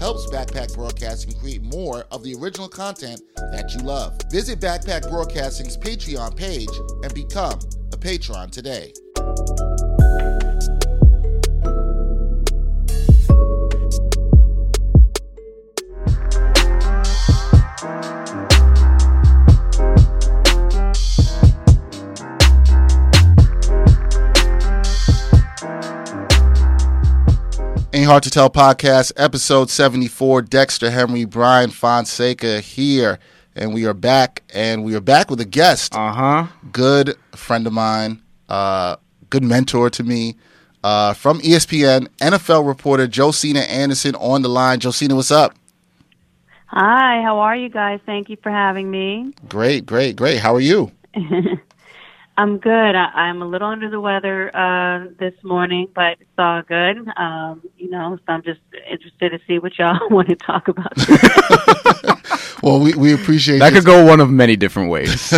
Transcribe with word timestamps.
helps 0.00 0.26
Backpack 0.30 0.74
Broadcasting 0.74 1.38
create 1.38 1.62
more 1.62 2.06
of 2.10 2.24
the 2.24 2.34
original 2.34 2.68
content 2.70 3.20
that 3.52 3.70
you 3.74 3.82
love. 3.82 4.18
Visit 4.32 4.58
Backpack 4.58 5.10
Broadcasting's 5.10 5.76
Patreon 5.76 6.34
page 6.34 6.70
and 7.04 7.12
become 7.12 7.58
a 7.92 7.98
patron 7.98 8.48
today. 8.48 8.94
Hard 28.10 28.24
to 28.24 28.30
Tell 28.30 28.50
podcast, 28.50 29.12
episode 29.16 29.70
74. 29.70 30.42
Dexter 30.42 30.90
Henry, 30.90 31.24
Bryan 31.24 31.70
Fonseca 31.70 32.58
here. 32.58 33.20
And 33.54 33.72
we 33.72 33.86
are 33.86 33.94
back, 33.94 34.42
and 34.52 34.82
we 34.82 34.96
are 34.96 35.00
back 35.00 35.30
with 35.30 35.40
a 35.40 35.44
guest. 35.44 35.94
Uh 35.94 36.12
huh. 36.12 36.46
Good 36.72 37.14
friend 37.36 37.68
of 37.68 37.72
mine, 37.72 38.20
uh, 38.48 38.96
good 39.28 39.44
mentor 39.44 39.90
to 39.90 40.02
me. 40.02 40.34
Uh, 40.82 41.12
from 41.12 41.38
ESPN, 41.38 42.08
NFL 42.20 42.66
reporter 42.66 43.06
Josina 43.06 43.60
Anderson 43.60 44.16
on 44.16 44.42
the 44.42 44.48
line. 44.48 44.80
Josina, 44.80 45.14
what's 45.14 45.30
up? 45.30 45.54
Hi, 46.66 47.22
how 47.22 47.38
are 47.38 47.54
you 47.54 47.68
guys? 47.68 48.00
Thank 48.06 48.28
you 48.28 48.38
for 48.42 48.50
having 48.50 48.90
me. 48.90 49.32
Great, 49.48 49.86
great, 49.86 50.16
great. 50.16 50.40
How 50.40 50.52
are 50.56 50.60
you? 50.60 50.90
I'm 52.40 52.56
good. 52.56 52.94
I, 52.96 53.04
I'm 53.14 53.42
a 53.42 53.44
little 53.44 53.68
under 53.68 53.90
the 53.90 54.00
weather 54.00 54.50
uh, 54.56 55.08
this 55.18 55.34
morning, 55.42 55.88
but 55.94 56.12
it's 56.20 56.30
all 56.38 56.62
good. 56.62 57.06
Um, 57.18 57.60
you 57.76 57.90
know, 57.90 58.16
so 58.16 58.32
I'm 58.32 58.42
just 58.42 58.60
interested 58.90 59.32
to 59.32 59.40
see 59.46 59.58
what 59.58 59.78
y'all 59.78 59.98
want 60.10 60.30
to 60.30 60.36
talk 60.36 60.66
about. 60.66 60.90
well, 62.62 62.80
we, 62.80 62.94
we 62.94 63.12
appreciate 63.12 63.58
That 63.58 63.74
could 63.74 63.84
go 63.84 64.06
one 64.06 64.20
of 64.20 64.30
many 64.30 64.56
different 64.56 64.88
ways. 64.88 65.34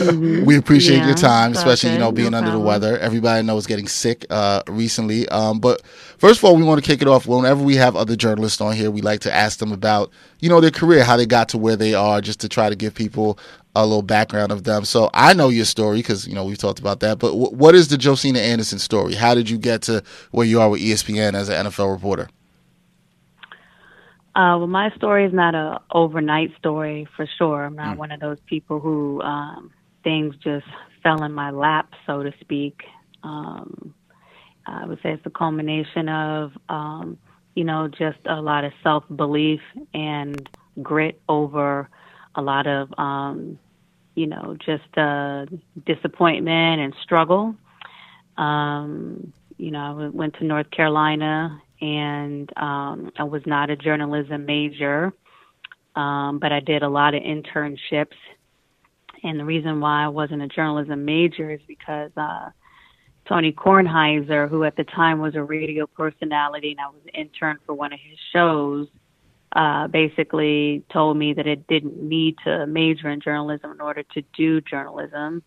we 0.10 0.56
appreciate 0.56 1.04
your 1.04 1.14
time, 1.14 1.50
it's 1.50 1.62
all 1.62 1.68
especially 1.68 1.92
you 1.92 1.98
know 1.98 2.12
being 2.12 2.30
No 2.30 2.38
under 2.38 2.52
the 2.52 2.60
weather. 2.60 2.96
Everybody 2.96 3.46
knows 3.46 3.66
getting 3.66 3.86
sick 3.86 4.24
uh, 4.30 4.62
recently. 4.68 5.28
Um, 5.28 5.60
but 5.60 5.82
first 6.16 6.38
of 6.38 6.46
all, 6.46 6.56
we 6.56 6.62
want 6.62 6.82
to 6.82 6.90
kick 6.90 7.02
it 7.02 7.08
off. 7.08 7.26
Whenever 7.26 7.62
we 7.62 7.76
have 7.76 7.94
other 7.94 8.16
journalists 8.16 8.62
on 8.62 8.74
here, 8.74 8.90
we 8.90 9.02
like 9.02 9.20
to 9.20 9.34
ask 9.34 9.58
them 9.58 9.70
about 9.70 10.10
you 10.40 10.48
know 10.48 10.62
their 10.62 10.70
career, 10.70 11.04
how 11.04 11.18
they 11.18 11.26
got 11.26 11.50
to 11.50 11.58
where 11.58 11.76
they 11.76 11.92
are, 11.92 12.22
just 12.22 12.40
to 12.40 12.48
try 12.48 12.70
to 12.70 12.76
give 12.76 12.94
people 12.94 13.38
a 13.84 13.86
little 13.86 14.02
background 14.02 14.52
of 14.52 14.64
them. 14.64 14.84
So 14.84 15.10
I 15.14 15.34
know 15.34 15.48
your 15.48 15.64
story 15.64 15.98
because 15.98 16.26
you 16.26 16.34
know 16.34 16.44
we've 16.44 16.58
talked 16.58 16.78
about 16.78 17.00
that. 17.00 17.18
But 17.18 17.28
w- 17.28 17.50
what 17.50 17.74
is 17.74 17.88
the 17.88 17.98
Josina 17.98 18.38
Anderson 18.38 18.78
story? 18.78 19.14
How 19.14 19.34
did 19.34 19.48
you 19.50 19.58
get 19.58 19.82
to 19.82 20.02
where 20.30 20.46
you 20.46 20.60
are 20.60 20.68
with 20.68 20.80
ESPN 20.80 21.34
as 21.34 21.48
an 21.48 21.66
NFL 21.66 21.92
reporter? 21.92 22.28
Uh, 24.34 24.54
well, 24.56 24.68
my 24.68 24.90
story 24.90 25.24
is 25.24 25.32
not 25.32 25.56
a 25.56 25.80
overnight 25.90 26.50
story 26.58 27.08
for 27.16 27.26
sure. 27.38 27.64
I'm 27.64 27.74
not 27.74 27.96
one 27.96 28.12
of 28.12 28.20
those 28.20 28.38
people 28.46 28.78
who 28.78 29.20
um, 29.22 29.72
things 30.04 30.36
just 30.36 30.66
fell 31.02 31.24
in 31.24 31.32
my 31.32 31.50
lap, 31.50 31.92
so 32.06 32.22
to 32.22 32.32
speak. 32.40 32.82
Um, 33.24 33.94
I 34.68 34.86
would 34.86 34.98
say 35.02 35.12
it's 35.12 35.24
the 35.24 35.30
culmination 35.30 36.08
of, 36.08 36.52
um, 36.68 37.18
you 37.54 37.64
know, 37.64 37.88
just 37.88 38.18
a 38.26 38.40
lot 38.40 38.64
of 38.64 38.72
self 38.82 39.04
belief 39.14 39.60
and 39.94 40.48
grit 40.82 41.20
over 41.28 41.88
a 42.34 42.42
lot 42.42 42.66
of, 42.66 42.92
um, 42.98 43.58
you 44.18 44.26
know, 44.26 44.56
just 44.58 44.98
uh, 44.98 45.46
disappointment 45.86 46.80
and 46.80 46.92
struggle. 47.04 47.54
Um, 48.36 49.32
you 49.58 49.70
know, 49.70 49.78
I 49.78 50.08
went 50.08 50.34
to 50.38 50.44
North 50.44 50.68
Carolina 50.72 51.62
and 51.80 52.50
um, 52.56 53.12
I 53.16 53.22
was 53.22 53.42
not 53.46 53.70
a 53.70 53.76
journalism 53.76 54.44
major, 54.44 55.12
um, 55.94 56.40
but 56.40 56.50
I 56.50 56.58
did 56.58 56.82
a 56.82 56.88
lot 56.88 57.14
of 57.14 57.22
internships. 57.22 58.16
And 59.22 59.38
the 59.38 59.44
reason 59.44 59.80
why 59.80 60.02
I 60.02 60.08
wasn't 60.08 60.42
a 60.42 60.48
journalism 60.48 61.04
major 61.04 61.50
is 61.50 61.60
because 61.68 62.10
uh, 62.16 62.50
Tony 63.28 63.52
Kornheiser, 63.52 64.48
who 64.48 64.64
at 64.64 64.74
the 64.74 64.84
time 64.84 65.20
was 65.20 65.36
a 65.36 65.44
radio 65.44 65.86
personality 65.86 66.72
and 66.72 66.80
I 66.80 66.88
was 66.88 67.02
an 67.04 67.20
intern 67.20 67.58
for 67.64 67.72
one 67.72 67.92
of 67.92 68.00
his 68.00 68.18
shows, 68.32 68.88
uh, 69.52 69.86
basically 69.88 70.84
told 70.92 71.16
me 71.16 71.32
that 71.34 71.46
it 71.46 71.66
didn't 71.66 72.02
need 72.02 72.36
to 72.44 72.66
major 72.66 73.08
in 73.08 73.20
journalism 73.20 73.72
in 73.72 73.80
order 73.80 74.02
to 74.14 74.22
do 74.36 74.60
journalism. 74.60 75.42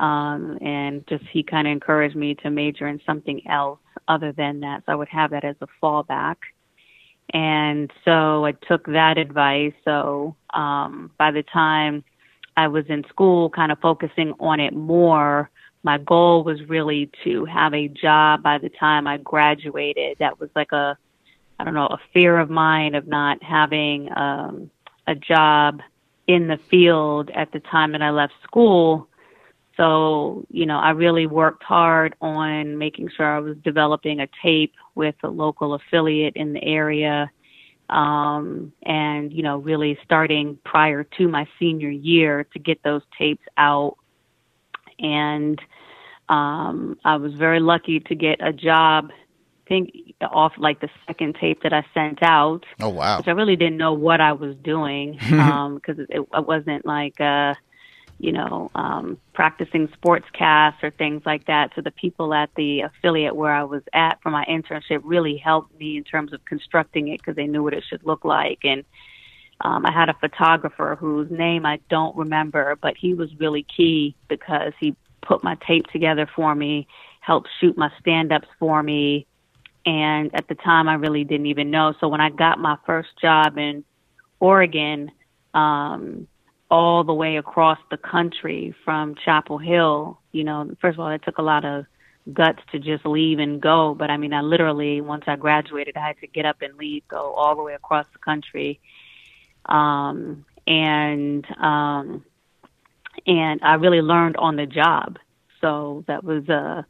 Um, 0.00 0.58
and 0.60 1.06
just 1.06 1.24
he 1.30 1.42
kind 1.42 1.68
of 1.68 1.72
encouraged 1.72 2.16
me 2.16 2.34
to 2.36 2.50
major 2.50 2.88
in 2.88 3.00
something 3.06 3.46
else 3.48 3.78
other 4.08 4.32
than 4.32 4.60
that. 4.60 4.82
So 4.84 4.92
I 4.92 4.94
would 4.96 5.08
have 5.08 5.30
that 5.30 5.44
as 5.44 5.56
a 5.60 5.68
fallback. 5.82 6.36
And 7.32 7.90
so 8.04 8.44
I 8.44 8.52
took 8.52 8.86
that 8.86 9.18
advice. 9.18 9.72
So 9.84 10.36
um, 10.52 11.10
by 11.18 11.30
the 11.30 11.42
time 11.42 12.04
I 12.56 12.68
was 12.68 12.84
in 12.88 13.04
school, 13.08 13.50
kind 13.50 13.72
of 13.72 13.78
focusing 13.78 14.34
on 14.40 14.60
it 14.60 14.74
more, 14.74 15.50
my 15.82 15.98
goal 15.98 16.44
was 16.44 16.60
really 16.68 17.10
to 17.24 17.44
have 17.44 17.74
a 17.74 17.88
job 17.88 18.42
by 18.42 18.58
the 18.58 18.70
time 18.70 19.06
I 19.06 19.18
graduated. 19.18 20.18
That 20.18 20.40
was 20.40 20.50
like 20.56 20.72
a, 20.72 20.96
I 21.58 21.64
don't 21.64 21.74
know, 21.74 21.86
a 21.86 22.00
fear 22.12 22.38
of 22.38 22.50
mine 22.50 22.94
of 22.94 23.06
not 23.06 23.42
having 23.42 24.10
um, 24.16 24.70
a 25.06 25.14
job 25.14 25.80
in 26.26 26.48
the 26.48 26.58
field 26.70 27.30
at 27.34 27.52
the 27.52 27.60
time 27.60 27.92
that 27.92 28.02
I 28.02 28.10
left 28.10 28.32
school. 28.42 29.08
So, 29.76 30.46
you 30.50 30.66
know, 30.66 30.78
I 30.78 30.90
really 30.90 31.26
worked 31.26 31.64
hard 31.64 32.14
on 32.20 32.78
making 32.78 33.10
sure 33.16 33.26
I 33.26 33.40
was 33.40 33.56
developing 33.64 34.20
a 34.20 34.28
tape 34.42 34.74
with 34.94 35.16
a 35.22 35.28
local 35.28 35.74
affiliate 35.74 36.36
in 36.36 36.52
the 36.52 36.62
area. 36.62 37.30
Um, 37.90 38.72
and, 38.84 39.32
you 39.32 39.42
know, 39.42 39.58
really 39.58 39.98
starting 40.04 40.58
prior 40.64 41.04
to 41.18 41.28
my 41.28 41.46
senior 41.58 41.90
year 41.90 42.44
to 42.52 42.58
get 42.58 42.82
those 42.82 43.02
tapes 43.18 43.44
out. 43.58 43.96
And 44.98 45.60
um, 46.28 46.98
I 47.04 47.16
was 47.16 47.34
very 47.34 47.60
lucky 47.60 48.00
to 48.00 48.14
get 48.14 48.38
a 48.40 48.52
job, 48.52 49.10
think, 49.66 50.14
off 50.20 50.52
like 50.58 50.80
the 50.80 50.88
second 51.06 51.36
tape 51.40 51.62
that 51.62 51.72
I 51.72 51.84
sent 51.94 52.22
out 52.22 52.64
Oh 52.80 52.88
wow! 52.88 53.18
which 53.18 53.28
I 53.28 53.32
really 53.32 53.56
didn't 53.56 53.76
know 53.76 53.92
what 53.92 54.20
I 54.20 54.32
was 54.32 54.56
doing 54.56 55.12
because 55.22 55.98
it, 55.98 56.08
it 56.10 56.46
wasn't 56.46 56.86
like 56.86 57.20
uh, 57.20 57.54
you 58.18 58.32
know 58.32 58.70
um, 58.74 59.18
practicing 59.32 59.88
sportscasts 59.88 60.82
or 60.82 60.90
things 60.90 61.22
like 61.24 61.46
that. 61.46 61.72
So 61.74 61.82
the 61.82 61.90
people 61.90 62.34
at 62.34 62.50
the 62.56 62.80
affiliate 62.80 63.36
where 63.36 63.54
I 63.54 63.64
was 63.64 63.82
at 63.92 64.20
for 64.22 64.30
my 64.30 64.44
internship 64.44 65.00
really 65.04 65.36
helped 65.36 65.78
me 65.78 65.96
in 65.96 66.04
terms 66.04 66.32
of 66.32 66.44
constructing 66.44 67.08
it 67.08 67.18
because 67.18 67.36
they 67.36 67.46
knew 67.46 67.62
what 67.62 67.74
it 67.74 67.84
should 67.88 68.04
look 68.04 68.24
like 68.24 68.60
and. 68.64 68.84
Um, 69.60 69.86
I 69.86 69.92
had 69.92 70.08
a 70.08 70.14
photographer 70.14 70.96
whose 70.98 71.30
name 71.30 71.64
I 71.64 71.78
don't 71.88 72.14
remember, 72.16 72.76
but 72.82 72.96
he 72.96 73.14
was 73.14 73.30
really 73.38 73.62
key 73.62 74.16
because 74.28 74.72
he 74.80 74.96
put 75.22 75.42
my 75.42 75.56
tape 75.66 75.86
together 75.86 76.28
for 76.34 76.54
me, 76.54 76.86
helped 77.20 77.48
shoot 77.60 77.76
my 77.76 77.90
stand-ups 78.00 78.48
for 78.58 78.82
me, 78.82 79.26
and 79.86 80.34
at 80.34 80.48
the 80.48 80.54
time 80.54 80.88
I 80.88 80.94
really 80.94 81.24
didn't 81.24 81.46
even 81.46 81.70
know. 81.70 81.94
So 82.00 82.08
when 82.08 82.20
I 82.20 82.30
got 82.30 82.58
my 82.58 82.76
first 82.86 83.10
job 83.20 83.58
in 83.58 83.84
Oregon, 84.40 85.10
um, 85.52 86.26
all 86.70 87.04
the 87.04 87.14
way 87.14 87.36
across 87.36 87.78
the 87.90 87.96
country 87.96 88.74
from 88.84 89.14
Chapel 89.24 89.58
Hill, 89.58 90.18
you 90.32 90.44
know, 90.44 90.74
first 90.80 90.96
of 90.96 91.00
all, 91.00 91.10
it 91.10 91.22
took 91.22 91.38
a 91.38 91.42
lot 91.42 91.64
of 91.64 91.84
guts 92.32 92.60
to 92.72 92.78
just 92.78 93.04
leave 93.04 93.38
and 93.38 93.60
go. 93.60 93.94
But 93.94 94.10
I 94.10 94.16
mean, 94.16 94.32
I 94.32 94.40
literally, 94.40 95.00
once 95.00 95.24
I 95.26 95.36
graduated, 95.36 95.96
I 95.96 96.06
had 96.06 96.18
to 96.20 96.26
get 96.26 96.46
up 96.46 96.62
and 96.62 96.76
leave, 96.76 97.06
go 97.08 97.32
all 97.34 97.54
the 97.54 97.62
way 97.62 97.74
across 97.74 98.06
the 98.12 98.18
country. 98.18 98.80
Um, 99.66 100.44
and, 100.66 101.46
um, 101.58 102.24
and 103.26 103.60
I 103.62 103.74
really 103.74 104.00
learned 104.00 104.36
on 104.36 104.56
the 104.56 104.66
job. 104.66 105.18
So 105.60 106.04
that 106.08 106.24
was, 106.24 106.48
uh, 106.48 106.82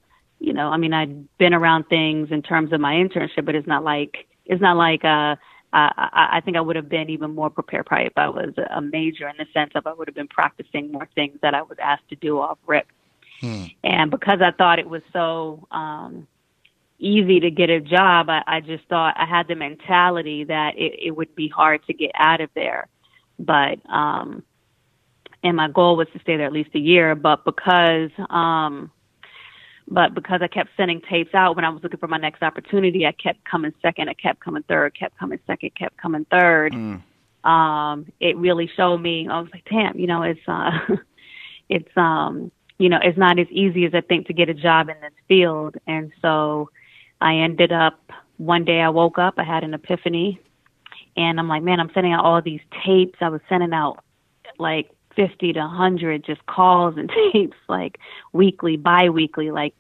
you 0.47 0.53
know, 0.53 0.69
I 0.75 0.77
mean, 0.77 0.93
I'd 0.93 1.15
been 1.39 1.55
around 1.55 1.85
things 1.89 2.29
in 2.31 2.43
terms 2.43 2.73
of 2.73 2.81
my 2.81 2.95
internship, 2.95 3.45
but 3.45 3.55
it's 3.55 3.67
not 3.75 3.83
like, 3.85 4.27
it's 4.47 4.63
not 4.63 4.77
like, 4.77 5.05
uh, 5.05 5.37
I, 5.73 5.91
I 5.97 6.25
I 6.37 6.41
think 6.41 6.57
I 6.57 6.61
would 6.61 6.77
have 6.77 6.89
been 6.89 7.09
even 7.11 7.35
more 7.35 7.51
prepared 7.51 7.87
probably 7.87 8.07
if 8.07 8.17
I 8.17 8.29
was 8.29 8.53
a 8.79 8.81
major 8.81 9.27
in 9.29 9.37
the 9.39 9.47
sense 9.53 9.73
of 9.75 9.87
I 9.87 9.93
would 9.93 10.09
have 10.09 10.15
been 10.15 10.29
practicing 10.29 10.93
more 10.93 11.09
things 11.15 11.39
that 11.43 11.55
I 11.55 11.63
was 11.63 11.79
asked 11.83 12.09
to 12.11 12.17
do 12.17 12.39
off 12.41 12.59
rip. 12.67 12.87
And 13.83 14.11
because 14.11 14.41
I 14.41 14.53
thought 14.53 14.79
it 14.79 14.89
was 14.89 15.03
so 15.13 15.67
um, 15.71 16.27
easy 16.99 17.41
to 17.41 17.51
get 17.51 17.71
a 17.71 17.81
job, 17.81 18.31
I, 18.31 18.43
I 18.47 18.61
just 18.61 18.85
thought 18.89 19.15
I 19.19 19.27
had 19.27 19.49
the 19.49 19.57
mentality 19.57 20.45
that 20.45 20.79
it, 20.79 20.93
it 21.07 21.11
would 21.17 21.35
be 21.35 21.49
hard 21.49 21.85
to 21.87 21.93
get 21.93 22.13
out 22.15 22.41
of 22.41 22.51
there. 22.55 22.87
but 23.39 23.79
um, 23.91 24.43
and 25.43 25.57
my 25.57 25.69
goal 25.69 25.97
was 25.97 26.09
to 26.13 26.19
stay 26.21 26.37
there 26.37 26.47
at 26.47 26.53
least 26.53 26.71
a 26.75 26.79
year. 26.79 27.15
But 27.15 27.45
because 27.45 28.11
um, 28.31 28.91
but 29.87 30.15
because 30.15 30.41
I 30.43 30.49
kept 30.49 30.71
sending 30.77 31.01
tapes 31.03 31.35
out 31.35 31.57
when 31.57 31.65
I 31.65 31.69
was 31.69 31.83
looking 31.83 31.99
for 31.99 32.09
my 32.09 32.17
next 32.17 32.43
opportunity, 32.43 33.07
I 33.07 33.13
kept 33.13 33.45
coming 33.45 33.73
second, 33.83 34.09
I 34.09 34.15
kept 34.15 34.41
coming 34.41 34.63
third, 34.63 34.99
kept 34.99 35.19
coming 35.19 35.39
second, 35.47 35.75
kept 35.75 35.97
coming 35.97 36.27
third. 36.31 36.73
Mm. 36.73 37.03
Um, 37.49 38.07
it 38.21 38.37
really 38.39 38.71
showed 38.77 38.99
me. 38.99 39.29
I 39.29 39.41
was 39.41 39.51
like, 39.53 39.65
damn, 39.71 39.99
you 39.99 40.07
know, 40.07 40.23
it's 40.23 40.41
uh, 40.49 40.71
it's 41.69 41.97
um, 41.97 42.51
you 42.79 42.89
know, 42.89 42.99
it's 43.03 43.19
not 43.19 43.39
as 43.39 43.47
easy 43.51 43.85
as 43.85 43.95
I 43.95 44.01
think 44.01 44.27
to 44.29 44.33
get 44.33 44.49
a 44.49 44.55
job 44.55 44.89
in 44.89 44.97
this 45.01 45.13
field. 45.29 45.77
And 45.87 46.13
so 46.23 46.71
I 47.21 47.37
ended 47.37 47.73
up 47.73 48.01
one 48.39 48.65
day 48.65 48.81
I 48.81 48.89
woke 48.89 49.19
up, 49.19 49.35
I 49.37 49.45
had 49.45 49.63
an 49.63 49.75
epiphany, 49.75 50.41
and 51.17 51.39
I'm 51.39 51.49
like, 51.49 51.63
man, 51.63 51.79
I'm 51.79 51.91
sending 51.95 52.13
out 52.13 52.25
all 52.25 52.43
these 52.43 52.61
tapes. 52.85 53.19
I 53.21 53.29
was 53.29 53.41
sending 53.49 53.73
out 53.73 54.03
like 54.59 54.91
50 55.17 55.53
to 55.53 55.61
100 55.61 56.25
just 56.25 56.45
calls 56.47 56.97
and 56.97 57.11
tapes 57.33 57.57
like 57.69 57.99
weekly, 58.33 58.77
bi-weekly, 58.77 59.51
like 59.51 59.75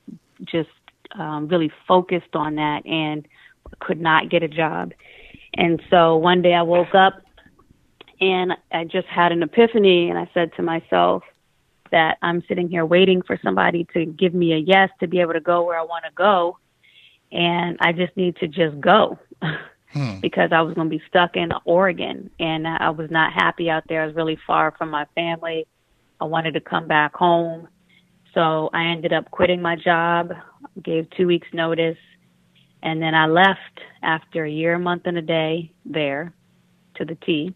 just 0.45 0.71
um, 1.19 1.49
really 1.49 1.71
focused 1.87 2.35
on 2.35 2.57
that 2.57 2.85
and 2.87 3.27
could 3.81 4.01
not 4.01 4.31
get 4.31 4.43
a 4.43 4.49
job. 4.49 4.93
And 5.55 5.81
so 5.91 6.17
one 6.17 6.43
day 6.43 6.55
I 6.55 6.63
woke 6.63 6.95
up 6.95 7.15
and 8.21 8.53
I 8.73 8.85
just 8.85 9.07
had 9.07 9.33
an 9.33 9.43
epiphany 9.43 10.11
and 10.11 10.19
I 10.19 10.29
said 10.35 10.53
to 10.57 10.63
myself 10.63 11.23
that 11.91 12.19
I'm 12.23 12.43
sitting 12.49 12.69
here 12.69 12.85
waiting 12.85 13.23
for 13.23 13.39
somebody 13.43 13.87
to 13.95 14.05
give 14.05 14.35
me 14.35 14.53
a 14.53 14.59
yes 14.59 14.91
to 15.01 15.07
be 15.07 15.21
able 15.21 15.35
to 15.35 15.41
go 15.41 15.65
where 15.65 15.79
I 15.79 15.85
want 15.85 16.05
to 16.05 16.11
go. 16.15 16.59
And 17.31 17.77
I 17.81 17.93
just 17.93 18.17
need 18.17 18.37
to 18.37 18.49
just 18.49 18.81
go. 18.81 19.19
hmm. 19.95 20.21
because 20.21 20.51
I 20.53 20.61
was 20.61 20.75
going 20.75 20.91
to 20.91 20.97
be 20.97 21.03
stuck 21.09 21.37
in 21.37 21.51
Oregon 21.65 22.31
and 22.39 22.69
I 22.69 22.91
was 22.91 23.11
not 23.11 23.33
happy 23.33 23.71
out 23.71 23.85
there. 23.89 24.03
I 24.03 24.07
was 24.07 24.15
really 24.15 24.39
far 24.47 24.75
from 24.77 24.91
my 24.91 25.07
family. 25.15 25.67
I 26.21 26.25
wanted 26.25 26.55
to 26.55 26.61
come 26.61 26.87
back 26.87 27.15
home. 27.15 27.69
So 28.35 28.69
I 28.75 28.87
ended 28.87 29.13
up 29.13 29.31
quitting 29.31 29.63
my 29.63 29.77
job, 29.77 30.33
gave 30.83 31.09
two 31.17 31.27
weeks 31.27 31.47
notice, 31.53 31.97
and 32.83 33.01
then 33.01 33.15
I 33.15 33.27
left 33.27 33.81
after 34.03 34.45
a 34.45 34.51
year, 34.51 34.75
a 34.75 34.79
month, 34.79 35.03
and 35.07 35.17
a 35.17 35.23
day 35.23 35.73
there 35.87 36.35
to 36.97 37.05
the 37.05 37.15
T. 37.15 37.55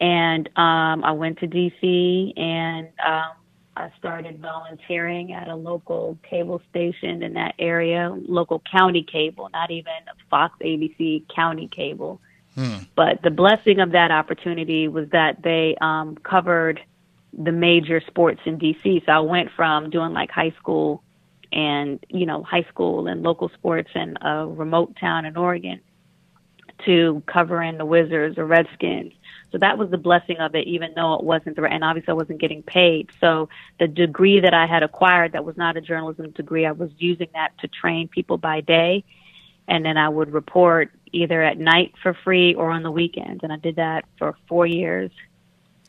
And 0.00 0.48
um, 0.56 1.04
I 1.04 1.12
went 1.12 1.38
to 1.40 1.48
DC 1.48 2.38
and 2.38 2.88
um, 3.04 3.32
I 3.78 3.92
started 3.96 4.40
volunteering 4.40 5.32
at 5.32 5.46
a 5.46 5.54
local 5.54 6.18
cable 6.28 6.60
station 6.68 7.22
in 7.22 7.34
that 7.34 7.54
area, 7.60 8.12
local 8.26 8.60
county 8.70 9.04
cable, 9.04 9.48
not 9.52 9.70
even 9.70 9.92
Fox 10.28 10.58
ABC 10.60 11.24
county 11.34 11.68
cable. 11.68 12.20
Hmm. 12.56 12.78
But 12.96 13.22
the 13.22 13.30
blessing 13.30 13.78
of 13.78 13.92
that 13.92 14.10
opportunity 14.10 14.88
was 14.88 15.08
that 15.10 15.42
they 15.42 15.76
um, 15.80 16.16
covered 16.16 16.80
the 17.32 17.52
major 17.52 18.02
sports 18.06 18.40
in 18.46 18.58
DC. 18.58 19.06
So 19.06 19.12
I 19.12 19.20
went 19.20 19.50
from 19.54 19.90
doing 19.90 20.12
like 20.12 20.30
high 20.32 20.54
school 20.58 21.04
and, 21.52 22.04
you 22.08 22.26
know, 22.26 22.42
high 22.42 22.66
school 22.68 23.06
and 23.06 23.22
local 23.22 23.48
sports 23.50 23.90
in 23.94 24.16
a 24.20 24.44
remote 24.44 24.96
town 24.98 25.24
in 25.24 25.36
Oregon 25.36 25.80
to 26.84 27.22
covering 27.26 27.78
the 27.78 27.84
Wizards 27.84 28.38
or 28.38 28.46
Redskins 28.46 29.12
so 29.50 29.58
that 29.58 29.78
was 29.78 29.90
the 29.90 29.98
blessing 29.98 30.36
of 30.38 30.54
it, 30.54 30.66
even 30.66 30.92
though 30.94 31.14
it 31.14 31.24
wasn't 31.24 31.56
the 31.56 31.62
right, 31.62 31.72
and 31.72 31.82
obviously 31.82 32.10
I 32.10 32.14
wasn't 32.14 32.40
getting 32.40 32.62
paid. 32.62 33.10
So 33.20 33.48
the 33.80 33.88
degree 33.88 34.40
that 34.40 34.52
I 34.52 34.66
had 34.66 34.82
acquired 34.82 35.32
that 35.32 35.44
was 35.44 35.56
not 35.56 35.76
a 35.76 35.80
journalism 35.80 36.30
degree, 36.32 36.66
I 36.66 36.72
was 36.72 36.90
using 36.98 37.28
that 37.32 37.52
to 37.60 37.68
train 37.68 38.08
people 38.08 38.36
by 38.36 38.60
day. 38.60 39.04
And 39.66 39.84
then 39.84 39.96
I 39.96 40.08
would 40.08 40.32
report 40.32 40.90
either 41.12 41.42
at 41.42 41.58
night 41.58 41.94
for 42.02 42.14
free 42.24 42.54
or 42.54 42.70
on 42.70 42.82
the 42.82 42.90
weekends. 42.90 43.42
And 43.42 43.52
I 43.52 43.56
did 43.56 43.76
that 43.76 44.04
for 44.18 44.36
four 44.48 44.66
years. 44.66 45.10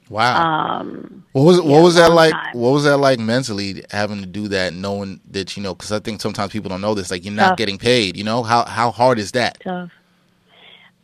Wow. 0.10 0.80
Um, 0.80 1.26
what 1.34 1.44
was 1.44 1.62
what 1.62 1.70
yeah, 1.70 1.82
was 1.84 1.96
that 1.96 2.12
like? 2.12 2.32
Time. 2.32 2.58
What 2.58 2.72
was 2.72 2.84
that 2.86 2.98
like 2.98 3.20
mentally 3.20 3.84
having 3.92 4.22
to 4.22 4.26
do 4.26 4.48
that, 4.48 4.74
knowing 4.74 5.22
that 5.30 5.56
you 5.56 5.62
know? 5.62 5.76
Because 5.76 5.92
I 5.92 6.00
think 6.00 6.20
sometimes 6.20 6.52
people 6.52 6.70
don't 6.70 6.82
know 6.82 6.96
this. 6.96 7.12
Like 7.12 7.24
you're 7.24 7.34
not 7.34 7.50
Tough. 7.50 7.58
getting 7.58 7.78
paid. 7.78 8.18
You 8.18 8.24
know 8.24 8.42
how 8.42 8.66
how 8.66 8.90
hard 8.90 9.20
is 9.20 9.34
that? 9.34 9.60
Tough. 9.62 9.92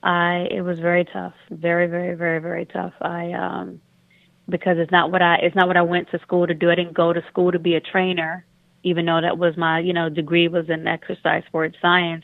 I 0.06 0.48
it 0.52 0.62
was 0.62 0.80
very 0.80 1.04
tough, 1.04 1.34
very 1.50 1.88
very 1.88 2.16
very 2.16 2.40
very 2.40 2.66
tough. 2.66 2.94
I 3.02 3.34
um 3.34 3.82
because 4.48 4.78
it's 4.78 4.92
not 4.92 5.12
what 5.12 5.24
I 5.24 5.38
it's 5.38 5.56
not 5.56 5.68
what 5.68 5.78
I 5.78 5.82
went 5.82 6.12
to 6.12 6.20
school 6.20 6.46
to 6.46 6.54
do. 6.54 6.70
I 6.70 6.76
didn't 6.76 6.94
go 6.94 7.12
to 7.12 7.24
school 7.28 7.52
to 7.52 7.58
be 7.58 7.74
a 7.74 7.82
trainer, 7.82 8.46
even 8.84 9.06
though 9.08 9.20
that 9.20 9.40
was 9.40 9.58
my 9.58 9.80
you 9.80 9.94
know 9.94 10.10
degree 10.10 10.48
was 10.48 10.70
in 10.70 10.88
exercise 10.88 11.44
sports 11.48 11.76
science. 11.82 12.24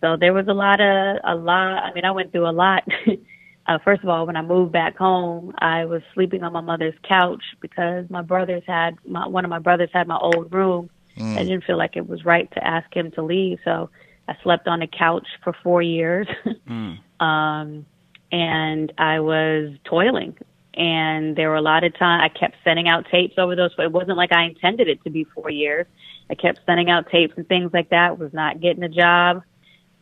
So 0.00 0.16
there 0.16 0.32
was 0.34 0.48
a 0.48 0.52
lot 0.52 0.80
of 0.80 1.18
a 1.24 1.36
lot. 1.36 1.84
I 1.84 1.94
mean, 1.94 2.04
I 2.04 2.10
went 2.10 2.32
through 2.32 2.48
a 2.48 2.50
lot. 2.50 2.82
uh, 3.66 3.78
first 3.84 4.02
of 4.02 4.08
all, 4.08 4.26
when 4.26 4.36
I 4.36 4.42
moved 4.42 4.72
back 4.72 4.96
home, 4.96 5.54
I 5.58 5.84
was 5.84 6.02
sleeping 6.14 6.42
on 6.42 6.52
my 6.52 6.60
mother's 6.62 6.94
couch 7.08 7.44
because 7.60 8.10
my 8.10 8.22
brothers 8.22 8.64
had 8.66 8.96
my, 9.06 9.28
one 9.28 9.44
of 9.44 9.50
my 9.50 9.60
brothers 9.60 9.90
had 9.92 10.08
my 10.08 10.18
old 10.18 10.52
room. 10.52 10.90
Mm. 11.16 11.38
I 11.38 11.44
didn't 11.44 11.62
feel 11.62 11.78
like 11.78 11.96
it 11.96 12.08
was 12.08 12.24
right 12.24 12.50
to 12.54 12.66
ask 12.66 12.92
him 12.92 13.12
to 13.12 13.22
leave, 13.22 13.60
so 13.64 13.88
I 14.28 14.36
slept 14.42 14.66
on 14.68 14.82
a 14.82 14.86
couch 14.86 15.26
for 15.42 15.54
four 15.62 15.82
years. 15.82 16.26
mm. 16.68 16.98
um, 17.20 17.86
and 18.32 18.92
I 18.98 19.20
was 19.20 19.74
toiling. 19.84 20.36
And 20.74 21.36
there 21.36 21.50
were 21.50 21.56
a 21.56 21.62
lot 21.62 21.84
of 21.84 21.96
times 21.96 22.22
I 22.24 22.36
kept 22.36 22.56
sending 22.64 22.88
out 22.88 23.06
tapes 23.10 23.34
over 23.38 23.54
those. 23.54 23.74
But 23.76 23.86
it 23.86 23.92
wasn't 23.92 24.16
like 24.16 24.32
I 24.32 24.44
intended 24.44 24.88
it 24.88 25.02
to 25.04 25.10
be 25.10 25.24
four 25.24 25.50
years. 25.50 25.86
I 26.28 26.34
kept 26.34 26.60
sending 26.66 26.90
out 26.90 27.10
tapes 27.10 27.34
and 27.36 27.46
things 27.46 27.72
like 27.72 27.90
that. 27.90 28.18
Was 28.18 28.32
not 28.32 28.60
getting 28.60 28.82
a 28.82 28.88
job. 28.88 29.42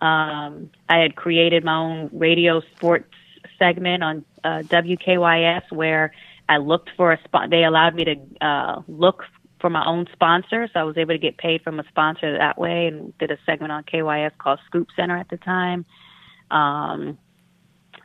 Um, 0.01 0.71
I 0.89 0.99
had 0.99 1.15
created 1.15 1.65
my 1.65 1.77
own 1.77 2.11
radio 2.13 2.61
sports 2.75 3.13
segment 3.59 4.03
on 4.03 4.25
uh, 4.43 4.63
WKYS 4.65 5.71
where 5.71 6.13
I 6.49 6.57
looked 6.57 6.91
for 6.97 7.13
a 7.13 7.23
spot. 7.25 7.51
They 7.51 7.65
allowed 7.65 7.95
me 7.95 8.05
to 8.05 8.17
uh, 8.41 8.83
look 8.89 9.25
for 9.63 9.71
my 9.71 9.87
own 9.87 10.07
sponsor, 10.13 10.69
so 10.75 10.81
I 10.81 10.83
was 10.83 10.99
able 10.99 11.15
to 11.15 11.19
get 11.19 11.39
paid 11.39 11.63
from 11.63 11.79
a 11.81 11.85
sponsor 11.89 12.37
that 12.37 12.59
way, 12.59 12.89
and 12.89 13.17
did 13.19 13.31
a 13.31 13.39
segment 13.47 13.73
on 13.73 13.85
KYS 13.85 14.33
called 14.37 14.59
Scoop 14.67 14.89
Center 14.95 15.17
at 15.17 15.31
the 15.31 15.39
time. 15.39 15.87
Um, 16.51 17.17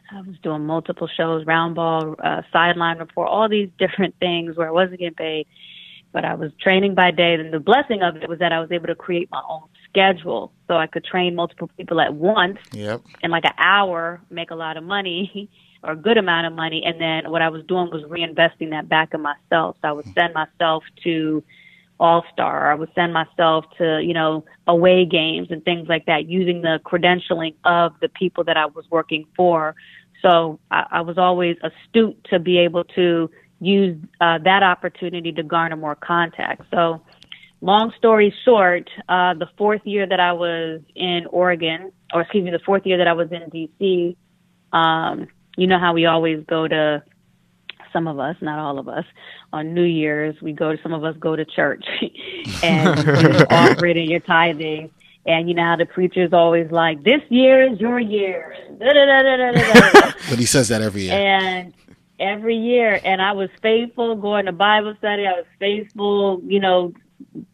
I 0.10 0.22
was 0.22 0.36
doing 0.44 0.66
multiple 0.66 1.10
shows, 1.18 1.46
round 1.46 1.76
ball, 1.76 2.16
uh, 2.24 2.44
sideline 2.54 3.00
report, 3.00 3.28
all 3.28 3.50
these 3.50 3.70
different 3.78 4.16
things 4.20 4.56
where 4.56 4.68
I 4.68 4.72
wasn't 4.72 5.00
getting 5.00 5.16
paid, 5.16 5.48
but 6.14 6.24
I 6.24 6.36
was 6.36 6.52
training 6.62 6.94
by 6.94 7.10
day. 7.10 7.34
And 7.34 7.52
the 7.52 7.60
blessing 7.60 8.04
of 8.04 8.16
it 8.18 8.30
was 8.30 8.40
that 8.40 8.54
I 8.54 8.62
was 8.62 8.72
able 8.72 8.88
to 8.88 8.96
create 8.96 9.30
my 9.32 9.42
own 9.50 9.64
schedule, 9.90 10.54
so 10.68 10.76
I 10.76 10.86
could 10.86 11.04
train 11.04 11.36
multiple 11.36 11.72
people 11.76 12.00
at 12.00 12.14
once 12.14 12.60
yep. 12.72 13.02
in 13.24 13.32
like 13.32 13.46
an 13.46 13.56
hour, 13.58 14.22
make 14.30 14.52
a 14.52 14.56
lot 14.56 14.78
of 14.78 14.84
money. 14.84 15.50
or 15.88 15.94
a 15.94 15.96
good 15.96 16.18
amount 16.18 16.46
of 16.46 16.54
money. 16.54 16.84
And 16.86 17.00
then 17.00 17.32
what 17.32 17.42
I 17.42 17.50
was 17.50 17.64
doing 17.66 17.90
was 17.90 18.04
reinvesting 18.04 18.72
that 18.72 18.90
back 18.90 19.14
in 19.14 19.22
myself. 19.22 19.78
So 19.82 19.88
I 19.88 19.92
would 19.94 20.06
send 20.14 20.34
myself 20.34 20.84
to 21.06 21.44
All 21.98 22.26
Star. 22.34 22.70
I 22.70 22.76
would 22.76 22.92
send 22.94 23.14
myself 23.14 23.66
to, 23.78 24.02
you 24.04 24.14
know, 24.14 24.44
away 24.68 25.06
games 25.06 25.48
and 25.50 25.64
things 25.64 25.88
like 25.88 26.06
that 26.06 26.28
using 26.28 26.62
the 26.62 26.80
credentialing 26.86 27.56
of 27.64 27.94
the 28.02 28.10
people 28.10 28.44
that 28.44 28.58
I 28.58 28.66
was 28.66 28.86
working 28.92 29.26
for. 29.36 29.76
So 30.22 30.60
I, 30.70 30.86
I 30.92 31.02
was 31.02 31.18
always 31.18 31.56
astute 31.64 32.22
to 32.32 32.40
be 32.40 32.60
able 32.60 32.84
to 32.96 33.32
use 33.62 33.98
uh, 34.20 34.40
that 34.40 34.64
opportunity 34.64 35.32
to 35.32 35.44
garner 35.44 35.78
more 35.78 35.96
contacts. 35.96 36.66
So 36.70 37.02
long 37.62 37.94
story 37.98 38.34
short, 38.44 38.90
uh, 39.08 39.36
the 39.36 39.48
fourth 39.58 39.82
year 39.86 40.06
that 40.06 40.20
I 40.20 40.34
was 40.34 40.82
in 40.96 41.28
Oregon, 41.30 41.94
or 42.14 42.22
excuse 42.22 42.44
me, 42.44 42.52
the 42.52 42.60
fourth 42.60 42.86
year 42.86 42.98
that 42.98 43.08
I 43.08 43.14
was 43.14 43.30
in 43.32 43.50
DC, 43.50 44.16
um, 44.74 45.28
you 45.58 45.68
know 45.68 45.80
how 45.80 45.94
we 45.94 46.06
always 46.06 46.46
go 46.48 46.68
to 46.68 47.04
some 47.92 48.08
of 48.08 48.20
us, 48.20 48.36
not 48.42 48.60
all 48.60 48.80
of 48.80 48.88
us, 48.88 49.06
on 49.52 49.74
New 49.74 49.84
Year's, 49.84 50.40
we 50.42 50.54
go 50.54 50.76
to 50.76 50.82
some 50.82 50.94
of 50.94 51.04
us 51.04 51.16
go 51.20 51.36
to 51.36 51.44
church 51.44 51.86
and 52.64 53.48
offering 53.52 53.98
and 53.98 54.10
your 54.10 54.20
tithing. 54.22 54.92
And 55.26 55.50
you 55.50 55.56
know 55.56 55.64
how 55.64 55.76
the 55.76 55.86
preacher's 55.86 56.32
always 56.32 56.72
like, 56.72 57.04
This 57.04 57.22
year 57.30 57.70
is 57.70 57.80
your 57.82 58.00
year. 58.00 58.56
but 60.30 60.40
he 60.40 60.46
says 60.46 60.70
that 60.70 60.82
every 60.82 61.02
year. 61.04 61.14
And 61.14 61.74
every 62.20 62.56
year. 62.56 63.02
And 63.04 63.22
I 63.22 63.34
was 63.34 63.50
faithful 63.62 64.16
going 64.16 64.46
to 64.46 64.54
Bible 64.54 64.96
study. 65.00 65.28
I 65.28 65.34
was 65.34 65.46
faithful, 65.60 66.42
you 66.46 66.62
know, 66.62 66.94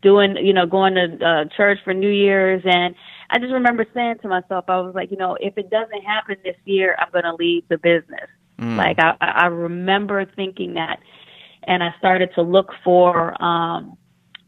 doing, 0.04 0.38
you 0.38 0.54
know, 0.54 0.68
going 0.68 0.94
to 0.96 1.26
uh, 1.26 1.46
church 1.56 1.80
for 1.84 1.96
New 1.96 2.12
Year's. 2.12 2.62
And 2.64 2.94
I 3.34 3.40
just 3.40 3.52
remember 3.52 3.84
saying 3.96 4.20
to 4.22 4.28
myself, 4.28 4.66
I 4.68 4.80
was 4.80 4.94
like, 4.94 5.10
you 5.10 5.18
know, 5.18 5.36
if 5.42 5.58
it 5.58 5.72
doesn't 5.72 6.04
happen 6.04 6.38
this 6.44 6.56
year, 6.66 6.96
I'm 7.00 7.10
going 7.12 7.24
to 7.24 7.34
leave 7.34 7.68
the 7.68 7.80
business. 7.80 8.30
Mm. 8.60 8.78
Like 8.78 9.00
I, 9.00 9.16
I 9.20 9.46
remember 9.48 10.24
thinking 10.36 10.76
that, 10.76 11.00
and 11.64 11.82
I 11.84 11.96
started 11.98 12.30
to 12.36 12.44
look 12.44 12.70
for 12.84 13.42
um, 13.44 13.98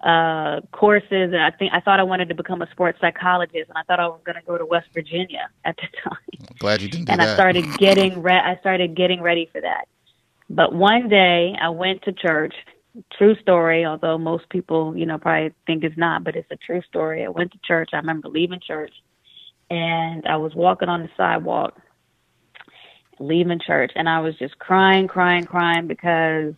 uh, 0.04 0.62
courses. 0.72 1.10
And 1.34 1.42
I 1.42 1.50
think 1.50 1.74
I 1.74 1.80
thought 1.80 2.00
I 2.00 2.04
wanted 2.04 2.30
to 2.30 2.36
become 2.36 2.62
a 2.62 2.70
sports 2.70 3.00
psychologist, 3.02 3.70
and 3.70 3.78
I 3.78 3.82
thought 3.88 4.00
I 4.00 4.06
was 4.06 4.22
going 4.24 4.36
to 4.36 4.46
go 4.46 4.56
to 4.56 4.66
West 4.68 4.90
Virginia 4.94 5.50
at 5.64 5.76
the 5.78 5.88
time. 6.08 6.48
Glad 6.60 6.84
you 6.84 6.88
didn't. 6.88 7.10
and 7.10 7.20
that. 7.20 7.30
I 7.30 7.34
started 7.34 7.66
getting 7.80 8.22
re- 8.22 8.34
I 8.34 8.56
started 8.60 8.96
getting 8.96 9.20
ready 9.20 9.50
for 9.52 9.62
that. 9.62 9.88
But 10.48 10.76
one 10.76 11.10
day 11.10 11.56
I 11.60 11.70
went 11.70 12.04
to 12.04 12.14
church 12.14 12.54
true 13.18 13.36
story, 13.42 13.86
although 13.86 14.18
most 14.18 14.50
people, 14.50 14.96
you 14.96 15.06
know, 15.06 15.18
probably 15.18 15.54
think 15.68 15.84
it's 15.84 15.98
not, 15.98 16.24
but 16.24 16.36
it's 16.36 16.50
a 16.52 16.56
true 16.56 16.82
story. 16.88 17.26
I 17.26 17.30
went 17.30 17.52
to 17.52 17.60
church. 17.64 17.90
I 17.94 17.98
remember 17.98 18.30
leaving 18.30 18.60
church 18.66 18.92
and 19.70 20.26
I 20.28 20.38
was 20.38 20.54
walking 20.54 20.90
on 20.90 21.02
the 21.02 21.10
sidewalk 21.18 21.80
leaving 23.20 23.60
church, 23.66 23.92
and 23.96 24.10
I 24.10 24.20
was 24.20 24.38
just 24.38 24.60
crying, 24.60 25.08
crying, 25.08 25.46
crying 25.46 25.88
because 25.88 26.54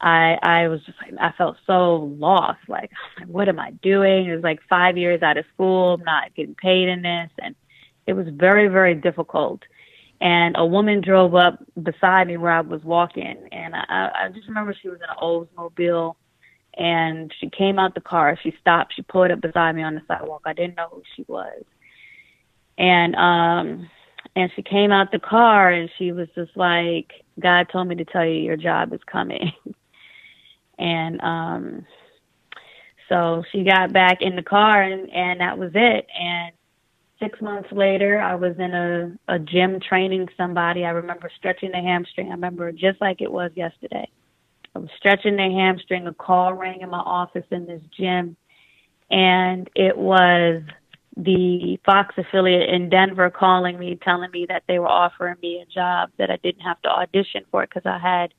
I 0.00 0.38
I 0.42 0.68
was 0.68 0.80
just 0.84 0.98
like 1.02 1.14
I 1.20 1.36
felt 1.36 1.56
so 1.66 2.14
lost. 2.18 2.60
Like, 2.68 2.90
what 3.26 3.48
am 3.48 3.58
I 3.58 3.72
doing? 3.82 4.26
It 4.26 4.34
was 4.34 4.44
like 4.44 4.60
five 4.68 4.96
years 4.96 5.22
out 5.22 5.36
of 5.36 5.44
school, 5.54 5.98
not 5.98 6.34
getting 6.34 6.54
paid 6.54 6.88
in 6.88 7.02
this, 7.02 7.30
and 7.38 7.54
it 8.06 8.14
was 8.14 8.26
very 8.28 8.68
very 8.68 8.94
difficult. 8.94 9.62
And 10.22 10.54
a 10.56 10.64
woman 10.64 11.00
drove 11.00 11.34
up 11.34 11.58
beside 11.82 12.28
me 12.28 12.36
where 12.36 12.52
I 12.52 12.60
was 12.60 12.80
walking, 12.84 13.48
and 13.50 13.74
I, 13.74 14.10
I 14.14 14.28
just 14.32 14.46
remember 14.46 14.72
she 14.80 14.88
was 14.88 14.98
in 14.98 15.10
an 15.10 15.16
Oldsmobile, 15.20 16.14
and 16.78 17.34
she 17.40 17.50
came 17.50 17.80
out 17.80 17.96
the 17.96 18.02
car. 18.02 18.38
She 18.40 18.54
stopped. 18.60 18.94
She 18.94 19.02
pulled 19.02 19.32
up 19.32 19.40
beside 19.40 19.74
me 19.74 19.82
on 19.82 19.96
the 19.96 20.02
sidewalk. 20.06 20.42
I 20.44 20.52
didn't 20.52 20.76
know 20.76 20.88
who 20.92 21.02
she 21.16 21.24
was, 21.26 21.64
and 22.78 23.16
um, 23.16 23.90
and 24.36 24.48
she 24.54 24.62
came 24.62 24.92
out 24.92 25.10
the 25.10 25.18
car, 25.18 25.70
and 25.70 25.90
she 25.98 26.12
was 26.12 26.28
just 26.36 26.56
like, 26.56 27.10
"God 27.40 27.66
told 27.72 27.88
me 27.88 27.96
to 27.96 28.04
tell 28.04 28.24
you 28.24 28.42
your 28.42 28.56
job 28.56 28.92
is 28.92 29.00
coming." 29.10 29.50
and 30.78 31.20
um 31.20 31.86
so 33.08 33.42
she 33.52 33.64
got 33.64 33.92
back 33.92 34.18
in 34.20 34.36
the 34.36 34.42
car 34.42 34.82
and 34.82 35.10
and 35.10 35.40
that 35.40 35.58
was 35.58 35.70
it 35.74 36.06
and 36.18 36.52
six 37.22 37.40
months 37.40 37.68
later 37.72 38.20
i 38.20 38.34
was 38.34 38.54
in 38.58 38.74
a 38.74 39.12
a 39.28 39.38
gym 39.38 39.80
training 39.80 40.28
somebody. 40.36 40.84
I 40.84 40.90
remember 40.90 41.30
stretching 41.38 41.70
the 41.70 41.78
hamstring. 41.78 42.28
I 42.28 42.32
remember 42.32 42.70
just 42.72 43.00
like 43.00 43.20
it 43.20 43.32
was 43.32 43.50
yesterday. 43.54 44.08
I 44.74 44.78
was 44.78 44.90
stretching 44.98 45.36
the 45.36 45.42
hamstring 45.42 46.06
a 46.06 46.14
call 46.14 46.54
rang 46.54 46.80
in 46.80 46.90
my 46.90 46.98
office 46.98 47.46
in 47.50 47.66
this 47.66 47.82
gym 47.98 48.36
and 49.10 49.68
it 49.74 49.96
was 49.96 50.62
the 51.16 51.78
Fox 51.84 52.14
affiliate 52.16 52.70
in 52.70 52.88
Denver 52.88 53.30
calling 53.30 53.78
me, 53.78 53.98
telling 54.02 54.30
me 54.30 54.46
that 54.48 54.62
they 54.66 54.78
were 54.78 54.88
offering 54.88 55.36
me 55.42 55.60
a 55.62 55.66
job 55.66 56.10
that 56.18 56.30
I 56.30 56.36
didn't 56.42 56.62
have 56.62 56.80
to 56.82 56.88
audition 56.88 57.44
for 57.50 57.66
because 57.66 57.82
I 57.84 57.98
had 57.98 58.34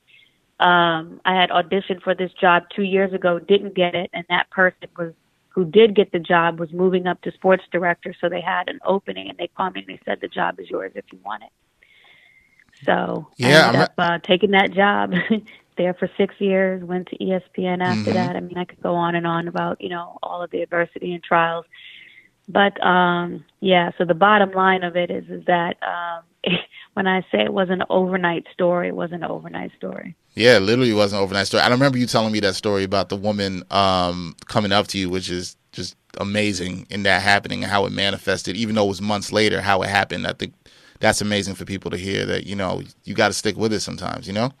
um, 0.60 1.20
I 1.24 1.34
had 1.40 1.50
auditioned 1.50 2.02
for 2.02 2.14
this 2.14 2.30
job 2.40 2.64
two 2.74 2.82
years 2.82 3.12
ago, 3.12 3.38
didn't 3.38 3.74
get 3.74 3.94
it, 3.94 4.10
and 4.12 4.24
that 4.28 4.50
person 4.50 4.88
was 4.96 5.12
who 5.54 5.64
did 5.64 5.94
get 5.94 6.10
the 6.10 6.18
job 6.18 6.58
was 6.58 6.72
moving 6.72 7.06
up 7.06 7.20
to 7.22 7.32
sports 7.32 7.64
director, 7.70 8.14
so 8.20 8.28
they 8.28 8.40
had 8.40 8.68
an 8.68 8.80
opening, 8.84 9.28
and 9.28 9.38
they 9.38 9.48
called 9.56 9.74
me 9.74 9.84
and 9.86 9.88
they 9.88 10.00
said 10.04 10.18
the 10.20 10.28
job 10.28 10.58
is 10.58 10.68
yours 10.68 10.92
if 10.94 11.04
you 11.12 11.18
want 11.24 11.44
it. 11.44 11.50
So 12.84 13.28
yeah, 13.36 13.64
I 13.64 13.66
ended 13.68 13.80
up 13.82 13.92
uh, 13.98 14.18
taking 14.18 14.50
that 14.50 14.72
job. 14.72 15.12
there 15.76 15.94
for 15.94 16.08
six 16.16 16.34
years. 16.38 16.82
Went 16.84 17.08
to 17.08 17.16
ESPN 17.18 17.82
after 17.82 18.10
mm-hmm. 18.10 18.12
that. 18.12 18.36
I 18.36 18.40
mean, 18.40 18.56
I 18.56 18.64
could 18.64 18.80
go 18.82 18.94
on 18.94 19.14
and 19.14 19.26
on 19.26 19.48
about 19.48 19.80
you 19.80 19.88
know 19.88 20.18
all 20.22 20.42
of 20.42 20.50
the 20.50 20.62
adversity 20.62 21.14
and 21.14 21.22
trials, 21.22 21.64
but 22.48 22.84
um, 22.84 23.44
yeah. 23.60 23.90
So 23.98 24.04
the 24.04 24.14
bottom 24.14 24.52
line 24.52 24.82
of 24.82 24.96
it 24.96 25.10
is 25.10 25.24
is 25.28 25.44
that 25.46 25.76
um, 25.82 26.24
when 26.94 27.06
I 27.06 27.20
say 27.30 27.44
it 27.44 27.52
was 27.52 27.70
an 27.70 27.82
overnight 27.90 28.46
story, 28.52 28.88
it 28.88 28.96
was 28.96 29.12
an 29.12 29.24
overnight 29.24 29.72
story. 29.76 30.14
Yeah, 30.34 30.58
literally 30.58 30.92
was 30.92 31.12
an 31.12 31.18
overnight 31.18 31.46
story. 31.46 31.62
I 31.62 31.68
remember 31.68 31.98
you 31.98 32.06
telling 32.06 32.32
me 32.32 32.40
that 32.40 32.54
story 32.54 32.84
about 32.84 33.08
the 33.08 33.16
woman 33.16 33.62
um, 33.70 34.34
coming 34.46 34.72
up 34.72 34.86
to 34.88 34.98
you, 34.98 35.10
which 35.10 35.30
is 35.30 35.56
just 35.72 35.96
amazing 36.18 36.86
in 36.90 37.02
that 37.02 37.22
happening 37.22 37.62
and 37.62 37.70
how 37.70 37.84
it 37.84 37.92
manifested, 37.92 38.56
even 38.56 38.76
though 38.76 38.84
it 38.84 38.88
was 38.88 39.02
months 39.02 39.32
later, 39.32 39.60
how 39.60 39.82
it 39.82 39.90
happened. 39.90 40.26
I 40.26 40.32
think 40.32 40.54
that's 41.00 41.20
amazing 41.20 41.56
for 41.56 41.64
people 41.64 41.90
to 41.90 41.96
hear 41.96 42.24
that, 42.26 42.46
you 42.46 42.54
know, 42.54 42.82
you 43.04 43.14
got 43.14 43.28
to 43.28 43.34
stick 43.34 43.56
with 43.56 43.72
it 43.72 43.80
sometimes, 43.80 44.26
you 44.26 44.32
know? 44.32 44.52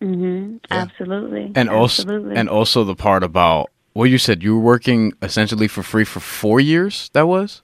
Mm-hmm. 0.00 0.56
Yeah. 0.70 0.82
Absolutely. 0.82 1.52
And 1.54 1.68
Absolutely. 1.70 2.30
also, 2.30 2.40
and 2.40 2.48
also 2.48 2.84
the 2.84 2.96
part 2.96 3.22
about 3.22 3.70
what 3.92 4.04
you 4.04 4.18
said, 4.18 4.42
you 4.42 4.54
were 4.54 4.64
working 4.64 5.12
essentially 5.22 5.68
for 5.68 5.82
free 5.82 6.04
for 6.04 6.20
four 6.20 6.58
years, 6.58 7.10
that 7.12 7.28
was? 7.28 7.62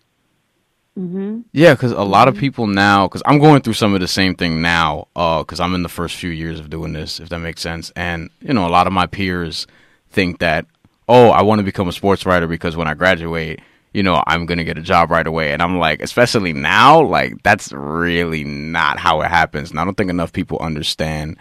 Mm-hmm. 0.99 1.41
Yeah, 1.53 1.75
because 1.75 1.93
a 1.93 2.03
lot 2.03 2.29
of 2.29 2.35
mm-hmm. 2.35 2.41
people 2.41 2.67
now, 2.67 3.07
because 3.07 3.23
I'm 3.25 3.39
going 3.39 3.63
through 3.63 3.75
some 3.75 3.95
of 3.95 4.01
the 4.01 4.09
same 4.09 4.35
thing 4.35 4.61
now, 4.61 5.07
because 5.15 5.61
uh, 5.61 5.65
I'm 5.65 5.75
in 5.75 5.83
the 5.83 5.89
first 5.89 6.17
few 6.17 6.31
years 6.31 6.59
of 6.59 6.69
doing 6.69 6.93
this, 6.93 7.21
if 7.21 7.29
that 7.29 7.39
makes 7.39 7.61
sense. 7.61 7.93
And 7.97 8.31
you 8.41 8.53
know, 8.53 8.67
a 8.67 8.71
lot 8.71 8.87
of 8.87 8.93
my 8.93 9.07
peers 9.07 9.67
think 10.11 10.41
that, 10.41 10.67
oh, 11.09 11.31
I 11.31 11.43
want 11.43 11.61
to 11.61 11.65
become 11.65 11.89
a 11.89 11.93
sports 11.93 12.27
writer 12.27 12.47
because 12.47 12.77
when 12.77 12.89
I 12.89 12.95
graduate, 12.95 13.61
you 13.95 14.03
know, 14.03 14.23
I'm 14.27 14.47
gonna 14.47 14.65
get 14.65 14.79
a 14.79 14.83
job 14.83 15.11
right 15.11 15.27
away. 15.27 15.53
And 15.53 15.63
I'm 15.63 15.79
like, 15.79 16.03
especially 16.03 16.53
now, 16.53 17.01
like 17.01 17.43
that's 17.43 17.73
really 17.73 18.45
not 18.45 18.99
how 18.99 19.21
it 19.23 19.29
happens. 19.29 19.71
And 19.71 19.79
I 19.79 19.85
don't 19.85 19.97
think 19.97 20.11
enough 20.11 20.33
people 20.33 20.59
understand. 20.59 21.37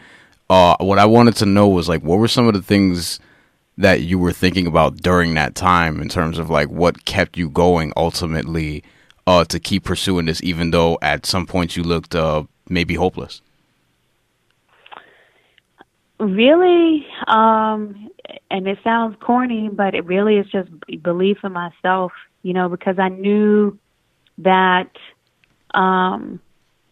Uh, 0.50 0.76
what 0.80 0.98
I 1.00 1.06
wanted 1.06 1.36
to 1.38 1.46
know 1.46 1.68
was 1.68 1.90
like, 1.90 2.02
what 2.02 2.18
were 2.18 2.28
some 2.28 2.48
of 2.48 2.54
the 2.54 2.62
things 2.62 3.20
that 3.78 4.02
you 4.02 4.20
were 4.20 4.34
thinking 4.34 4.68
about 4.68 4.98
during 4.98 5.36
that 5.36 5.56
time 5.56 6.02
in 6.02 6.10
terms 6.10 6.38
of 6.38 6.50
like 6.50 6.70
what 6.70 7.06
kept 7.06 7.36
you 7.36 7.50
going 7.50 7.94
ultimately? 7.98 8.84
Uh, 9.30 9.46
to 9.46 9.60
keep 9.60 9.84
pursuing 9.84 10.26
this, 10.26 10.42
even 10.42 10.72
though 10.72 10.98
at 11.04 11.24
some 11.24 11.46
points 11.46 11.78
you 11.78 11.84
looked 11.84 12.16
uh, 12.16 12.44
maybe 12.68 12.96
hopeless? 12.96 13.44
Really, 16.20 17.06
um, 17.28 18.10
and 18.50 18.68
it 18.68 18.80
sounds 18.84 19.16
corny, 19.22 19.70
but 19.72 19.94
it 19.94 20.06
really 20.06 20.38
is 20.38 20.48
just 20.48 20.70
belief 21.04 21.38
in 21.44 21.54
myself, 21.54 22.12
you 22.42 22.54
know, 22.54 22.70
because 22.70 22.98
I 22.98 23.10
knew 23.10 23.78
that 24.40 24.90
um, 25.76 26.42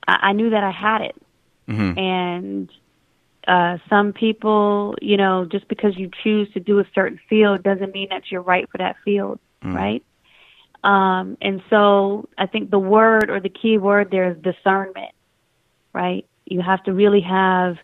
I, 0.08 0.18
I 0.22 0.34
knew 0.34 0.52
that 0.52 0.64
I 0.64 0.72
had 0.72 1.02
it, 1.02 1.16
mm-hmm. 1.68 1.98
and 1.98 2.72
uh, 3.48 3.80
some 3.90 4.14
people, 4.14 4.96
you 5.02 5.18
know, 5.18 5.46
just 5.46 5.68
because 5.68 5.98
you 5.98 6.12
choose 6.24 6.54
to 6.54 6.60
do 6.60 6.78
a 6.78 6.86
certain 6.94 7.20
field 7.28 7.64
doesn't 7.64 7.94
mean 7.94 8.10
that 8.12 8.30
you're 8.30 8.44
right 8.44 8.70
for 8.70 8.78
that 8.78 8.96
field, 9.04 9.40
mm-hmm. 9.64 9.76
right? 9.76 10.04
Um, 10.84 11.38
and 11.42 11.62
so 11.70 12.30
I 12.38 12.46
think 12.46 12.70
the 12.70 12.80
word 12.80 13.30
or 13.30 13.40
the 13.40 13.50
key 13.50 13.78
word 13.78 14.10
there 14.12 14.32
is 14.32 14.38
discernment, 14.42 15.12
right? 15.94 16.26
You 16.46 16.62
have 16.62 16.84
to 16.84 16.94
really 16.94 17.22
have 17.22 17.78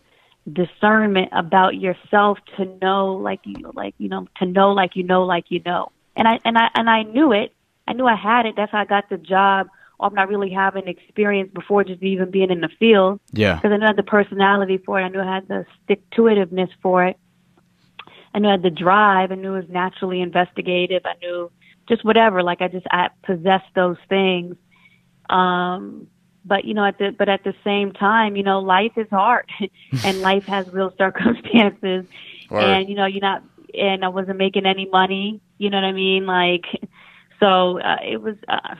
discernment 0.52 1.30
about 1.32 1.74
yourself 1.76 2.38
to 2.56 2.66
know 2.82 3.14
like 3.14 3.40
you 3.44 3.72
like 3.74 3.94
you 3.96 4.08
know 4.08 4.26
to 4.36 4.44
know 4.44 4.72
like 4.72 4.94
you 4.94 5.02
know 5.02 5.24
like 5.24 5.46
you 5.48 5.60
know. 5.64 5.90
And 6.16 6.28
i 6.28 6.38
and 6.44 6.58
i 6.58 6.68
and 6.74 6.88
i 6.88 7.02
knew 7.02 7.32
it. 7.32 7.52
I 7.88 7.94
knew 7.94 8.06
i 8.06 8.14
had 8.14 8.46
it. 8.46 8.54
That's 8.56 8.70
how 8.70 8.80
i 8.80 8.84
got 8.84 9.08
the 9.08 9.16
job. 9.16 9.68
Or 9.98 10.08
i'm 10.08 10.14
not 10.14 10.28
really 10.28 10.50
having 10.50 10.86
experience 10.86 11.50
before 11.52 11.84
just 11.84 12.02
even 12.02 12.30
being 12.30 12.50
in 12.50 12.60
the 12.60 12.68
field. 12.78 13.20
Yeah. 13.32 13.56
Because 13.56 13.72
i 13.72 13.76
knew 13.78 13.84
i 13.84 13.88
had 13.88 13.96
the 13.96 14.02
personality 14.02 14.78
for 14.78 15.00
it. 15.00 15.04
I 15.04 15.08
knew 15.08 15.20
i 15.20 15.34
had 15.34 15.48
the 15.48 15.64
stick 15.82 16.02
to 16.10 16.22
itiveness 16.22 16.70
for 16.82 17.04
it. 17.04 17.18
I 18.34 18.38
knew 18.38 18.48
i 18.48 18.52
had 18.52 18.62
the 18.62 18.70
drive. 18.70 19.32
I 19.32 19.36
knew 19.36 19.54
it 19.54 19.60
was 19.60 19.70
naturally 19.70 20.20
investigative. 20.20 21.02
I 21.06 21.14
knew 21.22 21.50
just 21.88 22.04
whatever. 22.04 22.42
Like 22.42 22.60
I 22.60 22.68
just 22.68 22.86
I 22.90 23.08
possess 23.24 23.62
those 23.74 23.96
things. 24.08 24.56
Um, 25.28 26.08
but 26.44 26.64
you 26.64 26.74
know, 26.74 26.84
at 26.84 26.98
the 26.98 27.14
but 27.16 27.28
at 27.28 27.44
the 27.44 27.54
same 27.64 27.92
time, 27.92 28.36
you 28.36 28.42
know, 28.42 28.60
life 28.60 28.92
is 28.96 29.08
hard, 29.10 29.48
and 30.04 30.20
life 30.22 30.44
has 30.44 30.66
real 30.72 30.92
circumstances, 30.98 32.04
and 32.50 32.88
you 32.88 32.94
know, 32.94 33.06
you're 33.06 33.20
not. 33.20 33.42
And 33.76 34.04
I 34.04 34.08
wasn't 34.08 34.38
making 34.38 34.66
any 34.66 34.86
money. 34.86 35.40
You 35.58 35.68
know 35.70 35.78
what 35.78 35.84
I 35.84 35.92
mean? 35.92 36.26
Like, 36.26 36.64
so 37.40 37.80
uh, 37.80 37.96
it 38.06 38.20
was. 38.20 38.36
Uh, 38.48 38.74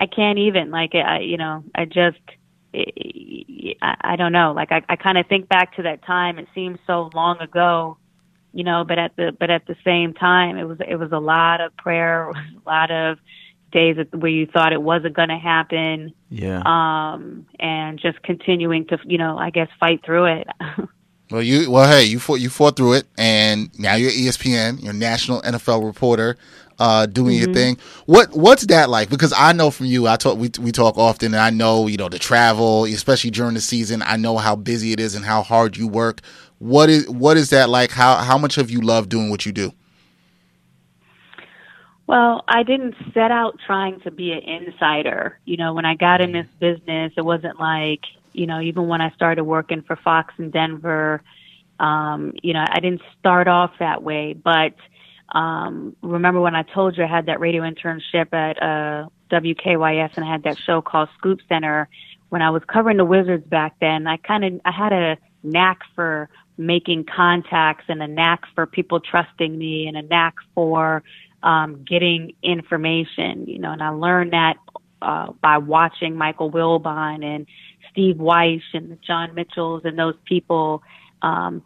I 0.00 0.06
can't 0.06 0.38
even 0.38 0.70
like 0.70 0.94
I, 0.94 1.20
you 1.20 1.36
know, 1.36 1.64
I 1.74 1.84
just. 1.84 2.20
I, 2.76 3.94
I 4.00 4.16
don't 4.16 4.32
know. 4.32 4.52
Like 4.52 4.72
I, 4.72 4.82
I 4.88 4.96
kind 4.96 5.16
of 5.16 5.28
think 5.28 5.48
back 5.48 5.76
to 5.76 5.82
that 5.82 6.04
time. 6.04 6.40
It 6.40 6.48
seems 6.56 6.78
so 6.88 7.08
long 7.14 7.38
ago, 7.38 7.98
you 8.54 8.64
know 8.64 8.84
but 8.84 8.98
at 8.98 9.14
the 9.16 9.36
but 9.38 9.50
at 9.50 9.66
the 9.66 9.76
same 9.84 10.14
time 10.14 10.56
it 10.56 10.64
was 10.64 10.78
it 10.86 10.96
was 10.96 11.12
a 11.12 11.18
lot 11.18 11.60
of 11.60 11.76
prayer 11.76 12.30
a 12.30 12.36
lot 12.66 12.90
of 12.90 13.18
days 13.72 13.96
where 14.12 14.30
you 14.30 14.46
thought 14.46 14.72
it 14.72 14.80
wasn't 14.80 15.14
going 15.14 15.28
to 15.28 15.38
happen 15.38 16.14
yeah 16.30 16.62
um 16.64 17.44
and 17.58 17.98
just 17.98 18.22
continuing 18.22 18.86
to 18.86 18.98
you 19.04 19.18
know 19.18 19.36
i 19.36 19.50
guess 19.50 19.68
fight 19.80 20.00
through 20.04 20.26
it 20.26 20.46
well 21.30 21.42
you 21.42 21.68
well 21.70 21.90
hey 21.90 22.04
you 22.04 22.20
fought 22.20 22.36
you 22.36 22.48
fought 22.48 22.76
through 22.76 22.92
it 22.92 23.04
and 23.18 23.76
now 23.78 23.96
you're 23.96 24.12
espn 24.12 24.80
you're 24.80 24.92
national 24.92 25.42
nfl 25.42 25.84
reporter 25.84 26.36
uh, 26.78 27.06
doing 27.06 27.36
mm-hmm. 27.36 27.44
your 27.44 27.54
thing. 27.54 27.78
What 28.06 28.32
what's 28.32 28.66
that 28.66 28.90
like? 28.90 29.10
Because 29.10 29.32
I 29.32 29.52
know 29.52 29.70
from 29.70 29.86
you, 29.86 30.06
I 30.06 30.16
talk 30.16 30.38
we 30.38 30.50
we 30.60 30.72
talk 30.72 30.98
often, 30.98 31.34
and 31.34 31.40
I 31.40 31.50
know 31.50 31.86
you 31.86 31.96
know 31.96 32.08
the 32.08 32.18
travel, 32.18 32.84
especially 32.84 33.30
during 33.30 33.54
the 33.54 33.60
season. 33.60 34.02
I 34.02 34.16
know 34.16 34.38
how 34.38 34.56
busy 34.56 34.92
it 34.92 35.00
is 35.00 35.14
and 35.14 35.24
how 35.24 35.42
hard 35.42 35.76
you 35.76 35.86
work. 35.86 36.20
What 36.64 36.88
is 36.88 37.06
what 37.10 37.36
is 37.36 37.50
that 37.50 37.68
like? 37.68 37.90
How 37.90 38.16
how 38.16 38.38
much 38.38 38.54
have 38.54 38.70
you 38.70 38.80
loved 38.80 39.10
doing 39.10 39.28
what 39.28 39.44
you 39.44 39.52
do? 39.52 39.74
Well, 42.06 42.42
I 42.48 42.62
didn't 42.62 42.94
set 43.12 43.30
out 43.30 43.58
trying 43.66 44.00
to 44.00 44.10
be 44.10 44.32
an 44.32 44.38
insider. 44.38 45.38
You 45.44 45.58
know, 45.58 45.74
when 45.74 45.84
I 45.84 45.94
got 45.94 46.22
in 46.22 46.32
this 46.32 46.46
business, 46.60 47.12
it 47.18 47.24
wasn't 47.24 47.60
like, 47.60 48.00
you 48.32 48.46
know, 48.46 48.62
even 48.62 48.88
when 48.88 49.02
I 49.02 49.10
started 49.10 49.44
working 49.44 49.82
for 49.82 49.96
Fox 49.96 50.32
in 50.38 50.50
Denver, 50.50 51.20
um, 51.80 52.32
you 52.42 52.54
know, 52.54 52.64
I 52.66 52.80
didn't 52.80 53.02
start 53.20 53.46
off 53.46 53.72
that 53.78 54.02
way. 54.02 54.32
But 54.32 54.74
um, 55.38 55.94
remember 56.00 56.40
when 56.40 56.54
I 56.54 56.62
told 56.62 56.96
you 56.96 57.04
I 57.04 57.08
had 57.08 57.26
that 57.26 57.40
radio 57.40 57.62
internship 57.62 58.32
at 58.32 58.62
uh, 58.62 59.08
WKYS 59.30 60.16
and 60.16 60.24
I 60.24 60.32
had 60.32 60.44
that 60.44 60.56
show 60.56 60.80
called 60.80 61.10
Scoop 61.18 61.40
Center? 61.46 61.90
When 62.30 62.40
I 62.40 62.48
was 62.48 62.62
covering 62.66 62.96
the 62.96 63.04
Wizards 63.04 63.46
back 63.46 63.74
then, 63.82 64.06
I 64.06 64.16
kind 64.16 64.46
of 64.46 64.60
I 64.64 64.70
had 64.70 64.94
a 64.94 65.18
knack 65.42 65.80
for 65.94 66.30
making 66.56 67.04
contacts 67.04 67.84
and 67.88 68.02
a 68.02 68.06
knack 68.06 68.42
for 68.54 68.66
people 68.66 69.00
trusting 69.00 69.56
me 69.56 69.86
and 69.86 69.96
a 69.96 70.02
knack 70.02 70.34
for 70.54 71.02
um, 71.42 71.84
getting 71.84 72.32
information, 72.42 73.46
you 73.46 73.58
know, 73.58 73.72
and 73.72 73.82
I 73.82 73.90
learned 73.90 74.32
that 74.32 74.56
uh, 75.02 75.32
by 75.42 75.58
watching 75.58 76.16
Michael 76.16 76.50
Wilbon 76.50 77.24
and 77.24 77.46
Steve 77.90 78.16
Wyche 78.16 78.62
and 78.72 78.98
John 79.02 79.34
Mitchells 79.34 79.82
and 79.84 79.98
those 79.98 80.14
people 80.24 80.82
um, 81.22 81.62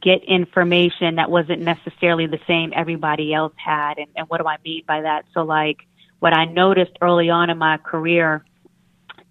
get 0.00 0.24
information 0.24 1.16
that 1.16 1.30
wasn't 1.30 1.60
necessarily 1.60 2.26
the 2.26 2.40
same 2.46 2.72
everybody 2.74 3.34
else 3.34 3.52
had. 3.56 3.98
And, 3.98 4.08
and 4.16 4.28
what 4.28 4.40
do 4.40 4.46
I 4.46 4.56
mean 4.64 4.84
by 4.86 5.02
that? 5.02 5.26
So, 5.34 5.42
like, 5.42 5.78
what 6.20 6.32
I 6.34 6.44
noticed 6.44 6.92
early 7.00 7.30
on 7.30 7.50
in 7.50 7.58
my 7.58 7.76
career, 7.78 8.44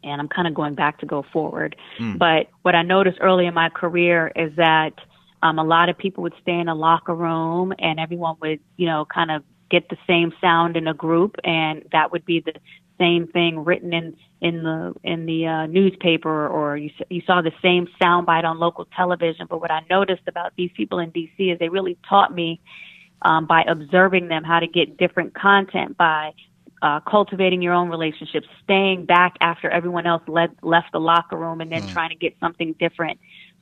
and 0.04 0.22
I'm 0.22 0.28
kind 0.28 0.48
of 0.48 0.54
going 0.54 0.76
back 0.76 1.00
to 1.00 1.06
go 1.06 1.26
forward, 1.34 1.76
mm. 2.00 2.18
but 2.18 2.48
what 2.62 2.76
I 2.76 2.84
noticed 2.84 3.18
early 3.22 3.46
in 3.46 3.54
my 3.54 3.70
career 3.70 4.32
is 4.36 4.56
that 4.56 4.94
um, 5.42 5.60
a 5.60 5.64
lot 5.64 5.90
of 5.90 5.98
people 5.98 6.24
would 6.24 6.34
stay 6.42 6.60
in 6.60 6.68
a 6.68 6.76
locker 6.76 7.16
room 7.16 7.74
and 7.80 8.00
everyone 8.00 8.36
would, 8.42 8.60
you 8.78 8.86
know, 8.86 9.06
kind 9.06 9.32
of 9.32 9.44
get 9.70 9.88
the 9.90 9.98
same 10.08 10.34
sound 10.42 10.76
in 10.76 10.88
a 10.88 10.94
group, 10.94 11.36
and 11.44 11.84
that 11.92 12.12
would 12.12 12.26
be 12.26 12.40
the 12.40 12.54
same 13.00 13.28
thing 13.28 13.64
written 13.64 13.94
in 13.94 14.18
in 14.42 14.64
the 14.64 14.94
in 15.04 15.26
the 15.26 15.48
uh, 15.48 15.66
newspaper, 15.68 16.48
or 16.48 16.78
you 16.78 16.90
you 17.10 17.22
saw 17.26 17.42
the 17.42 17.52
same 17.62 17.88
soundbite 18.02 18.44
on 18.44 18.60
local 18.60 18.86
television. 18.96 19.48
But 19.50 19.62
what 19.62 19.72
I 19.72 19.82
noticed 19.90 20.24
about 20.28 20.54
these 20.58 20.72
people 20.76 21.00
in 21.00 21.12
DC 21.12 21.54
is 21.54 21.60
they 21.60 21.70
really 21.70 21.98
taught 22.08 22.34
me 22.34 22.60
um, 23.22 23.46
by 23.46 23.64
observing 23.64 24.28
them 24.28 24.44
how 24.44 24.60
to 24.60 24.68
get 24.68 24.98
different 24.98 25.34
content 25.34 25.98
by 25.98 26.34
uh, 26.82 27.00
cultivating 27.02 27.62
your 27.62 27.74
own 27.74 27.90
relationships, 27.90 28.48
staying 28.64 29.06
back 29.06 29.36
after 29.42 29.70
everyone 29.70 30.06
else 30.08 30.24
led, 30.28 30.52
left 30.62 30.92
the 30.92 31.00
locker 31.00 31.38
room, 31.38 31.62
and 31.62 31.72
then 31.72 31.84
mm. 31.84 31.92
trying 31.92 32.10
to 32.10 32.16
get 32.16 32.36
something 32.40 32.74
different. 32.80 33.20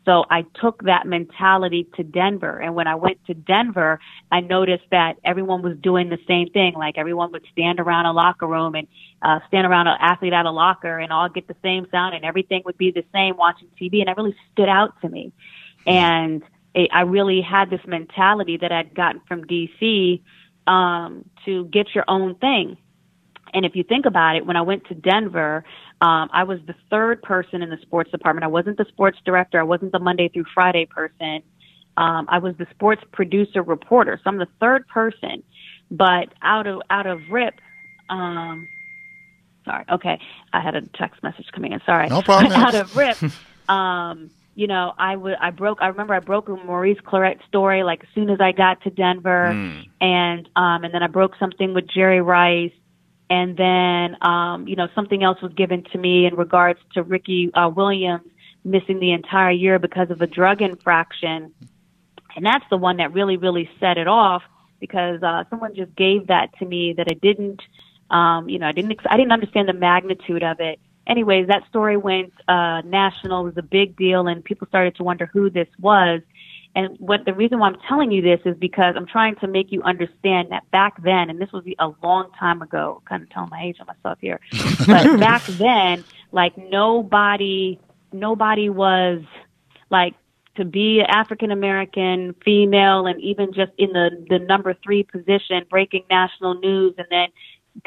So 0.07 0.23
I 0.29 0.45
took 0.61 0.83
that 0.83 1.05
mentality 1.05 1.85
to 1.97 2.03
Denver. 2.03 2.59
And 2.59 2.75
when 2.75 2.87
I 2.87 2.95
went 2.95 3.23
to 3.25 3.33
Denver, 3.33 3.99
I 4.31 4.39
noticed 4.39 4.85
that 4.89 5.17
everyone 5.25 5.61
was 5.61 5.77
doing 5.79 6.07
the 6.07 6.17
same 6.25 6.47
thing. 6.49 6.75
Like 6.75 6.97
everyone 6.97 7.33
would 7.33 7.43
stand 7.51 7.81
around 7.81 8.05
a 8.05 8.13
locker 8.13 8.47
room 8.47 8.73
and 8.73 8.87
uh, 9.21 9.39
stand 9.49 9.67
around 9.67 9.87
an 9.87 9.97
athlete 9.99 10.31
at 10.31 10.45
a 10.45 10.51
locker 10.51 10.97
and 10.97 11.11
all 11.11 11.27
get 11.27 11.49
the 11.49 11.57
same 11.61 11.87
sound 11.91 12.15
and 12.15 12.23
everything 12.23 12.61
would 12.63 12.77
be 12.77 12.89
the 12.91 13.03
same 13.13 13.35
watching 13.35 13.67
TV. 13.79 13.99
And 13.99 14.07
that 14.07 14.15
really 14.15 14.35
stood 14.53 14.69
out 14.69 14.93
to 15.01 15.09
me. 15.09 15.33
And 15.85 16.41
it, 16.73 16.89
I 16.93 17.01
really 17.01 17.41
had 17.41 17.69
this 17.69 17.81
mentality 17.85 18.55
that 18.57 18.71
I'd 18.71 18.95
gotten 18.95 19.19
from 19.27 19.43
DC 19.43 20.21
um, 20.67 21.25
to 21.43 21.65
get 21.65 21.93
your 21.93 22.05
own 22.07 22.35
thing. 22.35 22.77
And 23.53 23.65
if 23.65 23.75
you 23.75 23.83
think 23.83 24.05
about 24.05 24.35
it, 24.35 24.45
when 24.45 24.55
I 24.55 24.61
went 24.61 24.85
to 24.87 24.93
Denver, 24.93 25.63
um, 26.01 26.29
I 26.31 26.43
was 26.43 26.59
the 26.67 26.75
third 26.89 27.21
person 27.21 27.61
in 27.61 27.69
the 27.69 27.77
sports 27.81 28.11
department. 28.11 28.43
I 28.43 28.47
wasn't 28.47 28.77
the 28.77 28.85
sports 28.85 29.17
director. 29.25 29.59
I 29.59 29.63
wasn't 29.63 29.91
the 29.91 29.99
Monday 29.99 30.29
through 30.29 30.45
Friday 30.53 30.85
person. 30.85 31.41
Um, 31.97 32.27
I 32.29 32.37
was 32.37 32.55
the 32.57 32.67
sports 32.71 33.01
producer 33.11 33.63
reporter. 33.63 34.19
So 34.23 34.29
I'm 34.29 34.37
the 34.37 34.47
third 34.59 34.87
person. 34.87 35.43
But 35.89 36.33
out 36.41 36.67
of 36.67 36.81
out 36.89 37.07
of 37.07 37.21
rip, 37.31 37.55
um, 38.09 38.67
sorry. 39.65 39.85
Okay, 39.91 40.19
I 40.53 40.61
had 40.61 40.75
a 40.75 40.81
text 40.81 41.23
message 41.23 41.47
coming 41.53 41.71
in. 41.71 41.81
Sorry. 41.85 42.07
No 42.09 42.21
problem. 42.21 42.51
out 42.55 42.75
of 42.75 42.95
rip, 42.95 43.17
um, 43.69 44.29
you 44.53 44.67
know, 44.67 44.93
I 44.97 45.15
would 45.15 45.35
I 45.39 45.51
broke. 45.51 45.79
I 45.81 45.87
remember 45.87 46.13
I 46.13 46.19
broke 46.19 46.49
Maurice 46.49 46.99
Clarett 47.05 47.39
story 47.47 47.83
like 47.83 48.03
as 48.03 48.09
soon 48.13 48.29
as 48.29 48.41
I 48.41 48.51
got 48.51 48.81
to 48.83 48.89
Denver, 48.89 49.51
mm. 49.53 49.87
and 50.01 50.49
um, 50.55 50.83
and 50.83 50.93
then 50.93 51.03
I 51.03 51.07
broke 51.07 51.33
something 51.39 51.73
with 51.73 51.87
Jerry 51.87 52.21
Rice 52.21 52.71
and 53.29 53.57
then 53.57 54.17
um, 54.21 54.67
you 54.67 54.75
know 54.75 54.87
something 54.95 55.23
else 55.23 55.41
was 55.41 55.53
given 55.53 55.83
to 55.91 55.97
me 55.97 56.25
in 56.25 56.35
regards 56.35 56.79
to 56.93 57.03
Ricky 57.03 57.51
uh, 57.53 57.69
Williams 57.69 58.29
missing 58.63 58.99
the 58.99 59.13
entire 59.13 59.51
year 59.51 59.79
because 59.79 60.09
of 60.11 60.21
a 60.21 60.27
drug 60.27 60.61
infraction, 60.61 61.53
and 62.35 62.45
that's 62.45 62.65
the 62.69 62.77
one 62.77 62.97
that 62.97 63.13
really 63.13 63.37
really 63.37 63.69
set 63.79 63.97
it 63.97 64.07
off 64.07 64.43
because 64.79 65.21
uh, 65.23 65.43
someone 65.49 65.75
just 65.75 65.95
gave 65.95 66.27
that 66.27 66.49
to 66.59 66.65
me 66.65 66.93
that 66.93 67.07
I 67.09 67.15
didn't, 67.15 67.61
um, 68.09 68.47
you 68.49 68.59
know, 68.59 68.67
I 68.67 68.71
didn't 68.71 68.99
I 69.09 69.17
didn't 69.17 69.31
understand 69.31 69.67
the 69.67 69.73
magnitude 69.73 70.43
of 70.43 70.59
it. 70.59 70.79
Anyways, 71.07 71.47
that 71.47 71.63
story 71.69 71.95
went 71.95 72.33
uh, 72.47 72.81
national. 72.81 73.41
It 73.41 73.55
was 73.55 73.57
a 73.57 73.63
big 73.63 73.95
deal, 73.95 74.27
and 74.27 74.43
people 74.43 74.67
started 74.67 74.95
to 74.97 75.03
wonder 75.03 75.25
who 75.25 75.49
this 75.49 75.69
was. 75.79 76.21
And 76.77 76.95
what 76.99 77.25
the 77.25 77.33
reason 77.33 77.57
why 77.57 77.69
I'm 77.69 77.79
telling 77.89 78.11
you 78.11 78.21
this 78.21 78.39
is 78.45 78.55
because 78.59 78.93
I'm 78.95 79.07
trying 79.07 79.35
to 79.37 79.47
make 79.47 79.71
you 79.71 79.81
understand 79.81 80.51
that 80.51 80.69
back 80.69 81.01
then, 81.01 81.31
and 81.31 81.41
this 81.41 81.51
was 81.51 81.63
a 81.79 81.89
long 82.05 82.29
time 82.39 82.61
ago, 82.61 83.01
kind 83.09 83.23
of 83.23 83.31
telling 83.31 83.49
my 83.49 83.63
age 83.63 83.77
on 83.79 83.87
myself 83.87 84.19
here, 84.21 84.39
but 84.85 85.19
back 85.19 85.43
then, 85.47 86.03
like 86.31 86.55
nobody, 86.55 87.79
nobody 88.13 88.69
was 88.69 89.23
like 89.89 90.13
to 90.57 90.65
be 90.65 90.99
a 90.99 91.11
African 91.11 91.49
American 91.49 92.35
female 92.45 93.07
and 93.07 93.19
even 93.21 93.53
just 93.53 93.71
in 93.79 93.91
the 93.93 94.11
the 94.29 94.37
number 94.37 94.75
three 94.83 95.01
position, 95.01 95.63
breaking 95.71 96.03
national 96.11 96.59
news, 96.59 96.93
and 96.99 97.07
then 97.09 97.29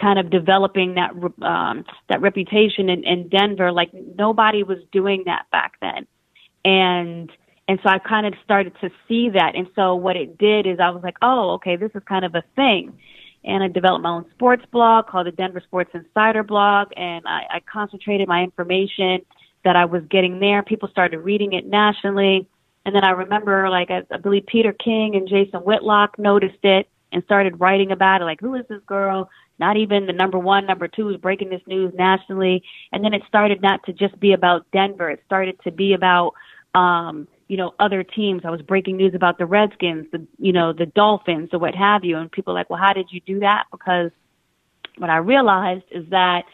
kind 0.01 0.19
of 0.19 0.31
developing 0.31 0.95
that 0.95 1.13
um, 1.47 1.85
that 2.09 2.21
reputation 2.21 2.89
in, 2.89 3.05
in 3.05 3.29
Denver. 3.29 3.71
Like 3.71 3.91
nobody 3.95 4.65
was 4.65 4.79
doing 4.91 5.23
that 5.27 5.47
back 5.53 5.75
then, 5.81 6.09
and 6.65 7.31
and 7.71 7.79
so 7.85 7.89
I 7.89 8.01
kind 8.01 8.27
of 8.27 8.35
started 8.43 8.73
to 8.81 8.91
see 9.07 9.31
that. 9.31 9.55
And 9.55 9.69
so 9.77 9.95
what 9.95 10.17
it 10.17 10.37
did 10.39 10.67
is 10.67 10.81
I 10.81 10.91
was 10.91 11.05
like, 11.05 11.17
oh, 11.23 11.51
okay, 11.51 11.77
this 11.77 11.93
is 11.95 12.03
kind 12.05 12.25
of 12.25 12.35
a 12.35 12.43
thing. 12.57 12.99
And 13.45 13.63
I 13.63 13.69
developed 13.69 14.03
my 14.03 14.11
own 14.11 14.27
sports 14.33 14.65
blog 14.73 15.07
called 15.07 15.29
the 15.29 15.31
Denver 15.31 15.63
Sports 15.65 15.93
Insider 15.95 16.43
blog. 16.43 16.89
And 16.97 17.25
I, 17.29 17.43
I 17.49 17.61
concentrated 17.73 18.27
my 18.27 18.43
information 18.43 19.21
that 19.65 19.77
I 19.77 19.85
was 19.85 20.03
getting 20.11 20.41
there. 20.41 20.65
People 20.65 20.89
started 20.89 21.19
reading 21.19 21.53
it 21.53 21.65
nationally. 21.65 22.49
And 22.85 22.93
then 22.93 23.05
I 23.05 23.11
remember, 23.11 23.71
like, 23.71 23.93
I, 23.93 24.03
I 24.11 24.17
believe 24.17 24.47
Peter 24.47 24.73
King 24.73 25.15
and 25.15 25.29
Jason 25.29 25.61
Whitlock 25.61 26.19
noticed 26.19 26.65
it 26.65 26.89
and 27.13 27.23
started 27.23 27.61
writing 27.61 27.93
about 27.93 28.21
it. 28.21 28.25
Like, 28.25 28.41
who 28.41 28.57
is 28.57 28.67
this 28.69 28.83
girl? 28.85 29.31
Not 29.61 29.77
even 29.77 30.07
the 30.07 30.13
number 30.13 30.41
one, 30.41 30.67
number 30.67 30.89
two 30.89 31.09
is 31.11 31.19
breaking 31.19 31.51
this 31.51 31.63
news 31.69 31.95
nationally. 31.95 32.65
And 32.91 33.05
then 33.05 33.15
it 33.15 33.23
started 33.29 33.63
not 33.63 33.85
to 33.85 33.93
just 33.93 34.19
be 34.19 34.33
about 34.33 34.67
Denver. 34.73 35.09
It 35.09 35.23
started 35.25 35.61
to 35.63 35.71
be 35.71 35.93
about, 35.93 36.35
um, 36.75 37.29
you 37.51 37.57
know, 37.57 37.75
other 37.81 38.05
teams. 38.05 38.43
I 38.45 38.51
was 38.51 38.63
breaking 38.63 38.97
news 38.97 39.13
about 39.13 39.37
the 39.37 39.45
Redskins, 39.45 40.07
the, 40.13 40.25
you 40.39 40.53
know, 40.53 40.73
the 40.73 40.87
Dolphins 40.87 41.49
or 41.53 41.59
what 41.59 41.75
have 41.75 42.05
you. 42.05 42.17
And 42.17 42.31
people 42.31 42.55
like, 42.55 42.71
well, 42.71 42.79
how 42.81 42.93
did 42.93 43.09
you 43.11 43.21
do 43.27 43.41
that? 43.41 43.65
Because 43.73 44.13
what 44.99 45.11
I 45.11 45.17
realized 45.17 45.83
is 45.91 46.09
that, 46.11 46.45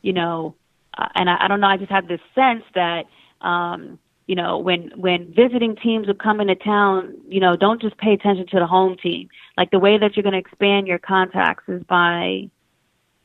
you 0.00 0.12
know, 0.12 0.54
uh, 0.96 1.08
and 1.16 1.28
I, 1.28 1.38
I 1.40 1.48
don't 1.48 1.58
know, 1.58 1.66
I 1.66 1.76
just 1.76 1.90
had 1.90 2.06
this 2.06 2.20
sense 2.36 2.62
that, 2.76 3.06
um, 3.40 3.98
you 4.28 4.36
know, 4.36 4.58
when 4.58 4.92
when 4.94 5.34
visiting 5.34 5.74
teams 5.74 6.06
would 6.06 6.20
come 6.20 6.40
into 6.40 6.54
town, 6.54 7.16
you 7.28 7.40
know, 7.40 7.56
don't 7.56 7.82
just 7.82 7.98
pay 7.98 8.12
attention 8.12 8.46
to 8.52 8.60
the 8.60 8.66
home 8.68 8.96
team. 8.96 9.28
Like 9.58 9.72
the 9.72 9.80
way 9.80 9.98
that 9.98 10.14
you're 10.14 10.22
going 10.22 10.34
to 10.34 10.38
expand 10.38 10.86
your 10.86 11.00
contacts 11.00 11.64
is 11.66 11.82
by 11.82 12.48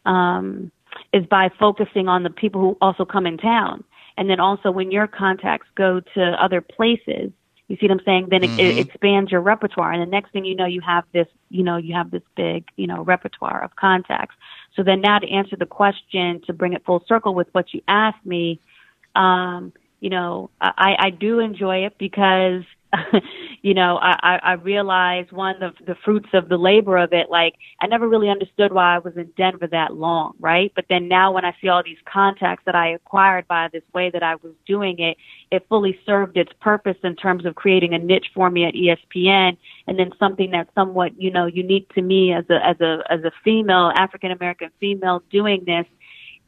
um, 0.04 0.72
is 1.14 1.28
by 1.28 1.52
focusing 1.60 2.08
on 2.08 2.24
the 2.24 2.32
people 2.32 2.60
who 2.60 2.78
also 2.82 3.06
come 3.06 3.28
in 3.28 3.38
town. 3.38 3.84
And 4.20 4.30
then 4.30 4.42
also 4.42 4.70
when 4.70 4.92
your 4.92 5.08
contacts 5.08 5.68
go 5.76 6.02
to 6.02 6.22
other 6.44 6.60
places, 6.60 7.32
you 7.70 7.78
see 7.78 7.88
what 7.88 7.92
I'm 7.92 8.02
saying? 8.04 8.28
Then 8.30 8.44
it, 8.44 8.50
mm-hmm. 8.50 8.60
it 8.60 8.78
expands 8.80 9.32
your 9.32 9.40
repertoire. 9.40 9.94
And 9.94 10.02
the 10.02 10.12
next 10.12 10.34
thing 10.34 10.44
you 10.44 10.56
know, 10.56 10.66
you 10.66 10.82
have 10.82 11.06
this, 11.14 11.28
you 11.50 11.64
know, 11.64 11.78
you 11.78 11.94
have 11.94 12.12
this 12.12 12.24
big, 12.36 12.68
you 12.76 12.86
know, 12.86 13.02
repertoire 13.02 13.64
of 13.64 13.78
contacts. 13.78 14.36
So 14.76 14.84
then 14.84 15.00
now 15.00 15.20
to 15.20 15.30
answer 15.30 15.56
the 15.56 15.66
question, 15.66 16.42
to 16.48 16.54
bring 16.54 16.74
it 16.74 16.84
full 16.84 17.02
circle 17.08 17.34
with 17.34 17.48
what 17.54 17.74
you 17.74 17.82
asked 17.88 18.26
me, 18.26 18.60
um, 19.16 19.72
you 20.02 20.10
know, 20.10 20.50
I, 20.60 20.98
I 21.00 21.10
do 21.12 21.40
enjoy 21.40 21.86
it 21.86 21.98
because 21.98 22.64
you 23.62 23.74
know, 23.74 24.00
I, 24.02 24.40
I 24.42 24.54
realized 24.54 25.32
one 25.32 25.62
of 25.62 25.76
the 25.86 25.96
fruits 26.04 26.30
of 26.34 26.50
the 26.50 26.58
labor 26.58 26.98
of 26.98 27.14
it. 27.14 27.30
Like, 27.30 27.56
I 27.82 27.88
never 27.88 28.08
really 28.08 28.30
understood 28.30 28.74
why 28.74 28.96
I 28.96 29.00
was 29.00 29.16
in 29.16 29.32
Denver 29.38 29.68
that 29.68 29.94
long, 29.94 30.34
right? 30.40 30.72
But 30.76 30.86
then 30.90 31.08
now 31.08 31.32
when 31.32 31.46
I 31.46 31.56
see 31.62 31.68
all 31.68 31.84
these 31.84 31.98
contacts 32.12 32.64
that 32.66 32.76
I 32.76 32.90
acquired 32.90 33.48
by 33.48 33.70
this 33.72 33.84
way 33.94 34.10
that 34.12 34.24
I 34.24 34.36
was 34.36 34.54
doing 34.66 35.00
it, 35.00 35.18
it 35.52 35.66
fully 35.70 36.00
served 36.06 36.38
its 36.38 36.52
purpose 36.62 36.98
in 37.04 37.16
terms 37.16 37.46
of 37.46 37.56
creating 37.56 37.94
a 37.94 38.00
niche 38.00 38.32
for 38.34 38.50
me 38.50 38.66
at 38.66 38.74
ESPN 38.74 39.58
and 39.88 40.00
then 40.00 40.12
something 40.18 40.52
that's 40.52 40.74
somewhat, 40.74 41.20
you 41.20 41.32
know, 41.32 41.46
unique 41.46 41.94
to 41.94 42.02
me 42.02 42.34
as 42.34 42.46
a, 42.50 42.66
as 42.66 42.80
a, 42.82 43.04
as 43.10 43.24
a 43.24 43.32
female, 43.44 43.92
African 43.96 44.32
American 44.32 44.70
female 44.80 45.22
doing 45.30 45.64
this 45.66 45.86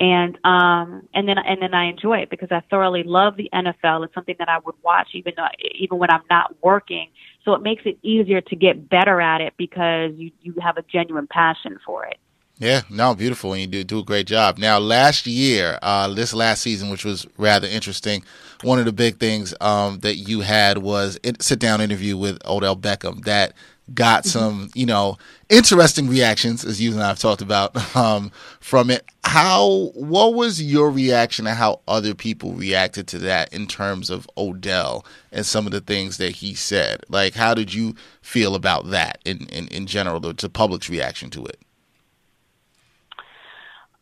and 0.01 0.35
um 0.43 1.07
and 1.13 1.29
then 1.29 1.37
and 1.37 1.61
then 1.61 1.75
I 1.75 1.85
enjoy 1.85 2.17
it 2.17 2.31
because 2.31 2.49
I 2.51 2.61
thoroughly 2.71 3.03
love 3.03 3.37
the 3.37 3.49
NFL. 3.53 4.03
It's 4.03 4.13
something 4.15 4.35
that 4.39 4.49
I 4.49 4.57
would 4.65 4.75
watch 4.83 5.09
even 5.13 5.33
though 5.37 5.45
even 5.75 5.99
when 5.99 6.09
I'm 6.09 6.23
not 6.29 6.55
working. 6.63 7.09
So 7.45 7.53
it 7.53 7.61
makes 7.61 7.83
it 7.85 7.99
easier 8.01 8.41
to 8.41 8.55
get 8.55 8.89
better 8.89 9.21
at 9.21 9.41
it 9.41 9.53
because 9.57 10.13
you 10.15 10.31
you 10.41 10.55
have 10.61 10.77
a 10.77 10.81
genuine 10.81 11.27
passion 11.27 11.77
for 11.85 12.05
it. 12.05 12.17
Yeah, 12.57 12.81
no, 12.91 13.15
beautiful, 13.15 13.53
and 13.53 13.61
you 13.61 13.67
do 13.67 13.83
do 13.83 13.99
a 13.99 14.03
great 14.03 14.27
job. 14.27 14.59
Now, 14.59 14.77
last 14.77 15.25
year, 15.25 15.79
uh, 15.81 16.13
this 16.13 16.31
last 16.31 16.61
season, 16.61 16.91
which 16.91 17.03
was 17.03 17.25
rather 17.37 17.67
interesting, 17.67 18.23
one 18.61 18.77
of 18.77 18.85
the 18.85 18.91
big 18.91 19.17
things 19.17 19.53
um, 19.61 19.99
that 19.99 20.17
you 20.17 20.41
had 20.41 20.77
was 20.79 21.19
a 21.23 21.33
sit 21.39 21.57
down 21.57 21.81
interview 21.81 22.15
with 22.17 22.37
Odell 22.45 22.75
Beckham 22.75 23.23
that 23.25 23.53
got 23.94 24.24
mm-hmm. 24.24 24.30
some, 24.30 24.70
you 24.74 24.86
know, 24.86 25.17
interesting 25.50 26.08
reactions, 26.08 26.63
as 26.63 26.82
you 26.82 26.91
and 26.91 27.02
I 27.02 27.10
have 27.10 27.20
talked 27.20 27.41
about 27.41 27.96
um, 27.96 28.32
from 28.60 28.89
it. 28.89 29.06
How, 29.24 29.91
what 29.94 30.34
was 30.34 30.62
your 30.62 30.89
reaction 30.89 31.46
to 31.46 31.54
how 31.54 31.82
other 31.88 32.13
people 32.13 32.54
reacted 32.54 33.08
to 33.10 33.20
that 33.20 33.54
in 33.54 33.67
terms 33.67 34.10
of 34.10 34.30
Odell 34.38 35.06
and 35.32 35.46
some 35.46 35.65
of 35.65 35.72
the 35.72 35.82
things 35.82 36.17
that 36.17 36.38
he 36.38 36.54
said? 36.54 37.04
Like, 37.10 37.36
how 37.36 37.54
did 37.54 37.74
you 37.74 37.96
feel 38.22 38.56
about 38.56 38.89
that 38.89 39.20
in, 39.26 39.48
in, 39.48 39.67
in 39.67 39.86
general, 39.86 40.20
the, 40.20 40.34
the 40.34 40.50
public's 40.50 40.89
reaction 40.89 41.30
to 41.32 41.46
it? 41.46 41.60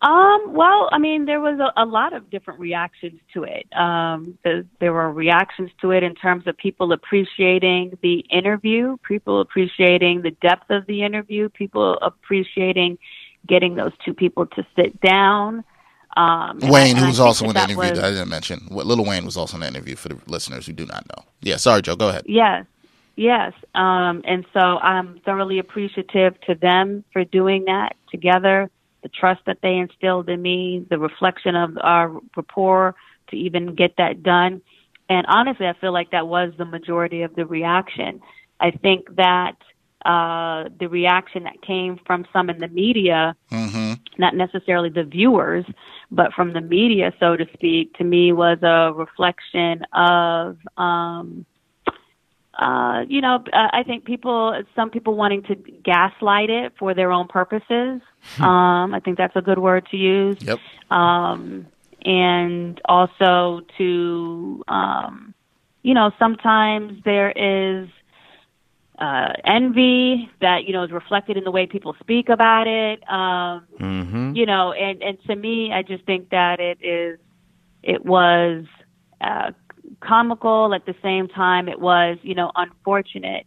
Um, 0.02 0.54
well, 0.54 0.88
I 0.94 0.98
mean, 0.98 1.26
there 1.26 1.42
was 1.42 1.60
a, 1.60 1.84
a 1.84 1.86
lot 1.86 2.14
of 2.14 2.30
different 2.30 2.62
reactions 2.62 3.20
to 3.34 3.44
it. 3.44 3.68
Um, 3.76 4.38
the, 4.46 4.66
there 4.80 4.94
were 4.94 5.12
reactions 5.12 5.72
to 5.82 5.92
it 5.92 6.04
in 6.04 6.16
terms 6.16 6.48
of 6.48 6.56
people 6.56 6.94
appreciating 6.94 7.98
the 8.02 8.20
interview, 8.32 8.96
people 9.06 9.42
appreciating 9.42 10.22
the 10.22 10.32
depth 10.32 10.70
of 10.70 10.86
the 10.86 11.04
interview, 11.04 11.50
people 11.50 11.98
appreciating 12.02 12.98
getting 13.46 13.76
those 13.76 13.92
two 14.06 14.14
people 14.14 14.46
to 14.46 14.66
sit 14.74 15.02
down. 15.02 15.66
Um, 16.16 16.60
Wayne, 16.62 16.96
I, 16.96 17.00
who 17.02 17.08
was 17.08 17.20
also 17.20 17.46
in 17.46 17.54
the 17.54 17.60
interview 17.60 17.78
was, 17.78 17.92
that 17.92 18.06
I 18.06 18.10
didn't 18.12 18.30
mention, 18.30 18.68
what 18.70 18.86
Lil 18.86 19.04
Wayne 19.04 19.26
was 19.26 19.36
also 19.36 19.58
in 19.58 19.62
the 19.62 19.68
interview 19.68 19.98
for 19.98 20.08
the 20.08 20.20
listeners 20.28 20.66
who 20.66 20.72
do 20.72 20.86
not 20.86 21.06
know. 21.08 21.26
Yeah, 21.42 21.58
sorry, 21.58 21.82
Joe. 21.82 21.98
Go 21.98 22.08
ahead. 22.08 22.24
Yes, 22.26 22.66
yes. 23.18 23.52
Um, 23.76 24.22
and 24.26 24.46
so 24.54 24.60
I'm 24.60 25.20
thoroughly 25.26 25.60
appreciative 25.60 26.40
to 26.48 26.56
them 26.56 27.04
for 27.12 27.26
doing 27.26 27.66
that 27.66 27.98
together 28.10 28.70
the 29.02 29.10
trust 29.10 29.42
that 29.46 29.60
they 29.62 29.78
instilled 29.78 30.30
in 30.30 30.42
me, 30.42 30.86
the 30.90 31.00
reflection 31.00 31.56
of 31.56 31.78
our 31.82 32.20
rapport 32.36 32.96
to 33.30 33.36
even 33.36 33.76
get 33.76 33.96
that 33.98 34.24
done. 34.24 34.62
And 35.10 35.26
honestly, 35.28 35.68
I 35.68 35.74
feel 35.74 35.94
like 35.94 36.12
that 36.12 36.28
was 36.28 36.54
the 36.58 36.66
majority 36.66 37.24
of 37.24 37.36
the 37.36 37.46
reaction. 37.46 38.22
I 38.60 38.72
think 38.72 39.16
that 39.16 39.56
uh, 40.06 40.70
the 40.80 40.88
reaction 40.88 41.44
that 41.44 41.62
came 41.62 42.00
from 42.06 42.26
some 42.32 42.50
in 42.50 42.60
the 42.60 42.68
media, 42.68 43.36
mm-hmm. 43.52 43.94
not 44.18 44.36
necessarily 44.36 44.90
the 44.90 45.04
viewers, 45.04 45.66
but 46.12 46.34
from 46.34 46.54
the 46.54 46.62
media, 46.62 47.14
so 47.20 47.36
to 47.36 47.46
speak, 47.54 47.94
to 47.96 48.04
me 48.04 48.32
was 48.32 48.60
a 48.62 48.94
reflection 48.94 49.84
of 49.94 50.58
um, 50.78 51.46
uh, 52.60 53.06
you 53.08 53.22
know, 53.22 53.36
uh, 53.54 53.70
I 53.72 53.84
think 53.84 54.04
people, 54.04 54.62
some 54.76 54.90
people 54.90 55.16
wanting 55.16 55.44
to 55.44 55.56
gaslight 55.56 56.50
it 56.50 56.74
for 56.78 56.94
their 56.94 57.12
own 57.12 57.28
purposes. 57.28 58.02
Hmm. 58.36 58.44
um, 58.44 58.94
I 58.94 59.00
think 59.00 59.18
that's 59.18 59.36
a 59.36 59.42
good 59.42 59.60
word 59.60 59.88
to 59.92 59.98
use. 59.98 60.38
Yep. 60.42 60.60
Um, 60.92 61.68
and 62.04 62.80
also 62.84 63.62
to, 63.78 64.64
um, 64.68 65.34
you 65.84 65.94
know, 65.94 66.12
sometimes 66.20 67.02
there 67.06 67.32
is 67.32 67.88
uh, 68.98 69.32
envy 69.46 70.30
that 70.42 70.66
you 70.66 70.74
know 70.74 70.84
is 70.84 70.92
reflected 70.92 71.38
in 71.38 71.46
the 71.46 71.52
way 71.52 71.66
people 71.66 71.96
speak 72.02 72.28
about 72.28 72.68
it. 72.68 73.02
Um, 73.10 73.66
mm-hmm. 73.80 74.36
You 74.36 74.46
know, 74.46 74.74
and 74.74 75.02
and 75.02 75.18
to 75.24 75.36
me, 75.38 75.72
I 75.74 75.84
just 75.84 76.04
think 76.04 76.32
that 76.32 76.60
it 76.60 76.80
is, 76.82 77.20
it 77.82 78.06
was. 78.06 78.66
Uh, 79.22 79.52
comical 80.02 80.74
at 80.74 80.86
the 80.86 80.96
same 81.02 81.28
time 81.28 81.68
it 81.68 81.80
was 81.80 82.18
you 82.22 82.36
know 82.36 82.52
unfortunate. 82.56 83.46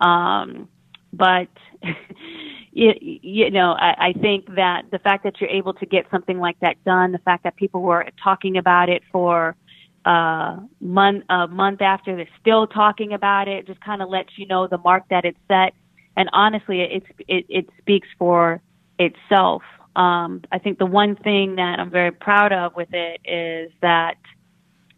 Um 0.00 0.68
but 1.12 1.48
you, 2.72 2.92
you 3.00 3.50
know 3.50 3.72
I, 3.72 4.08
I 4.08 4.12
think 4.12 4.54
that 4.56 4.90
the 4.90 4.98
fact 4.98 5.24
that 5.24 5.40
you're 5.40 5.50
able 5.50 5.74
to 5.74 5.86
get 5.86 6.06
something 6.10 6.38
like 6.38 6.58
that 6.60 6.82
done 6.84 7.12
the 7.12 7.18
fact 7.18 7.44
that 7.44 7.56
people 7.56 7.80
were 7.82 8.06
talking 8.22 8.56
about 8.56 8.88
it 8.88 9.02
for 9.12 9.56
uh 10.04 10.56
month 10.80 11.24
a 11.30 11.48
month 11.48 11.80
after 11.82 12.16
they're 12.16 12.28
still 12.40 12.66
talking 12.66 13.12
about 13.12 13.48
it 13.48 13.66
just 13.66 13.80
kind 13.80 14.02
of 14.02 14.08
lets 14.08 14.30
you 14.36 14.46
know 14.46 14.66
the 14.66 14.78
mark 14.78 15.04
that 15.10 15.24
it's 15.24 15.38
set. 15.48 15.72
And 16.16 16.28
honestly 16.32 16.80
it 16.82 17.04
it, 17.28 17.46
it 17.48 17.68
speaks 17.78 18.08
for 18.18 18.60
itself. 18.98 19.62
Um 19.94 20.42
i 20.52 20.58
think 20.58 20.78
the 20.78 20.86
one 20.86 21.16
thing 21.16 21.56
that 21.56 21.80
i'm 21.80 21.90
very 21.90 22.12
proud 22.12 22.52
of 22.52 22.74
with 22.76 22.92
it 22.92 23.20
is 23.24 23.72
that 23.80 24.16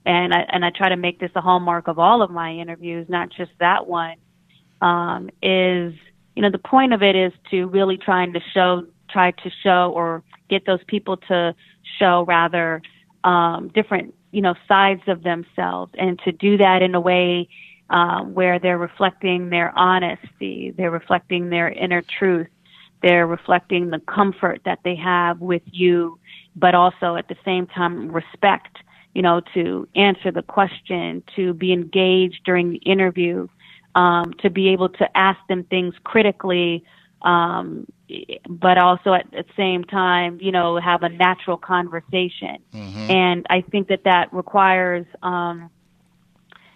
and 0.09 0.33
I 0.33 0.47
and 0.49 0.65
I 0.65 0.71
try 0.71 0.89
to 0.89 0.97
make 0.97 1.21
this 1.21 1.31
a 1.37 1.43
hallmark 1.43 1.87
of 1.87 1.99
all 1.99 2.23
of 2.23 2.31
my 2.31 2.51
interviews, 2.53 3.07
not 3.11 3.29
just 3.31 3.53
that 3.61 3.87
one. 3.87 4.17
Um, 4.81 5.29
is 5.43 5.93
you 6.35 6.43
know 6.43 6.51
the 6.51 6.59
point 6.59 6.95
of 6.95 7.03
it 7.03 7.15
is 7.15 7.33
to 7.51 7.67
really 7.67 7.99
trying 7.99 8.33
to 8.33 8.41
show, 8.55 8.87
try 9.11 9.33
to 9.33 9.51
show 9.63 9.93
or 9.95 10.23
get 10.49 10.65
those 10.65 10.81
people 10.87 11.19
to 11.29 11.55
show 11.99 12.25
rather 12.27 12.81
um, 13.23 13.69
different 13.75 14.15
you 14.33 14.41
know 14.41 14.55
sides 14.67 15.03
of 15.09 15.23
themselves, 15.25 15.93
and 15.99 16.19
to 16.21 16.33
do 16.33 16.57
that 16.57 16.81
in 16.81 16.95
a 16.95 17.01
way 17.01 17.47
uh, 17.91 18.23
where 18.23 18.59
they're 18.59 18.79
reflecting 18.79 19.51
their 19.51 19.77
honesty, 19.79 20.73
they're 20.75 20.91
reflecting 20.91 21.51
their 21.51 21.69
inner 21.69 22.03
truth, 22.19 22.49
they're 23.03 23.27
reflecting 23.27 23.91
the 23.91 24.01
comfort 24.01 24.63
that 24.65 24.79
they 24.85 24.97
have 24.97 25.41
with 25.41 25.63
you, 25.67 26.19
but 26.57 26.75
also 26.75 27.17
at 27.17 27.29
the 27.29 27.37
same 27.45 27.67
time 27.67 28.11
respect 28.11 28.79
you 29.15 29.23
know, 29.23 29.41
to 29.55 29.89
answer 29.95 30.31
the 30.31 30.43
question, 30.43 31.23
to 31.37 31.55
be 31.55 31.73
engaged 31.73 32.41
during 32.45 32.71
the 32.71 32.79
interview, 32.79 33.49
um, 33.95 34.33
to 34.43 34.51
be 34.51 34.69
able 34.69 34.89
to 34.91 35.17
ask 35.17 35.39
them 35.49 35.65
things 35.65 35.95
critically, 36.05 36.85
um, 37.23 37.87
but 38.49 38.79
also 38.79 39.13
at 39.13 39.31
the 39.33 39.45
same 39.57 39.83
time, 39.85 40.39
you 40.41 40.53
know, 40.53 40.79
have 40.79 41.03
a 41.03 41.09
natural 41.09 41.57
conversation. 41.57 42.59
Mm-hmm. 42.73 43.11
And 43.11 43.47
I 43.51 43.63
think 43.63 43.89
that 43.89 44.05
that 44.05 44.33
requires, 44.33 45.05
um, 45.23 45.69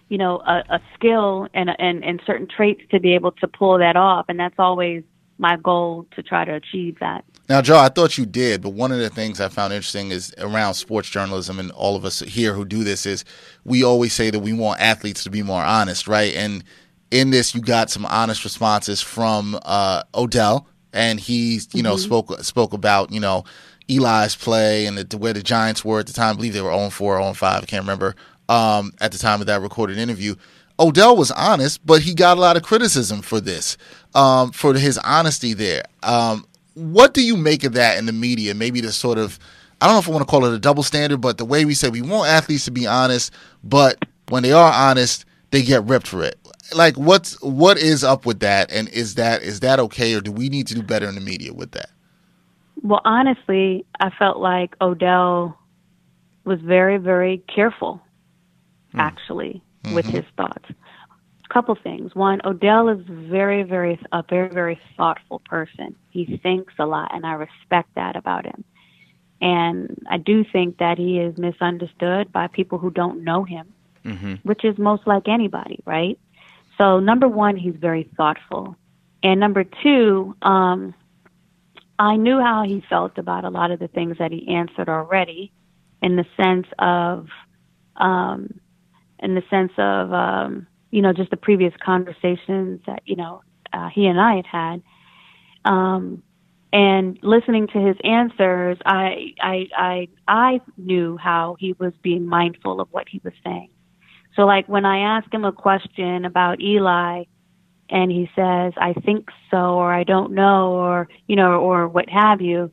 you 0.09 0.19
know, 0.19 0.41
a, 0.41 0.65
a 0.69 0.81
skill 0.95 1.49
and, 1.55 1.71
and, 1.79 2.05
and 2.05 2.21
certain 2.27 2.49
traits 2.49 2.83
to 2.91 3.01
be 3.01 3.15
able 3.15 3.33
to 3.33 3.49
pull 3.49 3.79
that 3.79 3.97
off. 3.97 4.27
And 4.29 4.39
that's 4.39 4.59
always 4.59 5.05
my 5.43 5.57
goal 5.57 6.07
to 6.13 6.23
try 6.23 6.47
to 6.47 6.55
achieve 6.55 6.99
that. 7.01 7.25
Now, 7.49 7.61
Joe, 7.61 7.79
I 7.79 7.89
thought 7.89 8.17
you 8.17 8.25
did, 8.25 8.63
but 8.63 8.71
one 8.71 8.93
of 8.93 8.99
the 8.99 9.11
things 9.11 9.41
I 9.41 9.49
found 9.49 9.75
interesting 9.75 10.11
is 10.11 10.33
around 10.39 10.75
sports 10.75 11.11
journalism, 11.11 11.59
and 11.59 11.71
all 11.73 11.97
of 11.97 12.05
us 12.05 12.21
here 12.21 12.55
who 12.55 12.65
do 12.65 12.85
this 12.85 13.05
is 13.05 13.25
we 13.65 13.85
always 13.85 14.15
say 14.15 14.31
that 14.31 14.39
we 14.39 14.53
want 14.55 14.81
athletes 14.81 15.25
to 15.25 15.31
be 15.31 15.43
more 15.43 15.63
honest, 15.63 16.09
right? 16.09 16.35
And 16.35 16.65
in 17.11 17.31
this, 17.31 17.55
you 17.55 17.61
got 17.61 17.91
some 17.91 18.07
honest 18.07 18.45
responses 18.45 19.03
from 19.03 19.59
uh, 19.65 20.05
Odell, 20.15 20.69
and 20.93 21.21
he, 21.21 21.61
you 21.75 21.83
know, 21.83 21.97
mm-hmm. 21.97 22.05
spoke 22.05 22.41
spoke 22.41 22.73
about 22.73 23.13
you 23.13 23.21
know 23.21 23.45
Eli's 23.89 24.37
play 24.37 24.87
and 24.87 24.97
the, 24.97 25.19
where 25.19 25.33
the 25.33 25.43
Giants 25.43 25.85
were 25.85 25.99
at 25.99 26.07
the 26.07 26.13
time. 26.13 26.35
I 26.35 26.37
believe 26.37 26.55
they 26.55 26.63
were 26.63 26.73
0 26.73 26.91
4, 26.91 27.21
0 27.21 27.35
5. 27.35 27.63
I 27.63 27.67
can't 27.67 27.83
remember 27.83 28.15
um, 28.49 28.93
at 29.01 29.13
the 29.13 29.19
time 29.19 29.41
of 29.41 29.47
that 29.49 29.61
recorded 29.61 29.99
interview. 29.99 30.37
Odell 30.83 31.17
was 31.17 31.31
honest, 31.31 31.85
but 31.87 32.03
he 32.03 32.13
got 32.13 32.37
a 32.37 32.41
lot 32.41 32.57
of 32.57 32.65
criticism 32.65 33.23
for 33.23 33.41
this, 33.41 33.77
um, 34.15 34.51
for 34.51 34.75
his 34.75 34.99
honesty 34.99 35.55
there. 35.55 35.85
Um, 36.03 36.45
what 36.75 37.15
do 37.15 37.23
you 37.23 37.37
make 37.37 37.63
of 37.63 37.75
that 37.75 37.99
in 37.99 38.07
the 38.07 38.13
media? 38.13 38.55
Maybe 38.55 38.81
the 38.81 38.93
sort 38.93 39.19
of 39.19 39.39
I 39.81 39.87
don't 39.87 39.95
know 39.95 40.01
if 40.01 40.09
I 40.09 40.13
want 40.13 40.23
to 40.23 40.31
call 40.31 40.45
it 40.45 40.55
a 40.55 40.59
double 40.59 40.83
standard, 40.85 41.21
but 41.21 41.39
the 41.39 41.45
way 41.45 41.65
we 41.65 41.75
say 41.75 41.89
we 41.89 42.03
want 42.03 42.29
athletes 42.29 42.65
to 42.67 42.71
be 42.71 42.87
honest, 42.87 43.33
but 43.65 44.05
when 44.29 44.43
they 44.43 44.53
are 44.53 44.73
honest, 44.73 45.25
they 45.51 45.63
get 45.63 45.85
ripped 45.85 46.07
for 46.07 46.23
it. 46.23 46.39
Like 46.75 46.97
what's 46.97 47.41
what 47.43 47.79
is 47.79 48.03
up 48.03 48.25
with 48.25 48.41
that 48.41 48.73
and 48.73 48.89
is 48.89 49.17
that 49.17 49.43
is 49.43 49.61
that 49.61 49.79
okay 49.79 50.15
or 50.15 50.21
do 50.21 50.33
we 50.33 50.49
need 50.49 50.67
to 50.69 50.75
do 50.75 50.83
better 50.83 51.09
in 51.09 51.15
the 51.15 51.21
media 51.21 51.53
with 51.53 51.73
that? 51.73 51.91
Well, 52.83 53.03
honestly, 53.05 53.85
I 54.01 54.11
felt 54.11 54.39
like 54.39 54.75
Odell 54.81 55.59
was 56.45 56.61
very 56.61 56.97
very 56.97 57.39
careful 57.55 58.01
hmm. 58.93 59.01
actually 59.01 59.63
mm-hmm. 59.85 59.95
with 59.95 60.07
his 60.07 60.25
thoughts 60.37 60.69
couple 61.53 61.75
things. 61.75 62.15
One, 62.15 62.41
Odell 62.45 62.89
is 62.89 63.01
very, 63.07 63.63
very 63.63 64.01
a 64.11 64.25
very, 64.29 64.49
very 64.49 64.81
thoughtful 64.97 65.41
person. 65.41 65.95
He 66.11 66.39
thinks 66.43 66.73
a 66.79 66.87
lot, 66.87 67.15
and 67.15 67.27
I 67.27 67.33
respect 67.33 67.95
that 67.95 68.17
about 68.17 68.47
him. 68.47 68.65
And 69.41 70.03
I 70.09 70.19
do 70.19 70.45
think 70.51 70.79
that 70.79 70.99
he 70.99 71.19
is 71.19 71.37
misunderstood 71.37 72.33
by 72.33 72.47
people 72.47 72.79
who 72.79 72.91
don't 72.91 73.25
know 73.25 73.45
him, 73.45 73.73
mm-hmm. 74.05 74.35
which 74.45 74.65
is 74.65 74.79
most 74.79 75.07
like 75.07 75.29
anybody, 75.29 75.81
right? 75.85 76.19
So 76.79 77.01
number 77.01 77.29
one, 77.29 77.57
he's 77.57 77.75
very 77.75 78.09
thoughtful, 78.17 78.77
and 79.23 79.39
number 79.39 79.65
two, 79.65 80.35
um, 80.43 80.95
I 81.99 82.17
knew 82.17 82.41
how 82.41 82.65
he 82.65 82.83
felt 82.89 83.19
about 83.19 83.45
a 83.45 83.51
lot 83.51 83.71
of 83.71 83.79
the 83.79 83.89
things 83.89 84.17
that 84.19 84.33
he 84.33 84.49
answered 84.49 84.89
already, 84.89 85.53
in 86.01 86.17
the 86.17 86.25
sense 86.37 86.67
of, 86.79 87.29
um, 87.97 88.59
in 89.23 89.35
the 89.35 89.43
sense 89.49 89.73
of 89.79 90.13
um, 90.13 90.67
you 90.93 91.01
know, 91.01 91.13
just 91.13 91.31
the 91.31 91.37
previous 91.37 91.73
conversations 91.85 92.81
that, 92.87 93.03
you 93.07 93.17
know, 93.17 93.43
uh, 93.73 93.89
he 93.93 94.07
and 94.07 94.21
I 94.21 94.37
had 94.37 94.47
had. 94.47 94.83
Um, 95.65 96.23
and 96.73 97.19
listening 97.23 97.67
to 97.69 97.79
his 97.79 97.97
answers, 98.05 98.79
I, 98.85 99.35
I, 99.41 99.67
I, 99.77 100.09
I 100.29 100.61
knew 100.77 101.17
how 101.17 101.57
he 101.59 101.75
was 101.79 101.93
being 102.03 102.27
mindful 102.27 102.81
of 102.81 102.89
what 102.91 103.09
he 103.09 103.21
was 103.25 103.33
saying. 103.43 103.71
So 104.37 104.43
like 104.43 104.69
when 104.69 104.85
I 104.85 105.17
ask 105.17 105.33
him 105.33 105.45
a 105.45 105.53
question 105.53 106.25
about 106.25 106.61
Eli 106.61 107.25
and 107.89 108.11
he 108.11 108.31
says, 108.37 108.75
I 108.77 108.95
think 109.05 109.29
so, 109.51 109.57
or 109.57 109.93
I 109.93 110.05
don't 110.05 110.33
know, 110.33 110.73
or, 110.73 111.09
you 111.27 111.37
know, 111.37 111.61
or 111.61 111.89
what 111.89 112.09
have 112.09 112.41
you, 112.41 112.71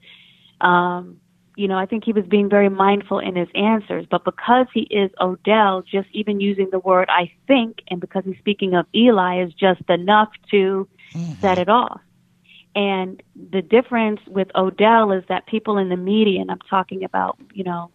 um, 0.61 1.19
you 1.59 1.67
know, 1.67 1.77
I 1.77 1.85
think 1.85 2.05
he 2.05 2.13
was 2.13 2.23
being 2.25 2.49
very 2.49 2.69
mindful 2.69 3.19
in 3.19 3.35
his 3.35 3.49
answers. 3.53 4.05
But 4.09 4.23
because 4.23 4.67
he 4.73 4.83
is 4.89 5.11
Odell, 5.19 5.81
just 5.81 6.07
even 6.13 6.39
using 6.39 6.69
the 6.71 6.79
word 6.79 7.09
I 7.09 7.33
think, 7.47 7.79
and 7.89 7.99
because 7.99 8.23
he's 8.23 8.37
speaking 8.37 8.75
of 8.75 8.85
Eli, 8.95 9.43
is 9.43 9.53
just 9.53 9.81
enough 9.89 10.29
to 10.51 10.87
mm-hmm. 11.13 11.33
set 11.41 11.57
it 11.57 11.67
off. 11.67 11.99
And 12.75 13.21
the 13.51 13.61
difference 13.61 14.21
with 14.25 14.47
Odell 14.55 15.11
is 15.11 15.25
that 15.27 15.47
people 15.47 15.77
in 15.77 15.89
the 15.89 15.97
media, 15.97 16.39
and 16.39 16.49
I'm 16.49 16.61
talking 16.69 17.03
about, 17.03 17.37
you 17.53 17.65
know, 17.65 17.91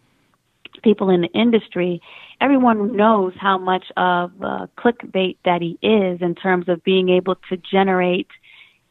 people 0.83 1.09
in 1.09 1.23
the 1.23 1.29
industry, 1.29 2.03
everyone 2.43 2.95
knows 2.95 3.33
how 3.41 3.57
much 3.57 3.87
of 3.97 4.31
uh, 4.43 4.67
clickbait 4.77 5.39
that 5.47 5.63
he 5.63 5.79
is 5.81 6.21
in 6.21 6.35
terms 6.35 6.69
of 6.69 6.85
being 6.85 7.09
able 7.09 7.37
to 7.49 7.57
generate, 7.57 8.29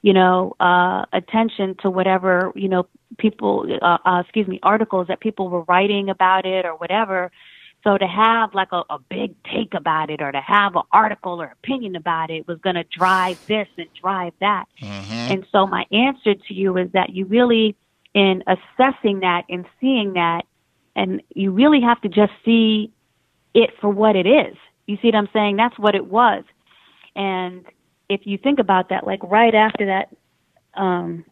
you 0.04 0.14
know, 0.14 0.54
uh, 0.60 1.06
attention 1.14 1.76
to 1.82 1.90
whatever, 1.90 2.52
you 2.56 2.68
know, 2.68 2.86
people, 3.18 3.66
uh, 3.82 3.98
uh, 4.06 4.20
excuse 4.20 4.48
me, 4.48 4.60
articles 4.62 5.08
that 5.08 5.22
people 5.22 5.50
were 5.50 5.64
writing 5.64 6.10
about 6.10 6.46
it 6.46 6.66
or 6.66 6.76
whatever. 6.76 7.32
So 7.86 7.98
to 7.98 8.06
have 8.06 8.54
like 8.54 8.74
a, 8.74 8.84
a 8.90 9.00
big 9.00 9.34
take 9.44 9.74
about 9.74 10.10
it 10.10 10.22
or 10.22 10.32
to 10.32 10.42
have 10.42 10.76
an 10.76 10.84
article 10.92 11.42
or 11.42 11.46
opinion 11.46 11.96
about 11.96 12.30
it 12.30 12.48
was 12.48 12.60
going 12.60 12.76
to 12.76 12.84
drive 12.84 13.46
this 13.48 13.68
and 13.78 13.88
drive 14.00 14.34
that. 14.42 14.66
Mm-hmm. 14.82 15.14
And 15.14 15.46
so 15.52 15.66
my 15.66 15.86
answer 15.92 16.34
to 16.36 16.54
you 16.54 16.78
is 16.78 16.92
that 16.92 17.12
you 17.12 17.26
really, 17.26 17.76
in 18.14 18.44
assessing 18.46 19.22
that 19.22 19.44
and 19.50 19.66
seeing 19.80 20.14
that, 20.14 20.42
and 20.98 21.22
you 21.34 21.52
really 21.52 21.82
have 21.82 22.00
to 22.02 22.10
just 22.10 22.34
see 22.44 22.92
it 23.54 23.72
for 23.80 23.90
what 23.90 24.18
it 24.18 24.28
is. 24.28 24.56
You 24.86 24.98
see 25.02 25.08
what 25.08 25.16
I'm 25.16 25.30
saying? 25.32 25.56
That's 25.56 25.80
what 25.80 25.96
it 25.96 26.06
was. 26.06 26.44
And 27.16 27.66
if 28.14 28.26
you 28.26 28.38
think 28.38 28.60
about 28.60 28.90
that, 28.90 29.06
like 29.06 29.22
right 29.24 29.54
after 29.54 29.86
that, 29.88 30.10
um, 30.76 31.26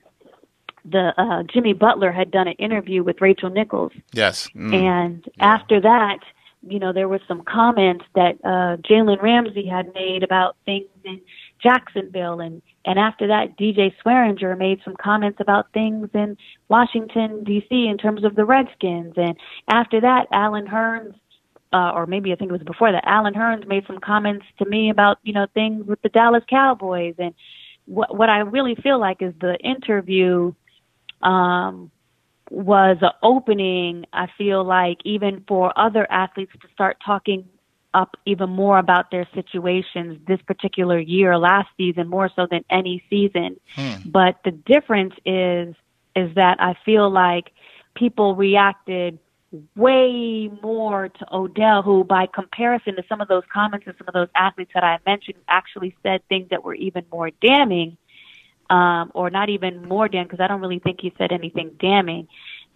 the 0.84 1.14
uh, 1.18 1.44
Jimmy 1.44 1.74
Butler 1.74 2.12
had 2.12 2.32
done 2.32 2.48
an 2.48 2.56
interview 2.56 3.04
with 3.04 3.22
Rachel 3.22 3.50
Nichols. 3.50 3.92
Yes. 4.14 4.50
Mm. 4.56 4.74
And 4.74 5.30
yeah. 5.38 5.46
after 5.46 5.80
that, 5.82 6.20
you 6.68 6.80
know, 6.80 6.94
there 6.94 7.08
were 7.08 7.20
some 7.28 7.44
comments 7.44 8.06
that 8.16 8.36
uh, 8.44 8.78
Jalen 8.78 9.22
Ramsey 9.22 9.66
had 9.66 9.94
made 9.94 10.24
about 10.24 10.58
things 10.66 10.88
in 11.04 11.22
Jacksonville, 11.62 12.40
and 12.40 12.62
and 12.86 13.00
after 13.00 13.28
that, 13.28 13.58
DJ 13.58 13.94
Swearinger 14.04 14.58
made 14.58 14.80
some 14.84 14.96
comments 14.96 15.40
about 15.40 15.72
things 15.74 16.10
in 16.14 16.38
Washington 16.70 17.44
D.C. 17.44 17.88
in 17.88 17.98
terms 17.98 18.24
of 18.24 18.36
the 18.36 18.46
Redskins, 18.46 19.14
and 19.18 19.36
after 19.68 20.02
that, 20.02 20.28
Allen 20.32 20.68
Hurns. 20.68 21.16
Uh, 21.74 21.92
or 21.96 22.06
maybe 22.06 22.34
I 22.34 22.36
think 22.36 22.50
it 22.50 22.54
was 22.54 22.64
before 22.64 22.92
that. 22.92 23.04
Allen 23.08 23.34
Hurns 23.34 23.66
made 23.66 23.88
some 23.88 24.00
comments 24.00 24.46
to 24.60 24.66
me 24.66 24.90
about 24.90 25.20
you 25.24 25.34
know 25.34 25.48
things 25.54 25.86
with 25.88 26.02
the 26.02 26.10
Dallas 26.10 26.44
Cowboys, 26.50 27.16
and 27.18 27.34
what 27.86 28.16
what 28.16 28.30
I 28.30 28.40
really 28.40 28.76
feel 28.76 29.00
like 29.00 29.22
is 29.22 29.34
the 29.40 29.56
interview 29.58 30.54
um, 31.22 31.92
was 32.50 32.98
an 33.02 33.12
opening, 33.24 34.06
I 34.12 34.28
feel 34.38 34.64
like, 34.64 34.98
even 35.06 35.44
for 35.48 35.72
other 35.80 36.06
athletes 36.12 36.52
to 36.62 36.68
start 36.74 36.98
talking 37.04 37.48
up 37.94 38.18
even 38.26 38.50
more 38.50 38.78
about 38.78 39.12
their 39.12 39.28
situations 39.34 40.20
this 40.28 40.42
particular 40.42 41.00
year, 41.00 41.38
last 41.38 41.70
season, 41.78 42.08
more 42.08 42.30
so 42.36 42.48
than 42.50 42.64
any 42.70 43.04
season. 43.10 43.58
Hmm. 43.76 43.96
But 44.06 44.40
the 44.44 44.52
difference 44.52 45.14
is, 45.26 45.76
is 46.16 46.34
that 46.36 46.58
I 46.60 46.76
feel 46.86 47.10
like 47.10 47.52
people 47.96 48.36
reacted 48.36 49.20
way 49.76 50.50
more 50.62 51.10
to 51.10 51.36
Odell, 51.36 51.82
who 51.82 52.04
by 52.04 52.26
comparison 52.26 52.96
to 52.96 53.04
some 53.10 53.22
of 53.22 53.28
those 53.28 53.44
comments 53.54 53.86
and 53.88 53.96
some 53.98 54.08
of 54.08 54.14
those 54.14 54.30
athletes 54.36 54.72
that 54.74 54.84
I 54.84 55.00
mentioned 55.06 55.38
actually 55.48 55.96
said 56.04 56.22
things 56.30 56.50
that 56.50 56.64
were 56.64 56.76
even 56.76 57.06
more 57.12 57.32
damning 57.42 57.98
um, 58.72 59.12
or 59.14 59.30
not 59.30 59.50
even 59.50 59.88
more 59.88 60.08
damning, 60.08 60.28
because 60.28 60.40
I 60.40 60.48
don't 60.48 60.62
really 60.62 60.80
think 60.80 61.02
he 61.02 61.14
said 61.18 61.32
anything 61.32 61.76
damning. 61.80 62.28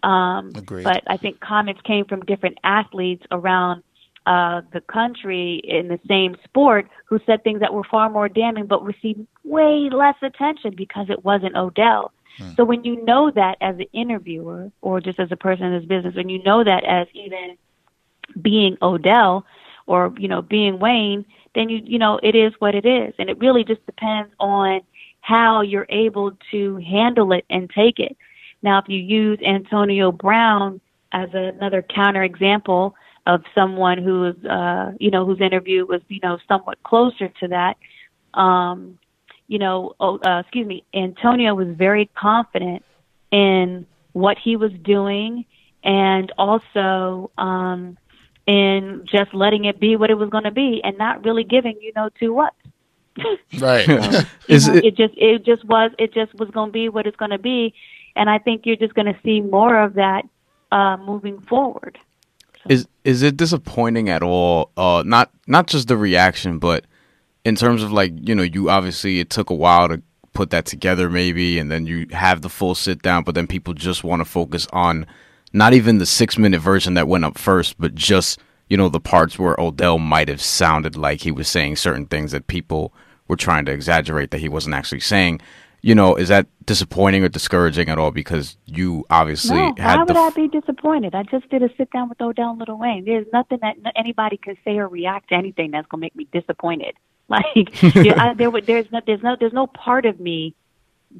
Um, 0.02 0.52
Agreed. 0.54 0.84
But 0.84 1.02
I 1.06 1.16
think 1.16 1.40
comments 1.40 1.80
came 1.82 2.04
from 2.04 2.20
different 2.20 2.58
athletes 2.62 3.24
around 3.30 3.82
uh, 4.26 4.60
the 4.72 4.82
country 4.82 5.60
in 5.64 5.88
the 5.88 5.98
same 6.06 6.36
sport 6.44 6.88
who 7.06 7.18
said 7.24 7.42
things 7.42 7.60
that 7.60 7.72
were 7.72 7.84
far 7.84 8.10
more 8.10 8.28
damning, 8.28 8.66
but 8.66 8.84
received 8.84 9.26
way 9.42 9.88
less 9.90 10.16
attention 10.22 10.74
because 10.76 11.06
it 11.08 11.24
wasn't 11.24 11.56
Odell. 11.56 12.12
Hmm. 12.38 12.50
So 12.56 12.64
when 12.64 12.84
you 12.84 13.04
know 13.04 13.30
that 13.30 13.56
as 13.60 13.76
an 13.76 13.86
interviewer 13.92 14.70
or 14.82 15.00
just 15.00 15.18
as 15.18 15.30
a 15.32 15.36
person 15.36 15.66
in 15.66 15.72
this 15.78 15.88
business, 15.88 16.14
when 16.14 16.28
you 16.28 16.42
know 16.42 16.64
that 16.64 16.84
as 16.84 17.06
even 17.14 17.56
being 18.40 18.76
Odell 18.82 19.46
or 19.86 20.12
you 20.18 20.28
know 20.28 20.42
being 20.42 20.78
Wayne, 20.78 21.24
then 21.54 21.68
you 21.68 21.80
you 21.84 21.98
know 21.98 22.18
it 22.22 22.34
is 22.34 22.52
what 22.58 22.74
it 22.74 22.84
is, 22.86 23.14
and 23.18 23.30
it 23.30 23.38
really 23.38 23.64
just 23.64 23.84
depends 23.86 24.32
on 24.38 24.80
how 25.20 25.60
you're 25.60 25.86
able 25.88 26.36
to 26.52 26.76
handle 26.76 27.32
it 27.32 27.44
and 27.50 27.68
take 27.70 27.98
it. 27.98 28.16
Now, 28.62 28.78
if 28.78 28.88
you 28.88 28.98
use 28.98 29.38
Antonio 29.44 30.12
Brown 30.12 30.80
as 31.12 31.28
another 31.32 31.82
counter 31.82 32.22
example 32.22 32.94
of 33.26 33.42
someone 33.54 33.98
who 33.98 34.26
is, 34.26 34.44
uh, 34.44 34.92
you 35.00 35.10
know, 35.10 35.24
whose 35.24 35.40
interview 35.40 35.84
was, 35.84 36.00
you 36.08 36.20
know, 36.22 36.38
somewhat 36.46 36.82
closer 36.84 37.28
to 37.40 37.48
that, 37.48 37.76
um, 38.34 38.98
you 39.48 39.58
know, 39.58 39.94
oh, 40.00 40.18
uh, 40.18 40.40
excuse 40.40 40.66
me, 40.66 40.84
Antonio 40.94 41.54
was 41.54 41.68
very 41.68 42.10
confident 42.14 42.84
in 43.30 43.86
what 44.12 44.36
he 44.42 44.56
was 44.56 44.72
doing 44.82 45.44
and 45.84 46.32
also 46.36 47.30
um, 47.38 47.96
in 48.46 49.06
just 49.10 49.32
letting 49.34 49.64
it 49.66 49.78
be 49.78 49.96
what 49.96 50.10
it 50.10 50.14
was 50.14 50.30
going 50.30 50.44
to 50.44 50.50
be 50.50 50.80
and 50.82 50.98
not 50.98 51.24
really 51.24 51.44
giving, 51.44 51.78
you 51.80 51.92
know, 51.94 52.08
to 52.20 52.30
what. 52.30 52.54
Right. 53.58 53.86
so, 53.86 54.20
Is 54.48 54.68
know, 54.68 54.74
it, 54.74 54.84
it 54.84 54.96
just 54.96 55.14
it 55.16 55.44
just 55.46 55.64
was 55.64 55.90
it 55.98 56.12
just 56.12 56.34
was 56.34 56.50
going 56.50 56.68
to 56.68 56.72
be 56.72 56.90
what 56.90 57.06
it's 57.06 57.16
going 57.16 57.30
to 57.30 57.38
be, 57.38 57.72
and 58.14 58.28
I 58.28 58.38
think 58.38 58.66
you're 58.66 58.76
just 58.76 58.92
going 58.92 59.06
to 59.06 59.18
see 59.24 59.40
more 59.40 59.80
of 59.82 59.94
that 59.94 60.24
uh, 60.70 60.98
moving 60.98 61.40
forward. 61.40 61.98
So. 62.56 62.62
Is 62.68 62.88
is 63.04 63.22
it 63.22 63.38
disappointing 63.38 64.10
at 64.10 64.22
all? 64.22 64.70
Uh, 64.76 65.02
not 65.06 65.30
not 65.46 65.66
just 65.66 65.88
the 65.88 65.96
reaction, 65.96 66.58
but 66.58 66.84
in 67.46 67.54
terms 67.54 67.80
of 67.84 67.92
like 67.92 68.12
you 68.28 68.34
know, 68.34 68.42
you 68.42 68.68
obviously 68.68 69.20
it 69.20 69.30
took 69.30 69.50
a 69.50 69.54
while 69.54 69.88
to 69.88 70.02
put 70.32 70.50
that 70.50 70.66
together, 70.66 71.08
maybe, 71.08 71.60
and 71.60 71.70
then 71.70 71.86
you 71.86 72.08
have 72.10 72.42
the 72.42 72.48
full 72.48 72.74
sit 72.74 73.02
down, 73.02 73.22
but 73.22 73.36
then 73.36 73.46
people 73.46 73.72
just 73.72 74.02
want 74.02 74.18
to 74.20 74.24
focus 74.24 74.66
on 74.72 75.06
not 75.52 75.72
even 75.72 75.98
the 75.98 76.06
six 76.06 76.36
minute 76.36 76.60
version 76.60 76.94
that 76.94 77.06
went 77.06 77.24
up 77.24 77.38
first, 77.38 77.78
but 77.78 77.94
just 77.94 78.40
you 78.68 78.76
know 78.76 78.88
the 78.88 78.98
parts 78.98 79.38
where 79.38 79.54
Odell 79.60 79.98
might 79.98 80.26
have 80.26 80.42
sounded 80.42 80.96
like 80.96 81.20
he 81.20 81.30
was 81.30 81.46
saying 81.46 81.76
certain 81.76 82.06
things 82.06 82.32
that 82.32 82.48
people 82.48 82.92
were 83.28 83.36
trying 83.36 83.64
to 83.66 83.72
exaggerate 83.72 84.32
that 84.32 84.40
he 84.40 84.48
wasn't 84.48 84.74
actually 84.74 85.00
saying. 85.00 85.40
You 85.82 85.94
know, 85.94 86.16
is 86.16 86.26
that 86.30 86.48
disappointing 86.64 87.22
or 87.22 87.28
discouraging 87.28 87.88
at 87.88 87.96
all? 87.96 88.10
Because 88.10 88.56
you 88.64 89.04
obviously 89.08 89.58
no, 89.58 89.72
had. 89.78 89.98
Why 89.98 90.02
would 90.02 90.16
f- 90.16 90.32
I 90.32 90.34
be 90.34 90.48
disappointed? 90.48 91.14
I 91.14 91.22
just 91.22 91.48
did 91.48 91.62
a 91.62 91.68
sit 91.76 91.92
down 91.92 92.08
with 92.08 92.20
Odell 92.20 92.50
and 92.50 92.64
Lil 92.66 92.76
Wayne. 92.76 93.04
There's 93.04 93.26
nothing 93.32 93.58
that 93.62 93.76
anybody 93.94 94.36
can 94.36 94.56
say 94.64 94.78
or 94.78 94.88
react 94.88 95.28
to 95.28 95.36
anything 95.36 95.70
that's 95.70 95.86
gonna 95.86 96.00
make 96.00 96.16
me 96.16 96.26
disappointed. 96.32 96.96
Like 97.28 97.82
yeah, 97.82 98.22
I, 98.22 98.34
there, 98.34 98.52
there's 98.60 98.86
no, 98.92 99.00
there's 99.04 99.20
no, 99.20 99.36
there's 99.38 99.52
no 99.52 99.66
part 99.66 100.06
of 100.06 100.20
me 100.20 100.54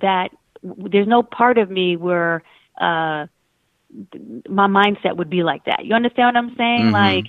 that 0.00 0.28
there's 0.62 1.08
no 1.08 1.24
part 1.24 1.58
of 1.58 1.68
me 1.68 1.96
where 1.96 2.44
uh 2.80 3.26
my 4.48 4.66
mindset 4.68 5.16
would 5.16 5.30
be 5.30 5.42
like 5.42 5.64
that. 5.64 5.84
You 5.84 5.94
understand 5.94 6.34
what 6.34 6.36
I'm 6.36 6.56
saying? 6.56 6.92
Mm-hmm. 6.92 6.92
Like, 6.92 7.24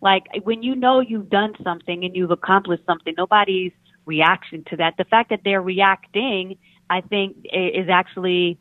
like 0.00 0.44
when 0.44 0.62
you 0.62 0.74
know 0.74 1.00
you've 1.00 1.30
done 1.30 1.54
something 1.62 2.04
and 2.04 2.14
you've 2.16 2.30
accomplished 2.30 2.84
something, 2.86 3.14
nobody's 3.16 3.72
reaction 4.06 4.64
to 4.70 4.76
that. 4.76 4.94
The 4.98 5.04
fact 5.04 5.30
that 5.30 5.40
they're 5.44 5.62
reacting, 5.62 6.58
I 6.88 7.00
think, 7.02 7.46
is 7.52 7.88
actually 7.88 8.58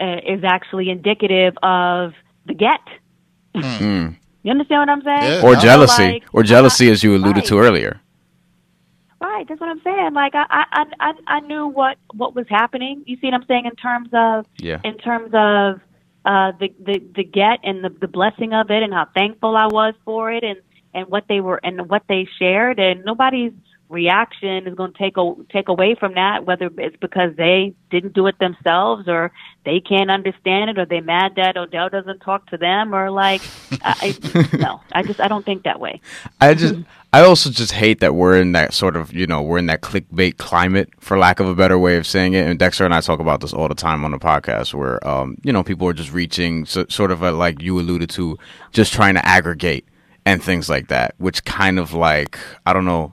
uh, 0.00 0.20
is 0.26 0.44
actually 0.44 0.90
indicative 0.90 1.54
of 1.62 2.12
the 2.46 2.54
get. 2.54 2.80
Mm. 3.54 4.16
You 4.42 4.50
understand 4.50 4.80
what 4.80 4.88
I'm 4.88 5.02
saying? 5.02 5.42
Yeah. 5.42 5.42
Or 5.42 5.54
jealousy, 5.56 6.02
like, 6.04 6.24
or 6.32 6.42
jealousy, 6.42 6.90
as 6.90 7.02
you 7.02 7.14
alluded 7.14 7.36
right. 7.36 7.46
to 7.46 7.58
earlier. 7.58 8.00
Right, 9.42 9.48
that's 9.48 9.60
what 9.60 9.70
I'm 9.70 9.80
saying. 9.82 10.14
Like 10.14 10.36
I, 10.36 10.44
I, 10.48 10.84
I, 11.00 11.12
I 11.26 11.40
knew 11.40 11.66
what 11.66 11.96
what 12.14 12.32
was 12.32 12.46
happening. 12.48 13.02
You 13.06 13.16
see 13.16 13.26
what 13.26 13.34
I'm 13.34 13.46
saying 13.46 13.64
in 13.66 13.74
terms 13.74 14.08
of, 14.12 14.46
yeah. 14.58 14.78
in 14.84 14.98
terms 14.98 15.30
of 15.34 15.80
uh, 16.24 16.52
the 16.60 16.72
the 16.78 17.02
the 17.16 17.24
get 17.24 17.58
and 17.64 17.82
the 17.82 17.88
the 17.88 18.06
blessing 18.06 18.54
of 18.54 18.70
it, 18.70 18.84
and 18.84 18.94
how 18.94 19.08
thankful 19.12 19.56
I 19.56 19.66
was 19.66 19.94
for 20.04 20.30
it, 20.30 20.44
and 20.44 20.60
and 20.94 21.08
what 21.08 21.24
they 21.28 21.40
were 21.40 21.60
and 21.64 21.88
what 21.90 22.04
they 22.08 22.28
shared, 22.38 22.78
and 22.78 23.04
nobody's 23.04 23.52
reaction 23.88 24.66
is 24.66 24.74
going 24.74 24.92
to 24.92 24.98
take 24.98 25.16
a, 25.18 25.34
take 25.52 25.68
away 25.68 25.94
from 25.94 26.14
that, 26.14 26.46
whether 26.46 26.70
it's 26.78 26.96
because 26.96 27.36
they 27.36 27.74
didn't 27.90 28.14
do 28.14 28.26
it 28.26 28.38
themselves 28.38 29.06
or 29.06 29.30
they 29.66 29.80
can't 29.80 30.10
understand 30.10 30.70
it 30.70 30.78
or 30.78 30.86
they 30.86 31.00
mad 31.00 31.32
that 31.36 31.58
Odell 31.58 31.90
doesn't 31.90 32.20
talk 32.20 32.48
to 32.48 32.56
them 32.56 32.94
or 32.94 33.10
like, 33.10 33.42
I, 33.82 34.16
no, 34.58 34.80
I 34.92 35.02
just, 35.02 35.20
I 35.20 35.28
don't 35.28 35.44
think 35.44 35.64
that 35.64 35.78
way. 35.78 36.00
I 36.40 36.54
just, 36.54 36.76
I 37.14 37.20
also 37.20 37.50
just 37.50 37.72
hate 37.72 38.00
that 38.00 38.14
we're 38.14 38.40
in 38.40 38.52
that 38.52 38.72
sort 38.72 38.96
of, 38.96 39.12
you 39.12 39.26
know, 39.26 39.42
we're 39.42 39.58
in 39.58 39.66
that 39.66 39.82
clickbait 39.82 40.38
climate, 40.38 40.88
for 40.98 41.18
lack 41.18 41.40
of 41.40 41.46
a 41.46 41.54
better 41.54 41.78
way 41.78 41.96
of 41.98 42.06
saying 42.06 42.32
it. 42.32 42.46
And 42.46 42.58
Dexter 42.58 42.86
and 42.86 42.94
I 42.94 43.02
talk 43.02 43.20
about 43.20 43.42
this 43.42 43.52
all 43.52 43.68
the 43.68 43.74
time 43.74 44.02
on 44.02 44.12
the 44.12 44.18
podcast, 44.18 44.72
where, 44.72 45.06
um, 45.06 45.36
you 45.42 45.52
know, 45.52 45.62
people 45.62 45.86
are 45.88 45.92
just 45.92 46.10
reaching, 46.10 46.64
so, 46.64 46.86
sort 46.88 47.10
of 47.10 47.22
a, 47.22 47.30
like 47.30 47.60
you 47.60 47.78
alluded 47.78 48.08
to, 48.10 48.38
just 48.72 48.94
trying 48.94 49.12
to 49.14 49.26
aggregate 49.26 49.86
and 50.24 50.42
things 50.42 50.70
like 50.70 50.88
that, 50.88 51.14
which 51.18 51.44
kind 51.44 51.78
of 51.78 51.92
like, 51.92 52.38
I 52.64 52.72
don't 52.72 52.86
know, 52.86 53.12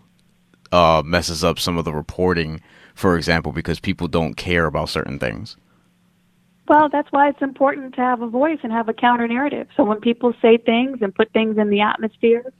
uh, 0.71 1.01
messes 1.05 1.43
up 1.43 1.59
some 1.59 1.77
of 1.77 1.83
the 1.83 1.93
reporting, 1.93 2.61
for 2.95 3.17
example, 3.17 3.51
because 3.51 3.81
people 3.81 4.07
don't 4.07 4.35
care 4.35 4.65
about 4.65 4.87
certain 4.87 5.19
things. 5.19 5.57
Well, 6.69 6.87
that's 6.89 7.11
why 7.11 7.27
it's 7.27 7.41
important 7.41 7.95
to 7.95 8.01
have 8.01 8.21
a 8.21 8.29
voice 8.29 8.59
and 8.63 8.71
have 8.71 8.87
a 8.87 8.93
counter 8.93 9.27
narrative. 9.27 9.67
So 9.75 9.83
when 9.83 9.99
people 9.99 10.33
say 10.41 10.55
things 10.55 10.99
and 11.01 11.13
put 11.13 11.33
things 11.33 11.57
in 11.57 11.69
the 11.69 11.81
atmosphere 11.81 12.53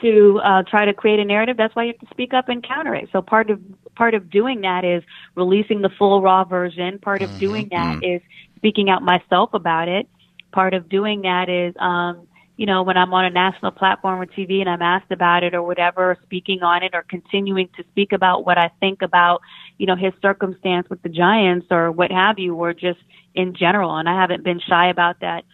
to 0.00 0.40
uh, 0.44 0.62
try 0.62 0.84
to 0.84 0.94
create 0.94 1.20
a 1.20 1.24
narrative, 1.24 1.56
that's 1.56 1.74
why 1.74 1.84
you 1.84 1.92
have 1.98 2.08
to 2.08 2.14
speak 2.14 2.34
up 2.34 2.48
and 2.48 2.66
counter 2.66 2.94
it. 2.94 3.08
So 3.12 3.22
part 3.22 3.50
of 3.50 3.60
part 3.94 4.14
of 4.14 4.30
doing 4.30 4.62
that 4.62 4.84
is 4.84 5.02
releasing 5.34 5.82
the 5.82 5.90
full 5.98 6.22
raw 6.22 6.44
version. 6.44 6.98
Part 6.98 7.22
of 7.22 7.30
mm-hmm. 7.30 7.38
doing 7.38 7.68
that 7.70 7.96
mm-hmm. 7.96 8.16
is 8.16 8.22
speaking 8.56 8.90
out 8.90 9.02
myself 9.02 9.50
about 9.54 9.88
it. 9.88 10.08
Part 10.52 10.74
of 10.74 10.88
doing 10.88 11.22
that 11.22 11.48
is 11.48 11.74
um, 11.78 12.26
you 12.60 12.66
know, 12.66 12.82
when 12.82 12.98
I'm 12.98 13.14
on 13.14 13.24
a 13.24 13.30
national 13.30 13.70
platform 13.70 14.20
or 14.20 14.26
TV 14.26 14.60
and 14.60 14.68
I'm 14.68 14.82
asked 14.82 15.10
about 15.10 15.42
it 15.42 15.54
or 15.54 15.62
whatever, 15.62 16.10
or 16.10 16.18
speaking 16.24 16.62
on 16.62 16.82
it 16.82 16.90
or 16.92 17.02
continuing 17.08 17.70
to 17.78 17.84
speak 17.90 18.12
about 18.12 18.44
what 18.44 18.58
I 18.58 18.70
think 18.80 19.00
about, 19.00 19.40
you 19.78 19.86
know, 19.86 19.96
his 19.96 20.12
circumstance 20.20 20.86
with 20.90 21.00
the 21.02 21.08
Giants 21.08 21.68
or 21.70 21.90
what 21.90 22.12
have 22.12 22.38
you, 22.38 22.54
or 22.54 22.74
just 22.74 23.00
in 23.34 23.54
general. 23.54 23.96
And 23.96 24.06
I 24.06 24.20
haven't 24.20 24.44
been 24.44 24.60
shy 24.60 24.90
about 24.90 25.20
that 25.20 25.44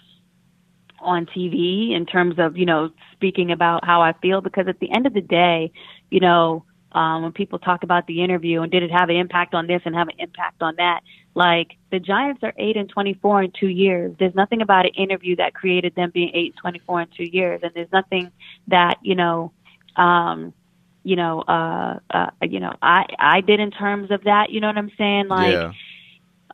on 1.00 1.26
TV 1.26 1.94
in 1.94 2.06
terms 2.06 2.36
of, 2.38 2.56
you 2.56 2.66
know, 2.66 2.90
speaking 3.12 3.50
about 3.52 3.84
how 3.84 4.02
I 4.02 4.12
feel 4.14 4.40
because 4.40 4.68
at 4.68 4.80
the 4.80 4.90
end 4.90 5.06
of 5.06 5.14
the 5.14 5.20
day, 5.20 5.72
you 6.10 6.20
know, 6.20 6.64
um, 6.92 7.22
when 7.22 7.32
people 7.32 7.58
talk 7.58 7.82
about 7.82 8.06
the 8.06 8.22
interview 8.22 8.62
and 8.62 8.72
did 8.72 8.82
it 8.82 8.90
have 8.90 9.10
an 9.10 9.16
impact 9.16 9.54
on 9.54 9.66
this 9.66 9.82
and 9.84 9.94
have 9.94 10.08
an 10.08 10.14
impact 10.18 10.62
on 10.62 10.76
that, 10.76 11.00
like 11.34 11.76
the 11.90 11.98
Giants 11.98 12.42
are 12.42 12.54
eight 12.56 12.78
and 12.78 12.88
twenty 12.88 13.12
four 13.12 13.42
in 13.42 13.52
two 13.52 13.68
years. 13.68 14.14
There's 14.18 14.34
nothing 14.34 14.62
about 14.62 14.86
an 14.86 14.92
interview 14.96 15.36
that 15.36 15.52
created 15.52 15.94
them 15.94 16.10
being 16.12 16.30
eight 16.32 16.52
and 16.52 16.56
twenty 16.56 16.78
four 16.78 17.02
in 17.02 17.08
two 17.14 17.24
years, 17.24 17.60
and 17.62 17.72
there's 17.74 17.92
nothing 17.92 18.32
that 18.68 18.96
you 19.02 19.14
know, 19.14 19.52
um, 19.96 20.54
you 21.02 21.16
know, 21.16 21.42
uh, 21.42 21.98
uh, 22.10 22.30
you 22.42 22.60
know, 22.60 22.72
I 22.80 23.04
I 23.18 23.40
did 23.42 23.60
in 23.60 23.70
terms 23.70 24.10
of 24.10 24.24
that. 24.24 24.48
You 24.50 24.60
know 24.60 24.68
what 24.68 24.78
I'm 24.78 24.92
saying? 24.96 25.28
Like, 25.28 25.52
yeah. 25.52 25.72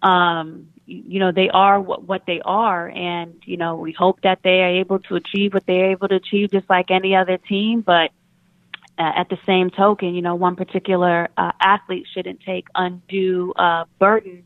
um, 0.02 0.71
you 0.92 1.18
know, 1.18 1.32
they 1.32 1.48
are 1.48 1.80
what 1.80 2.04
what 2.04 2.26
they 2.26 2.40
are, 2.44 2.88
and 2.88 3.34
you 3.44 3.56
know, 3.56 3.76
we 3.76 3.92
hope 3.92 4.20
that 4.22 4.40
they 4.42 4.60
are 4.62 4.68
able 4.68 4.98
to 5.00 5.16
achieve 5.16 5.54
what 5.54 5.66
they're 5.66 5.90
able 5.90 6.08
to 6.08 6.16
achieve, 6.16 6.50
just 6.50 6.68
like 6.68 6.90
any 6.90 7.14
other 7.14 7.38
team, 7.38 7.80
but 7.80 8.10
uh, 8.98 9.12
at 9.16 9.28
the 9.28 9.38
same 9.46 9.70
token, 9.70 10.14
you 10.14 10.22
know, 10.22 10.34
one 10.34 10.54
particular 10.54 11.28
uh, 11.36 11.52
athlete 11.60 12.06
shouldn't 12.12 12.40
take 12.40 12.66
undue 12.74 13.52
uh, 13.56 13.84
burden, 13.98 14.44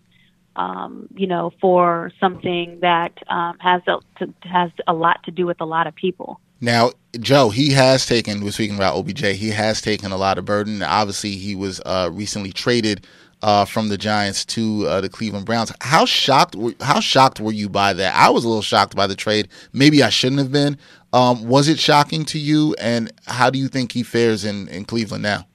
um, 0.55 1.09
you 1.15 1.27
know, 1.27 1.53
for 1.61 2.13
something 2.21 2.79
that 2.81 3.13
um, 3.29 3.59
has 3.59 3.83
a, 3.89 3.99
to, 4.19 4.33
has 4.43 4.71
a 4.87 4.93
lot 4.93 5.23
to 5.25 5.31
do 5.31 5.47
with 5.47 5.61
a 5.61 5.65
lot 5.65 5.87
of 5.87 5.95
people. 5.95 6.41
Now, 6.61 6.93
Joe, 7.19 7.51
he 7.51 7.73
has 7.73 8.07
taken. 8.07 8.43
We're 8.43 8.53
speaking 8.53 8.77
about 8.77 8.97
OBJ. 8.97 9.37
He 9.37 9.51
has 9.51 9.83
taken 9.83 10.11
a 10.13 10.17
lot 10.17 10.39
of 10.39 10.47
burden. 10.47 10.83
Obviously, 10.83 11.33
he 11.33 11.55
was 11.55 11.81
uh, 11.85 12.09
recently 12.13 12.53
traded 12.53 13.07
uh, 13.47 13.65
from 13.65 13.89
the 13.89 13.97
Giants 13.97 14.45
to 14.45 14.89
uh, 14.89 15.01
the 15.01 15.09
Cleveland 15.09 15.47
Browns. 15.47 15.73
How 15.81 16.05
shocked? 16.05 16.57
Were, 16.57 16.75
how 16.81 16.99
shocked 16.99 17.39
were 17.39 17.53
you 17.53 17.69
by 17.69 17.93
that? 17.93 18.13
I 18.17 18.29
was 18.29 18.45
a 18.45 18.49
little 18.49 18.61
shocked 18.61 18.97
by 18.97 19.07
the 19.07 19.15
trade. 19.15 19.49
Maybe 19.73 20.03
I 20.03 20.09
shouldn't 20.09 20.41
have 20.41 20.51
been. 20.51 20.77
Um, 21.13 21.47
was 21.47 21.69
it 21.69 21.79
shocking 21.79 22.25
to 22.27 22.41
you? 22.41 22.75
And 22.81 23.13
how 23.27 23.49
do 23.51 23.61
you 23.61 23.69
think 23.69 23.93
he 23.93 24.03
fares 24.03 24.45
in, 24.45 24.67
in 24.67 24.85
Cleveland 24.85 25.23
now? 25.23 25.47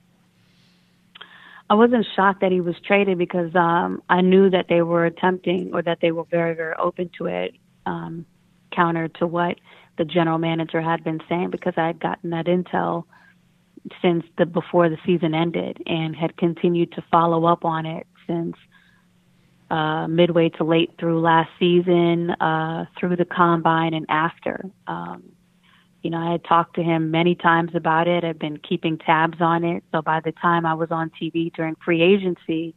I 1.69 1.73
wasn't 1.73 2.07
shocked 2.15 2.39
that 2.39 2.53
he 2.53 2.61
was 2.61 2.75
traded 2.79 3.17
because 3.17 3.53
um, 3.55 4.01
I 4.07 4.21
knew 4.21 4.49
that 4.49 4.67
they 4.69 4.81
were 4.81 5.05
attempting 5.05 5.71
or 5.73 5.81
that 5.81 5.99
they 6.01 6.13
were 6.13 6.23
very, 6.23 6.55
very 6.55 6.75
open 6.75 7.09
to 7.17 7.25
it, 7.25 7.55
um, 7.85 8.25
counter 8.71 9.09
to 9.19 9.27
what 9.27 9.57
the 9.97 10.05
general 10.05 10.37
manager 10.37 10.79
had 10.79 11.03
been 11.03 11.19
saying 11.27 11.49
because 11.49 11.73
I 11.75 11.87
had 11.87 11.99
gotten 11.99 12.29
that 12.29 12.45
intel 12.45 13.03
since 14.01 14.23
the 14.37 14.45
before 14.45 14.89
the 14.89 14.97
season 15.05 15.33
ended 15.33 15.81
and 15.85 16.15
had 16.15 16.37
continued 16.37 16.91
to 16.93 17.03
follow 17.11 17.45
up 17.45 17.65
on 17.65 17.85
it 17.85 18.07
since 18.27 18.55
uh, 19.69 20.07
midway 20.07 20.49
to 20.49 20.63
late 20.63 20.91
through 20.99 21.21
last 21.21 21.49
season, 21.57 22.29
uh, 22.31 22.85
through 22.99 23.15
the 23.15 23.25
combine 23.25 23.93
and 23.93 24.05
after. 24.09 24.65
Um, 24.87 25.23
you 26.01 26.09
know, 26.09 26.17
I 26.17 26.31
had 26.31 26.43
talked 26.43 26.75
to 26.75 26.83
him 26.83 27.11
many 27.11 27.35
times 27.35 27.71
about 27.75 28.07
it. 28.07 28.23
I've 28.23 28.39
been 28.39 28.57
keeping 28.57 28.97
tabs 28.97 29.37
on 29.39 29.63
it. 29.63 29.83
So 29.91 30.01
by 30.01 30.19
the 30.19 30.31
time 30.31 30.65
I 30.65 30.73
was 30.73 30.89
on 30.91 31.11
TV 31.21 31.53
during 31.53 31.75
free 31.75 32.01
agency, 32.01 32.75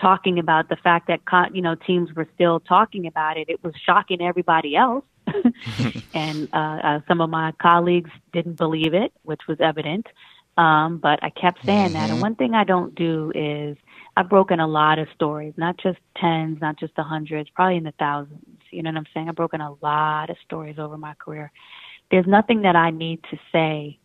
talking 0.00 0.38
about 0.38 0.68
the 0.68 0.76
fact 0.76 1.08
that 1.08 1.20
you 1.52 1.60
know 1.60 1.74
teams 1.74 2.14
were 2.14 2.28
still 2.34 2.60
talking 2.60 3.06
about 3.06 3.36
it, 3.36 3.48
it 3.48 3.62
was 3.62 3.74
shocking 3.84 4.22
everybody 4.22 4.74
else. 4.76 5.04
and 6.14 6.48
uh, 6.52 6.56
uh, 6.56 7.00
some 7.08 7.20
of 7.20 7.30
my 7.30 7.52
colleagues 7.60 8.10
didn't 8.32 8.56
believe 8.56 8.94
it, 8.94 9.12
which 9.22 9.40
was 9.48 9.58
evident. 9.60 10.06
Um, 10.58 10.98
but 10.98 11.18
I 11.22 11.30
kept 11.30 11.64
saying 11.64 11.86
mm-hmm. 11.86 11.94
that. 11.94 12.02
And 12.04 12.12
mm-hmm. 12.12 12.20
one 12.20 12.34
thing 12.34 12.54
I 12.54 12.64
don't 12.64 12.94
do 12.94 13.32
is 13.34 13.76
I've 14.16 14.28
broken 14.28 14.60
a 14.60 14.66
lot 14.66 14.98
of 14.98 15.08
stories, 15.14 15.54
not 15.56 15.78
just 15.78 15.98
tens, 16.16 16.60
not 16.60 16.78
just 16.78 16.94
the 16.96 17.02
hundreds, 17.02 17.48
probably 17.50 17.76
in 17.76 17.84
the 17.84 17.94
thousands. 17.98 18.44
You 18.70 18.82
know 18.82 18.90
what 18.90 18.98
I'm 18.98 19.06
saying? 19.14 19.28
I've 19.28 19.34
broken 19.34 19.60
a 19.60 19.74
lot 19.82 20.30
of 20.30 20.36
stories 20.44 20.78
over 20.78 20.98
my 20.98 21.14
career 21.14 21.50
there's 22.12 22.26
nothing 22.26 22.62
that 22.62 22.76
I 22.76 22.90
need 22.90 23.24
to 23.30 23.38
say 23.50 23.98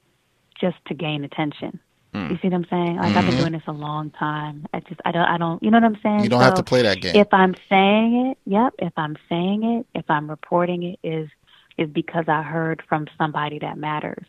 just 0.59 0.77
to 0.87 0.95
gain 0.95 1.23
attention. 1.23 1.79
Mm. 2.15 2.31
You 2.31 2.37
see 2.41 2.47
what 2.47 2.55
I'm 2.55 2.65
saying? 2.69 2.95
Like 2.95 3.09
mm-hmm. 3.09 3.17
I've 3.17 3.25
been 3.25 3.33
mm-hmm. 3.33 3.39
doing 3.41 3.51
this 3.51 3.67
a 3.67 3.73
long 3.73 4.09
time. 4.11 4.65
I 4.73 4.79
just 4.79 5.01
I 5.05 5.11
don't 5.11 5.27
I 5.27 5.37
don't 5.37 5.61
you 5.61 5.69
know 5.69 5.77
what 5.77 5.83
I'm 5.83 5.99
saying? 6.01 6.21
You 6.21 6.29
don't 6.29 6.39
so 6.39 6.45
have 6.45 6.55
to 6.55 6.63
play 6.63 6.81
that 6.81 7.01
game. 7.01 7.15
If 7.15 7.27
I'm 7.31 7.53
saying 7.69 8.31
it, 8.31 8.37
yep, 8.49 8.73
if 8.79 8.93
I'm 8.97 9.17
saying 9.29 9.63
it, 9.63 9.85
if 9.93 10.09
I'm 10.09 10.29
reporting 10.29 10.83
it 10.83 10.99
is 11.03 11.29
is 11.77 11.89
because 11.89 12.25
I 12.27 12.41
heard 12.41 12.81
from 12.87 13.07
somebody 13.17 13.59
that 13.59 13.77
matters. 13.77 14.25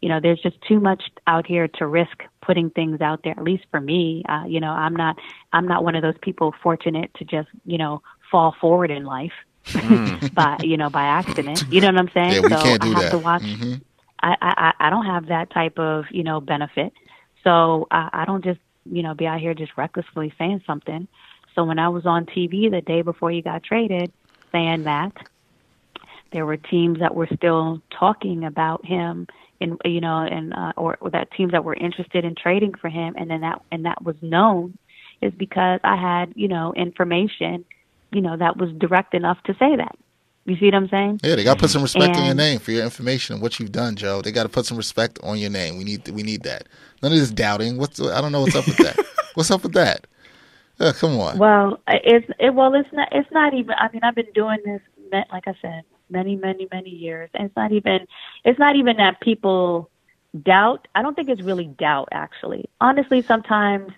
You 0.00 0.08
know, 0.08 0.20
there's 0.20 0.40
just 0.40 0.60
too 0.62 0.80
much 0.80 1.02
out 1.26 1.46
here 1.46 1.66
to 1.66 1.86
risk 1.86 2.22
putting 2.40 2.70
things 2.70 3.00
out 3.00 3.22
there. 3.24 3.32
At 3.32 3.42
least 3.42 3.64
for 3.70 3.80
me, 3.80 4.22
uh, 4.28 4.44
you 4.46 4.60
know, 4.60 4.70
I'm 4.70 4.94
not 4.94 5.16
I'm 5.52 5.66
not 5.66 5.84
one 5.84 5.94
of 5.94 6.02
those 6.02 6.18
people 6.22 6.54
fortunate 6.62 7.12
to 7.14 7.24
just 7.24 7.48
you 7.64 7.78
know 7.78 8.02
fall 8.30 8.54
forward 8.60 8.90
in 8.90 9.04
life 9.04 9.32
mm. 9.64 10.34
by 10.34 10.58
you 10.62 10.76
know 10.76 10.90
by 10.90 11.02
accident. 11.04 11.64
You 11.70 11.80
know 11.80 11.88
what 11.88 11.98
I'm 11.98 12.10
saying? 12.12 12.32
Yeah, 12.32 12.40
we 12.40 12.48
so 12.48 12.62
can't 12.62 12.82
do 12.82 12.88
I 12.88 12.92
have 12.92 13.02
that. 13.02 13.10
to 13.10 13.18
watch. 13.18 13.42
Mm-hmm. 13.42 13.74
I, 14.20 14.36
I 14.40 14.72
I 14.86 14.90
don't 14.90 15.06
have 15.06 15.26
that 15.26 15.50
type 15.50 15.78
of 15.78 16.04
you 16.10 16.24
know 16.24 16.40
benefit, 16.40 16.92
so 17.44 17.86
I, 17.90 18.08
I 18.12 18.24
don't 18.24 18.44
just 18.44 18.60
you 18.84 19.02
know 19.02 19.14
be 19.14 19.26
out 19.26 19.40
here 19.40 19.54
just 19.54 19.72
recklessly 19.76 20.32
saying 20.38 20.62
something. 20.66 21.08
So 21.54 21.64
when 21.64 21.78
I 21.78 21.88
was 21.88 22.06
on 22.06 22.26
TV 22.26 22.70
the 22.70 22.80
day 22.80 23.02
before 23.02 23.30
he 23.30 23.42
got 23.42 23.62
traded, 23.64 24.12
saying 24.52 24.84
that 24.84 25.12
there 26.32 26.46
were 26.46 26.56
teams 26.56 26.98
that 27.00 27.14
were 27.14 27.28
still 27.34 27.82
talking 27.90 28.44
about 28.44 28.84
him 28.84 29.26
and 29.60 29.80
you 29.84 30.00
know 30.00 30.18
and 30.18 30.52
uh, 30.54 30.72
or, 30.76 30.96
or 31.00 31.10
that 31.10 31.30
teams 31.32 31.52
that 31.52 31.64
were 31.64 31.74
interested 31.74 32.24
in 32.24 32.34
trading 32.34 32.74
for 32.74 32.88
him 32.88 33.14
and 33.16 33.30
then 33.30 33.40
that 33.40 33.62
and 33.72 33.84
that 33.84 34.02
was 34.02 34.16
known 34.22 34.76
is 35.20 35.32
because 35.36 35.80
I 35.84 35.96
had 35.96 36.32
you 36.36 36.48
know 36.48 36.72
information 36.74 37.64
you 38.12 38.20
know, 38.20 38.36
that 38.36 38.56
was 38.56 38.70
direct 38.78 39.14
enough 39.14 39.42
to 39.44 39.52
say 39.54 39.76
that. 39.76 39.96
You 40.44 40.56
see 40.56 40.66
what 40.66 40.74
I'm 40.74 40.88
saying? 40.88 41.20
Yeah, 41.22 41.34
they 41.34 41.44
got 41.44 41.54
to 41.54 41.60
put 41.60 41.70
some 41.70 41.82
respect 41.82 42.16
and, 42.16 42.16
on 42.16 42.24
your 42.24 42.34
name 42.34 42.58
for 42.58 42.72
your 42.72 42.82
information 42.82 43.34
and 43.34 43.42
what 43.42 43.60
you've 43.60 43.72
done, 43.72 43.96
Joe. 43.96 44.22
They 44.22 44.32
got 44.32 44.44
to 44.44 44.48
put 44.48 44.64
some 44.64 44.78
respect 44.78 45.18
on 45.22 45.36
your 45.38 45.50
name. 45.50 45.76
We 45.76 45.84
need 45.84 46.08
we 46.08 46.22
need 46.22 46.44
that. 46.44 46.68
None 47.02 47.12
of 47.12 47.18
this 47.18 47.30
doubting. 47.30 47.76
What's 47.76 48.00
I 48.00 48.20
don't 48.22 48.32
know 48.32 48.40
what's 48.40 48.56
up 48.56 48.66
with 48.66 48.78
that. 48.78 48.98
what's 49.34 49.50
up 49.50 49.62
with 49.62 49.74
that? 49.74 50.06
Uh, 50.80 50.92
come 50.98 51.20
on. 51.20 51.36
Well, 51.36 51.80
it's 51.86 52.26
it, 52.38 52.54
well, 52.54 52.72
it's 52.74 52.88
not 52.94 53.08
it's 53.12 53.30
not 53.30 53.52
even. 53.52 53.72
I 53.72 53.90
mean, 53.92 54.00
I've 54.02 54.14
been 54.14 54.32
doing 54.32 54.58
this, 54.64 54.80
like 55.30 55.46
I 55.46 55.54
said, 55.60 55.82
many, 56.10 56.36
many, 56.36 56.68
many 56.72 56.90
years, 56.90 57.30
and 57.34 57.46
it's 57.46 57.56
not 57.56 57.72
even 57.72 58.06
it's 58.44 58.58
not 58.58 58.76
even 58.76 58.96
that 58.96 59.20
people 59.20 59.90
doubt. 60.42 60.88
I 60.94 61.02
don't 61.02 61.14
think 61.14 61.28
it's 61.28 61.42
really 61.42 61.66
doubt. 61.66 62.08
Actually, 62.12 62.68
honestly, 62.80 63.22
sometimes 63.22 63.92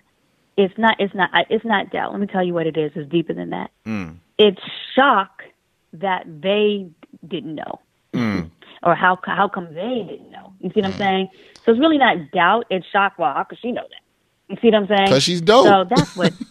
it's 0.57 0.77
not. 0.77 0.95
It's 0.99 1.13
not. 1.13 1.29
It's 1.49 1.65
not 1.65 1.91
doubt. 1.91 2.11
Let 2.11 2.21
me 2.21 2.27
tell 2.27 2.43
you 2.43 2.53
what 2.53 2.67
it 2.67 2.77
is. 2.77 2.91
It's 2.95 3.09
deeper 3.09 3.33
than 3.33 3.51
that. 3.51 3.71
Mm. 3.85 4.17
It's 4.37 4.61
shock 4.95 5.43
that 5.93 6.23
they 6.25 6.89
didn't 7.27 7.55
know, 7.55 7.79
mm. 8.13 8.49
or 8.83 8.95
how 8.95 9.19
how 9.23 9.47
come 9.47 9.73
they 9.73 10.05
didn't 10.07 10.31
know. 10.31 10.53
You 10.59 10.69
see 10.73 10.81
what. 10.81 10.91
I'm 10.91 10.97
saying? 10.97 11.29
So 11.65 11.71
it's 11.71 11.79
really 11.79 11.97
not 11.97 12.31
doubt. 12.31 12.65
It's 12.69 12.85
shock. 12.87 13.13
Well, 13.17 13.33
how 13.33 13.43
could 13.43 13.59
she 13.59 13.71
know 13.71 13.83
that? 13.83 14.01
You 14.49 14.57
see 14.61 14.67
what 14.67 14.75
I'm 14.75 14.87
saying? 14.87 15.05
Because 15.05 15.23
she's 15.23 15.41
dope. 15.41 15.65
So 15.65 15.85
that's 15.89 16.15
what. 16.15 16.33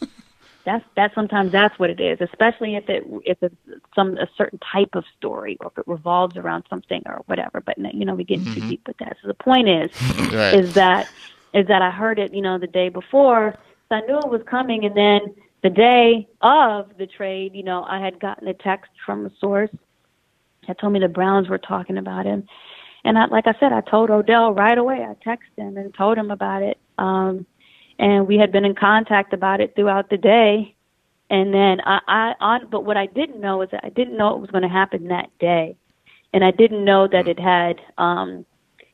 that's 0.64 0.84
that 0.96 1.12
sometimes 1.14 1.52
that's 1.52 1.78
what 1.78 1.90
it 1.90 2.00
is, 2.00 2.18
especially 2.20 2.76
if 2.76 2.88
it 2.88 3.04
if 3.24 3.42
it's 3.42 3.54
some 3.94 4.16
a 4.18 4.28
certain 4.36 4.58
type 4.58 4.90
of 4.94 5.04
story 5.16 5.56
or 5.60 5.68
if 5.68 5.78
it 5.78 5.84
revolves 5.86 6.36
around 6.36 6.64
something 6.68 7.02
or 7.06 7.22
whatever. 7.26 7.60
But 7.60 7.78
you 7.78 8.04
know, 8.04 8.14
we 8.14 8.24
get 8.24 8.40
mm-hmm. 8.40 8.54
too 8.54 8.68
deep 8.68 8.86
with 8.86 8.98
that. 8.98 9.16
So 9.22 9.28
the 9.28 9.34
point 9.34 9.68
is, 9.68 9.90
right. 10.32 10.54
is 10.54 10.74
that 10.74 11.08
is 11.54 11.66
that 11.68 11.82
I 11.82 11.90
heard 11.90 12.18
it, 12.18 12.34
you 12.34 12.42
know, 12.42 12.58
the 12.58 12.66
day 12.66 12.88
before 12.88 13.58
so 13.90 13.96
I 13.96 14.00
knew 14.02 14.18
it 14.18 14.28
was 14.28 14.42
coming. 14.48 14.84
And 14.84 14.96
then 14.96 15.34
the 15.62 15.70
day 15.70 16.28
of 16.40 16.90
the 16.96 17.06
trade, 17.06 17.54
you 17.54 17.64
know, 17.64 17.84
I 17.84 18.00
had 18.00 18.20
gotten 18.20 18.46
a 18.48 18.54
text 18.54 18.90
from 19.04 19.26
a 19.26 19.30
source 19.40 19.70
that 20.66 20.78
told 20.78 20.92
me 20.92 21.00
the 21.00 21.08
Browns 21.08 21.48
were 21.48 21.58
talking 21.58 21.98
about 21.98 22.24
him. 22.24 22.46
And 23.04 23.18
I, 23.18 23.26
like 23.26 23.46
I 23.46 23.54
said, 23.58 23.72
I 23.72 23.80
told 23.80 24.10
Odell 24.10 24.52
right 24.52 24.76
away. 24.76 25.04
I 25.04 25.14
texted 25.26 25.56
him 25.56 25.76
and 25.76 25.92
told 25.94 26.18
him 26.18 26.30
about 26.30 26.62
it. 26.62 26.78
Um, 26.98 27.46
and 28.00 28.26
we 28.26 28.38
had 28.38 28.50
been 28.50 28.64
in 28.64 28.74
contact 28.74 29.32
about 29.32 29.60
it 29.60 29.74
throughout 29.76 30.10
the 30.10 30.16
day. 30.16 30.74
And 31.28 31.54
then 31.54 31.80
I, 31.84 32.00
I 32.08 32.34
on, 32.40 32.66
but 32.68 32.84
what 32.84 32.96
I 32.96 33.06
didn't 33.06 33.40
know 33.40 33.62
is 33.62 33.70
that 33.70 33.84
I 33.84 33.90
didn't 33.90 34.16
know 34.16 34.34
it 34.34 34.40
was 34.40 34.50
going 34.50 34.62
to 34.62 34.68
happen 34.68 35.08
that 35.08 35.30
day, 35.38 35.76
and 36.32 36.42
I 36.42 36.50
didn't 36.50 36.84
know 36.84 37.06
that 37.06 37.28
it 37.28 37.38
had, 37.38 37.80
um, 37.98 38.44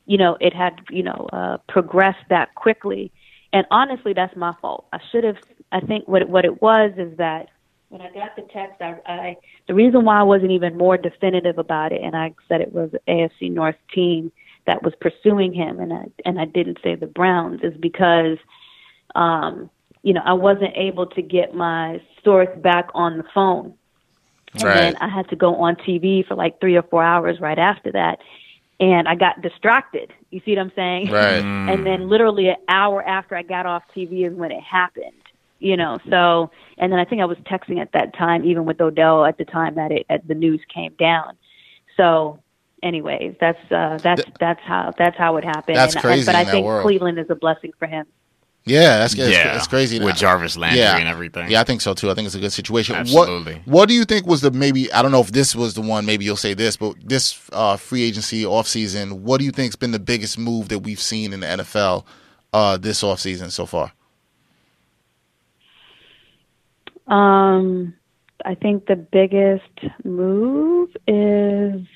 you 0.05 0.19
know, 0.19 0.37
it 0.39 0.53
had, 0.53 0.75
you 0.91 1.03
know, 1.03 1.29
uh, 1.33 1.57
progressed 1.67 2.29
that 2.29 2.55
quickly. 2.55 3.11
And 3.55 3.67
honestly, 3.71 4.13
that's 4.13 4.37
my 4.37 4.53
fault. 4.61 4.87
I 4.93 4.99
should 5.11 5.25
have. 5.25 5.37
I 5.73 5.81
think 5.81 6.07
what 6.07 6.21
it, 6.21 6.29
what 6.29 6.45
it 6.45 6.61
was 6.61 6.93
is 6.99 7.17
that 7.17 7.49
when 7.89 8.01
I 8.03 8.13
got 8.13 8.37
the 8.37 8.43
text, 8.53 8.83
I, 8.83 8.97
I 9.07 9.37
the 9.67 9.75
reason 9.75 10.05
why 10.05 10.21
I 10.21 10.25
wasn't 10.25 10.51
even 10.51 10.77
more 10.77 10.99
definitive 10.99 11.57
about 11.57 11.93
it, 11.93 12.03
and 12.03 12.17
I 12.17 12.35
said 12.49 12.61
it 12.61 12.73
was 12.73 12.91
AFC 13.09 13.51
North 13.51 13.77
team 13.95 14.31
that 14.67 14.83
was 14.83 14.93
pursuing 15.01 15.55
him, 15.55 15.81
and 15.81 15.93
I 15.93 16.05
and 16.25 16.41
I 16.41 16.45
didn't 16.45 16.79
say 16.83 16.97
the 16.97 17.07
Browns, 17.07 17.61
is 17.63 17.77
because, 17.79 18.39
um, 19.17 19.71
you 20.03 20.13
know, 20.13 20.23
I 20.25 20.35
wasn't 20.35 20.77
able 20.77 21.07
to 21.07 21.23
get 21.23 21.55
my 21.55 22.01
source 22.23 22.57
back 22.59 22.89
on 22.95 23.19
the 23.19 23.25
phone, 23.35 23.75
and 24.55 24.63
right. 24.63 24.75
then 24.77 24.97
I 24.97 25.09
had 25.09 25.29
to 25.31 25.37
go 25.37 25.57
on 25.57 25.75
TV 25.77 26.25
for 26.25 26.37
like 26.37 26.61
three 26.61 26.77
or 26.77 26.83
four 26.83 27.03
hours 27.03 27.41
right 27.41 27.59
after 27.59 27.91
that, 27.93 28.21
and 28.79 29.09
I 29.09 29.17
got 29.17 29.43
distracted. 29.43 30.13
You 30.31 30.41
see 30.45 30.53
what 30.53 30.61
I'm 30.61 30.73
saying? 30.77 31.11
Right. 31.11 31.43
and 31.43 31.85
then 31.85 32.09
literally 32.09 32.49
an 32.49 32.57
hour 32.69 33.03
after 33.03 33.35
I 33.35 33.43
got 33.43 33.67
off 33.67 33.83
TV 33.97 34.27
is 34.27 34.35
when 34.35 34.53
it 34.53 34.63
happened. 34.63 35.13
You 35.59 35.79
know, 35.79 35.99
so 36.11 36.51
and 36.77 36.93
then 36.93 36.99
I 36.99 37.07
think 37.07 37.23
I 37.23 37.25
was 37.25 37.39
texting 37.39 37.81
at 37.81 37.93
that 37.93 38.15
time, 38.15 38.45
even 38.45 38.67
with 38.67 38.79
Odell 38.79 39.25
at 39.25 39.39
the 39.39 39.47
time 39.47 39.77
that 39.77 39.91
it 39.91 40.05
at 40.11 40.29
the 40.29 40.35
news 40.35 40.61
came 40.73 40.93
down. 40.99 41.39
So, 41.97 42.41
anyways, 42.83 43.37
that's 43.41 43.73
uh, 43.73 43.99
that's 44.03 44.23
that's 44.39 44.61
how 44.61 44.93
that's 44.99 45.17
how 45.17 45.39
it 45.39 45.45
happened. 45.45 45.79
That's 45.79 45.95
and, 45.95 46.03
crazy 46.03 46.27
But 46.27 46.35
in 46.35 46.41
I 46.43 46.45
that 46.45 46.51
think 46.51 46.67
world. 46.67 46.83
Cleveland 46.83 47.19
is 47.19 47.31
a 47.31 47.35
blessing 47.35 47.73
for 47.79 47.89
him. 47.89 48.07
Yeah, 48.67 48.99
that's 48.99 49.15
that's, 49.15 49.31
yeah, 49.31 49.53
that's 49.53 49.69
crazy. 49.69 50.01
with 50.01 50.17
Jarvis 50.17 50.57
Landry 50.57 50.81
yeah. 50.81 50.97
and 50.97 51.09
everything. 51.09 51.49
Yeah, 51.49 51.61
I 51.61 51.65
think 51.65 51.81
so 51.81 51.95
too. 51.95 52.11
I 52.11 52.15
think 52.15 52.27
it's 52.27 52.35
a 52.35 52.41
good 52.41 52.53
situation. 52.53 52.97
Absolutely. 52.97 53.55
What 53.55 53.67
What 53.67 53.89
do 53.89 53.95
you 53.95 54.05
think 54.05 54.27
was 54.27 54.41
the 54.41 54.51
maybe? 54.51 54.93
I 54.93 55.03
don't 55.03 55.13
know 55.13 55.21
if 55.21 55.31
this 55.31 55.55
was 55.55 55.75
the 55.75 55.83
one. 55.83 56.05
Maybe 56.05 56.25
you'll 56.25 56.35
say 56.35 56.53
this, 56.53 56.77
but 56.77 56.97
this 57.03 57.49
uh, 57.53 57.77
free 57.77 58.03
agency 58.03 58.43
offseason, 58.43 59.21
what 59.21 59.39
do 59.39 59.45
you 59.45 59.53
think's 59.53 59.77
been 59.77 59.93
the 59.93 60.01
biggest 60.01 60.37
move 60.37 60.69
that 60.71 60.81
we've 60.81 61.01
seen 61.01 61.33
in 61.33 61.41
the 61.41 61.47
NFL 61.47 62.05
uh, 62.53 62.77
this 62.77 63.03
offseason 63.05 63.53
so 63.53 63.67
far? 63.67 63.93
Um, 67.07 67.95
I 68.45 68.57
think 68.57 68.87
the 68.87 68.97
biggest 68.97 70.05
move 70.05 70.91
is, 71.07 71.87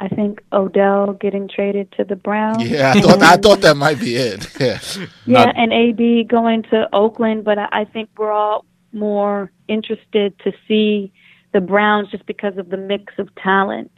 I 0.00 0.08
think 0.08 0.42
Odell 0.50 1.12
getting 1.12 1.46
traded 1.46 1.92
to 1.92 2.04
the 2.04 2.16
Browns. 2.16 2.62
Yeah, 2.62 2.94
I 2.96 3.00
thought 3.00 3.22
I 3.22 3.36
thought 3.36 3.60
that 3.60 3.76
might 3.76 4.00
be 4.00 4.16
it. 4.16 4.48
Yeah, 4.60 4.78
Yeah, 5.26 5.44
Not- 5.44 5.56
and 5.56 5.72
AB 5.72 6.24
going 6.24 6.62
to 6.64 6.88
Oakland, 6.92 7.44
but 7.44 7.58
I 7.58 7.68
I 7.70 7.84
think 7.84 8.08
we're 8.16 8.32
all 8.32 8.64
more 8.92 9.52
interested 9.68 10.38
to 10.40 10.52
see 10.66 11.12
the 11.52 11.60
Browns 11.60 12.10
just 12.10 12.24
because 12.26 12.56
of 12.56 12.70
the 12.70 12.76
mix 12.76 13.12
of 13.18 13.32
talent, 13.36 13.92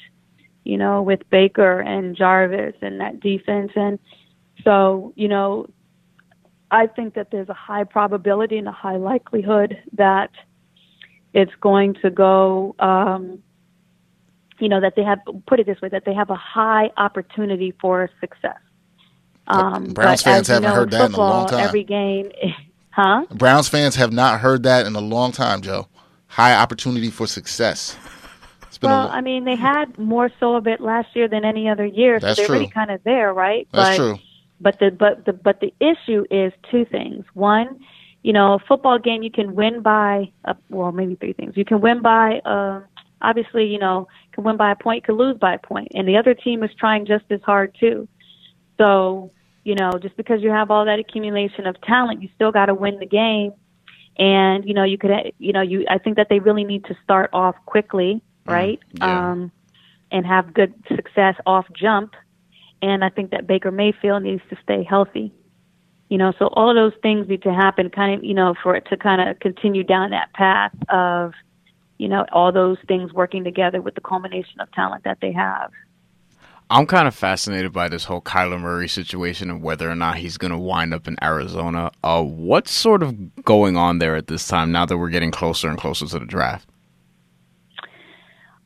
you 0.65 0.77
know, 0.77 1.03
with 1.03 1.21
Baker 1.31 1.81
and 1.81 2.17
Jarvis 2.17 2.75
and 2.83 3.01
that 3.01 3.21
defense. 3.21 3.73
And 3.77 3.99
so, 4.65 5.13
you 5.17 5.29
know, 5.29 5.69
I 6.71 6.87
think 6.87 7.15
that 7.15 7.31
there's 7.31 7.49
a 7.49 7.55
high 7.55 7.85
probability 7.85 8.59
and 8.59 8.69
a 8.69 8.73
high 8.73 8.97
likelihood 8.97 9.79
that 9.93 10.31
it's 11.35 11.55
going 11.61 11.95
to 12.03 12.11
go, 12.11 12.75
um, 12.79 13.43
you 14.63 14.69
know, 14.69 14.81
that 14.81 14.95
they 14.95 15.03
have, 15.03 15.19
put 15.49 15.59
it 15.59 15.67
this 15.67 15.81
way, 15.83 15.89
that 15.89 16.05
they 16.05 16.15
have 16.15 16.31
a 16.31 16.37
high 16.37 16.89
opportunity 16.97 17.75
for 17.81 18.09
success. 18.21 18.59
Um, 19.49 19.87
Browns 19.87 20.23
fans 20.23 20.47
haven't 20.47 20.63
know, 20.63 20.75
heard 20.77 20.93
that 20.93 21.07
in 21.07 21.15
a 21.15 21.19
long 21.19 21.49
time. 21.49 21.67
Every 21.67 21.83
game, 21.83 22.31
huh? 22.91 23.27
Browns 23.33 23.69
fans 23.69 23.97
have 23.97 24.13
not 24.13 24.39
heard 24.39 24.63
that 24.63 24.87
in 24.87 24.95
a 24.95 25.01
long 25.01 25.33
time, 25.33 25.63
Joe. 25.63 25.89
High 26.29 26.55
opportunity 26.55 27.11
for 27.11 27.27
success. 27.27 27.97
Well, 28.81 29.09
a, 29.09 29.11
I 29.11 29.21
mean, 29.21 29.45
they 29.45 29.57
had 29.57 29.99
more 29.99 30.31
so 30.39 30.55
of 30.55 30.69
it 30.69 30.81
last 30.81 31.09
year 31.17 31.27
than 31.27 31.45
any 31.45 31.69
other 31.69 31.85
year, 31.85 32.21
That's 32.21 32.37
so 32.37 32.47
they're 32.47 32.61
true. 32.61 32.69
kind 32.69 32.93
of 32.93 33.03
there, 33.03 33.35
right? 33.35 33.67
that's 33.73 33.99
but, 33.99 34.03
true. 34.05 34.19
But 34.61 34.79
the 34.79 34.91
but 34.93 35.25
the 35.25 35.33
but 35.33 35.59
the 35.59 35.75
issue 35.81 36.25
is 36.31 36.53
two 36.71 36.85
things. 36.85 37.25
One, 37.35 37.81
you 38.23 38.33
know, 38.33 38.55
a 38.55 38.59
football 38.61 39.01
game 39.01 39.25
you 39.25 39.31
can 39.31 39.57
win 39.57 39.83
by 39.83 40.31
uh, 40.45 40.55
well, 40.71 40.93
maybe 40.93 41.17
three 41.17 41.33
things. 41.33 41.57
You 41.57 41.65
can 41.65 41.81
win 41.81 42.01
by 42.01 42.39
uh, 42.45 42.81
obviously, 43.23 43.67
you 43.67 43.79
know, 43.79 44.09
can 44.33 44.45
win 44.45 44.57
by 44.57 44.71
a 44.71 44.77
point, 44.77 45.05
can 45.05 45.17
lose 45.17 45.39
by 45.39 45.55
a 45.55 45.59
point, 45.59 45.89
and 45.95 46.07
the 46.07 46.17
other 46.17 46.35
team 46.35 46.63
is 46.63 46.71
trying 46.79 47.07
just 47.07 47.25
as 47.31 47.41
hard 47.43 47.77
too. 47.79 48.09
So, 48.79 49.31
you 49.65 49.75
know, 49.75 49.93
just 50.01 50.17
because 50.17 50.43
you 50.43 50.51
have 50.51 50.71
all 50.71 50.85
that 50.85 50.99
accumulation 50.99 51.67
of 51.67 51.81
talent, 51.83 52.23
you 52.23 52.29
still 52.35 52.53
got 52.53 52.67
to 52.67 52.75
win 52.75 52.99
the 52.99 53.07
game. 53.07 53.53
And 54.19 54.67
you 54.67 54.75
know, 54.75 54.85
you 54.85 54.99
could, 54.99 55.11
you 55.39 55.53
know, 55.53 55.63
you. 55.63 55.87
I 55.89 55.99
think 55.99 56.17
that 56.17 56.29
they 56.29 56.39
really 56.39 56.65
need 56.65 56.85
to 56.85 56.97
start 57.03 57.31
off 57.33 57.57
quickly, 57.65 58.23
right? 58.45 58.79
yeah. 58.93 59.31
Um, 59.31 59.53
and 60.13 60.27
have 60.27 60.53
good 60.53 60.75
success 60.95 61.35
off 61.47 61.67
jump. 61.73 62.15
And 62.83 63.05
I 63.05 63.09
think 63.09 63.31
that 63.31 63.47
Baker 63.47 63.71
Mayfield 63.71 64.23
needs 64.23 64.43
to 64.51 64.57
stay 64.63 64.85
healthy. 64.85 65.33
You 66.09 66.19
know, 66.19 66.33
so 66.39 66.49
all 66.49 66.69
of 66.69 66.77
those 66.77 66.93
things 67.01 67.27
need 67.27 67.43
to 67.45 67.55
happen, 67.55 67.89
kind 67.89 68.15
of, 68.15 68.23
you 68.23 68.35
know, 68.35 68.55
for 68.63 68.77
it 68.77 68.87
to 68.91 68.99
kind 68.99 69.27
of 69.27 69.41
continue 69.41 69.83
down 69.83 70.11
that 70.11 70.33
path 70.35 70.73
of, 70.91 71.33
you 72.03 72.09
know, 72.09 72.27
all 72.33 72.51
those 72.51 72.79
things 72.89 73.13
working 73.13 73.45
together 73.45 73.81
with 73.81 73.95
the 73.95 74.01
culmination 74.01 74.61
of 74.61 74.69
talent 74.73 75.05
that 75.05 75.19
they 75.23 75.31
have. 75.31 75.71
I'm 76.69 76.85
kind 76.85 77.07
of 77.07 77.15
fascinated 77.15 77.73
by 77.73 77.87
this 77.87 78.03
whole 78.03 78.21
Kyler 78.21 78.61
Murray 78.61 78.89
situation 78.89 79.49
and 79.49 79.63
whether 79.63 79.89
or 79.89 79.95
not 79.95 80.17
he's 80.17 80.37
going 80.37 80.51
to 80.51 80.59
wind 80.59 80.93
up 80.93 81.07
in 81.07 81.17
Arizona. 81.23 81.93
Uh, 82.03 82.25
what's 82.25 82.73
sort 82.73 83.05
of 83.05 83.45
going 83.45 83.77
on 83.77 84.01
there 84.01 84.17
at 84.17 84.27
this 84.27 84.49
time 84.49 84.73
now 84.73 84.85
that 84.85 84.99
we're 84.99 85.11
getting 85.11 85.31
closer 85.31 85.69
and 85.69 85.79
closer 85.79 86.09
to 86.09 86.19
the 86.19 86.27
draft? 86.27 86.69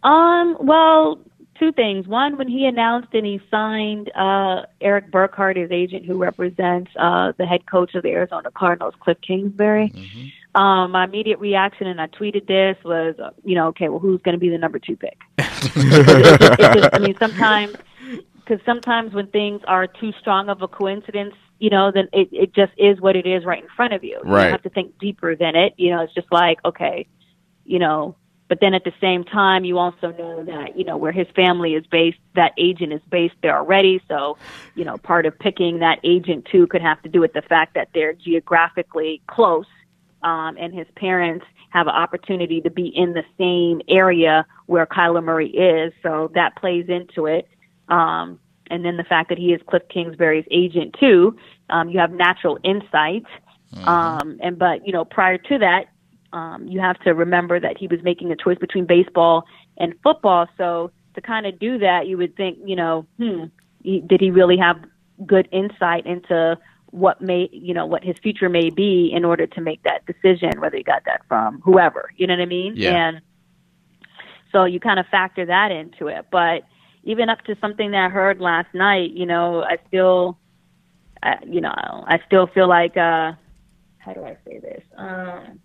Um, 0.03 0.57
well, 0.59 1.19
two 1.59 1.73
things. 1.73 2.07
One, 2.07 2.37
when 2.39 2.49
he 2.49 2.67
announced 2.67 3.09
and 3.13 3.27
he 3.27 3.41
signed 3.51 4.11
uh, 4.15 4.63
Erik 4.81 5.11
Burkhardt, 5.11 5.57
his 5.57 5.71
agent, 5.71 6.07
who 6.07 6.17
represents 6.17 6.91
uh, 6.99 7.33
the 7.39 7.47
head 7.47 7.67
coach 7.71 7.95
of 7.95 8.03
the 8.03 8.11
Arizona 8.11 8.51
Cardinals, 8.57 8.95
Kliff 9.05 9.21
Kingsbury. 9.27 9.93
Um, 10.55 10.93
my 10.93 11.05
immediate 11.05 11.39
reaction, 11.39 11.87
and 11.87 12.01
I 12.01 12.07
tweeted 12.07 12.47
this, 12.47 12.83
was, 12.83 13.15
uh, 13.23 13.31
you 13.45 13.55
know, 13.55 13.67
okay, 13.69 13.91
well, 13.91 13.99
who's 13.99 14.23
going 14.23 14.33
to 14.35 14.39
be 14.39 14.49
the 14.49 14.57
number 14.57 14.79
two 14.79 14.97
pick? 14.97 15.19
it, 15.39 16.59
it 16.59 16.81
just, 16.81 16.95
I 16.95 16.99
mean, 16.99 17.15
sometimes, 17.19 17.77
because 18.37 18.65
sometimes 18.65 19.13
when 19.13 19.27
things 19.27 19.61
are 19.67 19.87
too 19.87 20.13
strong 20.19 20.49
of 20.49 20.63
a 20.63 20.69
coincidence, 20.69 21.35
you 21.59 21.69
know, 21.69 21.91
then 21.93 22.09
it, 22.13 22.29
it 22.33 22.55
just 22.55 22.73
is 22.79 23.01
what 23.01 23.17
it 23.17 23.27
is 23.27 23.45
right 23.45 23.63
in 23.63 23.69
front 23.77 23.93
of 23.93 24.03
you. 24.03 24.19
You 24.25 24.31
Right. 24.31 24.45
don't 24.45 24.53
have 24.53 24.63
to 24.63 24.71
think 24.71 24.99
deeper 24.99 25.37
than 25.37 25.57
it. 25.57 25.75
You 25.77 25.91
know, 25.91 26.03
it's 26.03 26.15
just 26.15 26.33
like, 26.33 26.59
okay, 26.65 27.07
you 27.65 27.79
know, 27.79 28.17
but 28.49 28.61
then 28.61 28.75
at 28.75 28.85
the 28.85 28.93
same 29.01 29.25
time, 29.25 29.65
you 29.65 29.79
also 29.79 30.13
know 30.13 30.45
that, 30.45 30.79
you 30.79 30.85
know, 30.85 30.97
where 30.97 31.13
his 31.13 31.27
family 31.35 31.75
is 31.75 31.85
based, 31.87 32.19
that 32.35 32.53
agent 32.59 32.93
is 32.93 33.01
based 33.11 33.35
there 33.43 33.57
already. 33.57 34.01
So, 34.09 34.39
you 34.75 34.85
know, 34.85 34.99
part 34.99 35.27
of 35.27 35.39
picking 35.39 35.81
that 35.81 35.99
agent 36.05 36.47
too 36.51 36.67
could 36.69 36.83
have 36.83 37.03
to 37.03 37.09
do 37.09 37.21
with 37.21 37.33
the 37.33 37.43
fact 37.43 37.75
that 37.75 37.89
they're 37.93 38.13
geographically 38.13 39.21
close 39.27 39.67
um, 40.23 40.57
and 40.59 40.73
his 40.73 40.87
parents 40.97 41.45
have 41.71 41.89
an 41.89 41.95
opportunity 41.95 42.61
to 42.61 42.71
be 42.71 42.87
in 42.87 43.13
the 43.13 43.25
same 43.37 43.83
area 43.89 44.47
where 44.67 44.87
Kyler 44.87 45.23
Murray 45.23 45.51
is. 45.51 45.93
So 46.03 46.31
that 46.35 46.57
plays 46.57 46.87
into 46.89 47.27
it. 47.27 47.49
Um, 47.89 48.39
and 48.69 48.85
then 48.85 48.97
the 48.97 49.05
fact 49.05 49.29
that 49.29 49.39
he 49.39 49.53
is 49.53 49.61
Kliff 49.63 49.89
Kingsbury's 49.89 50.47
agent 50.51 50.97
too, 50.99 51.37
um, 51.71 51.89
you 51.89 51.99
have 51.99 52.13
natural 52.13 52.59
insight. 52.65 53.25
Um, 53.85 54.39
and 54.43 54.59
but 54.59 54.87
you 54.87 54.93
know, 54.93 55.05
prior 55.05 55.39
to 55.39 55.59
that, 55.59 55.87
um, 56.37 56.69
you 56.69 56.81
have 56.81 56.99
to 57.01 57.15
remember 57.15 57.59
that 57.59 57.79
he 57.79 57.87
was 57.87 58.03
making 58.03 58.31
a 58.31 58.37
choice 58.37 58.59
between 58.59 58.85
baseball 58.85 59.47
and 59.79 59.95
football. 60.03 60.47
So 60.59 60.91
to 61.15 61.21
kind 61.23 61.47
of 61.47 61.59
do 61.59 61.79
that, 61.79 62.07
you 62.07 62.19
would 62.19 62.37
think, 62.37 62.59
you 62.63 62.77
know, 62.77 63.07
hmm, 63.17 63.45
he, 63.83 64.01
did 64.01 64.21
he 64.21 64.31
really 64.31 64.59
have 64.59 64.77
good 65.25 65.49
insight 65.51 66.05
into 66.05 66.59
what 66.91 67.23
may, 67.23 67.49
you 67.53 67.73
know, 67.73 67.87
what 67.87 68.05
his 68.05 68.17
future 68.23 68.51
may 68.51 68.69
be 68.69 69.11
in 69.13 69.25
order 69.25 69.47
to 69.47 69.61
make 69.63 69.83
that 69.85 70.05
decision, 70.05 70.61
whether 70.61 70.77
he 70.77 70.83
got 70.83 71.05
that 71.07 71.23
from 71.27 71.63
whoever, 71.63 72.11
you 72.17 72.27
know 72.27 72.35
what 72.35 72.43
I 72.43 72.47
mean? 72.47 72.75
Yeah. 72.77 73.09
And 73.09 73.21
so 74.53 74.65
you 74.65 74.79
kind 74.79 75.01
of 75.01 75.07
factor 75.07 75.47
that 75.47 75.73
into 75.73 76.09
it. 76.09 76.27
But 76.31 76.65
even 77.03 77.31
up 77.31 77.41
to 77.45 77.57
something 77.63 77.93
that 77.93 78.05
I 78.05 78.09
heard 78.11 78.41
last 78.41 78.73
night, 78.75 79.13
you 79.13 79.25
know, 79.25 79.63
I 79.63 79.79
still, 79.89 80.39
I, 81.23 81.37
you 81.47 81.63
know, 81.63 82.05
I 82.07 82.21
still 82.27 82.47
feel 82.47 82.69
like, 82.69 82.97
uh, 82.99 83.33
how 83.99 84.13
do 84.13 84.23
I 84.23 84.37
say 84.47 84.61
this? 84.61 84.83
Um, 84.97 85.61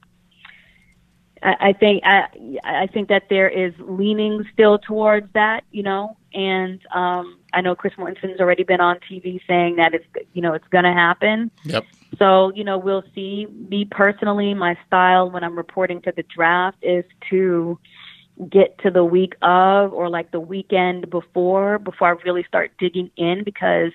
I, 1.44 1.56
I 1.60 1.74
think 1.74 2.04
I, 2.06 2.28
I 2.64 2.88
think 2.88 3.10
that 3.10 3.24
there 3.30 3.50
is 3.50 3.74
leaning 3.80 4.46
still 4.54 4.80
towards 4.80 5.32
that, 5.34 5.64
you 5.72 5.84
know, 5.84 6.18
and 6.34 6.80
um, 6.94 7.40
I 7.54 7.62
know 7.62 7.76
Chris 7.76 7.94
Mortensen's 7.98 8.40
already 8.40 8.64
been 8.64 8.82
on 8.82 9.00
TV 9.10 9.42
saying 9.48 9.78
that 9.78 9.94
it's, 9.94 10.06
you 10.34 10.42
know, 10.42 10.54
it's 10.54 10.68
going 10.70 10.84
to 10.84 10.94
happen. 10.94 11.52
Yep. 11.64 11.86
So, 12.18 12.52
you 12.54 12.64
know, 12.64 12.78
we'll 12.78 13.04
see. 13.16 13.48
Me 13.70 13.86
personally, 13.86 14.54
my 14.54 14.78
style 14.86 15.32
when 15.32 15.44
I'm 15.44 15.58
reporting 15.58 16.02
to 16.04 16.14
the 16.16 16.24
draft 16.24 16.78
is 16.82 17.06
to 17.30 17.80
get 18.50 18.78
to 18.80 18.92
the 18.92 19.04
week 19.04 19.36
of 19.42 19.94
or 19.94 20.10
like 20.10 20.32
the 20.32 20.40
weekend 20.40 21.10
before 21.10 21.78
before 21.80 22.08
I 22.08 22.22
really 22.24 22.44
start 22.48 22.72
digging 22.80 23.12
in 23.16 23.44
because 23.44 23.92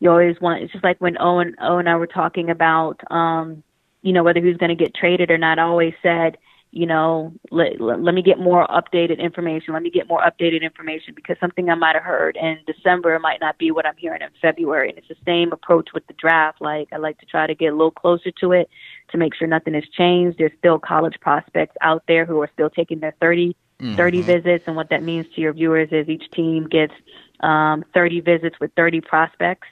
you 0.00 0.10
always 0.10 0.40
want 0.40 0.62
it's 0.62 0.72
just 0.72 0.84
like 0.84 0.98
when 0.98 1.20
Owen 1.20 1.56
Owen 1.60 1.80
and 1.80 1.88
I 1.90 1.96
were 1.96 2.06
talking 2.06 2.48
about 2.48 3.00
um 3.10 3.62
you 4.00 4.12
know 4.12 4.22
whether 4.22 4.40
he 4.40 4.46
was 4.46 4.56
going 4.56 4.74
to 4.74 4.82
get 4.82 4.94
traded 4.94 5.30
or 5.30 5.36
not 5.36 5.58
I 5.58 5.62
always 5.62 5.94
said 6.02 6.38
you 6.72 6.86
know 6.86 7.32
let, 7.50 7.80
let, 7.80 8.02
let 8.02 8.14
me 8.14 8.22
get 8.22 8.38
more 8.38 8.66
updated 8.66 9.18
information. 9.18 9.74
Let 9.74 9.82
me 9.82 9.90
get 9.90 10.08
more 10.08 10.20
updated 10.20 10.62
information 10.62 11.14
because 11.14 11.36
something 11.38 11.68
I 11.68 11.74
might 11.74 11.94
have 11.94 12.02
heard 12.02 12.36
in 12.36 12.58
December 12.66 13.18
might 13.18 13.40
not 13.40 13.58
be 13.58 13.70
what 13.70 13.86
I'm 13.86 13.96
hearing 13.96 14.22
in 14.22 14.28
February. 14.40 14.88
And 14.88 14.98
it's 14.98 15.08
the 15.08 15.16
same 15.24 15.52
approach 15.52 15.90
with 15.94 16.06
the 16.06 16.14
draft. 16.14 16.60
Like 16.60 16.88
I 16.92 16.96
like 16.96 17.18
to 17.18 17.26
try 17.26 17.46
to 17.46 17.54
get 17.54 17.72
a 17.72 17.76
little 17.76 17.90
closer 17.90 18.30
to 18.40 18.52
it 18.52 18.68
to 19.10 19.18
make 19.18 19.34
sure 19.34 19.46
nothing 19.46 19.74
has 19.74 19.84
changed. 19.96 20.38
There's 20.38 20.52
still 20.58 20.78
college 20.78 21.14
prospects 21.20 21.76
out 21.80 22.02
there 22.08 22.24
who 22.24 22.40
are 22.40 22.50
still 22.52 22.70
taking 22.70 23.00
their 23.00 23.14
30 23.20 23.54
30 23.96 24.22
visits. 24.22 24.64
And 24.66 24.76
what 24.76 24.90
that 24.90 25.02
means 25.02 25.26
to 25.34 25.40
your 25.40 25.52
viewers 25.52 25.88
is 25.90 26.08
each 26.08 26.30
team 26.30 26.68
gets 26.68 26.94
um, 27.40 27.84
30 27.94 28.20
visits 28.20 28.56
with 28.60 28.72
30 28.76 29.00
prospects. 29.00 29.66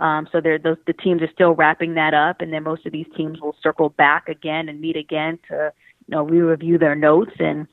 Um, 0.00 0.28
so 0.32 0.40
they're, 0.40 0.58
those, 0.58 0.78
the 0.86 0.92
teams 0.92 1.22
are 1.22 1.30
still 1.32 1.54
wrapping 1.54 1.94
that 1.94 2.12
up, 2.12 2.40
and 2.40 2.52
then 2.52 2.64
most 2.64 2.86
of 2.86 2.92
these 2.92 3.06
teams 3.16 3.40
will 3.40 3.54
circle 3.62 3.90
back 3.90 4.28
again 4.28 4.68
and 4.68 4.80
meet 4.80 4.96
again 4.96 5.38
to, 5.48 5.72
you 6.06 6.16
know, 6.16 6.22
re-review 6.22 6.78
their 6.78 6.94
notes 6.94 7.32
and 7.38 7.66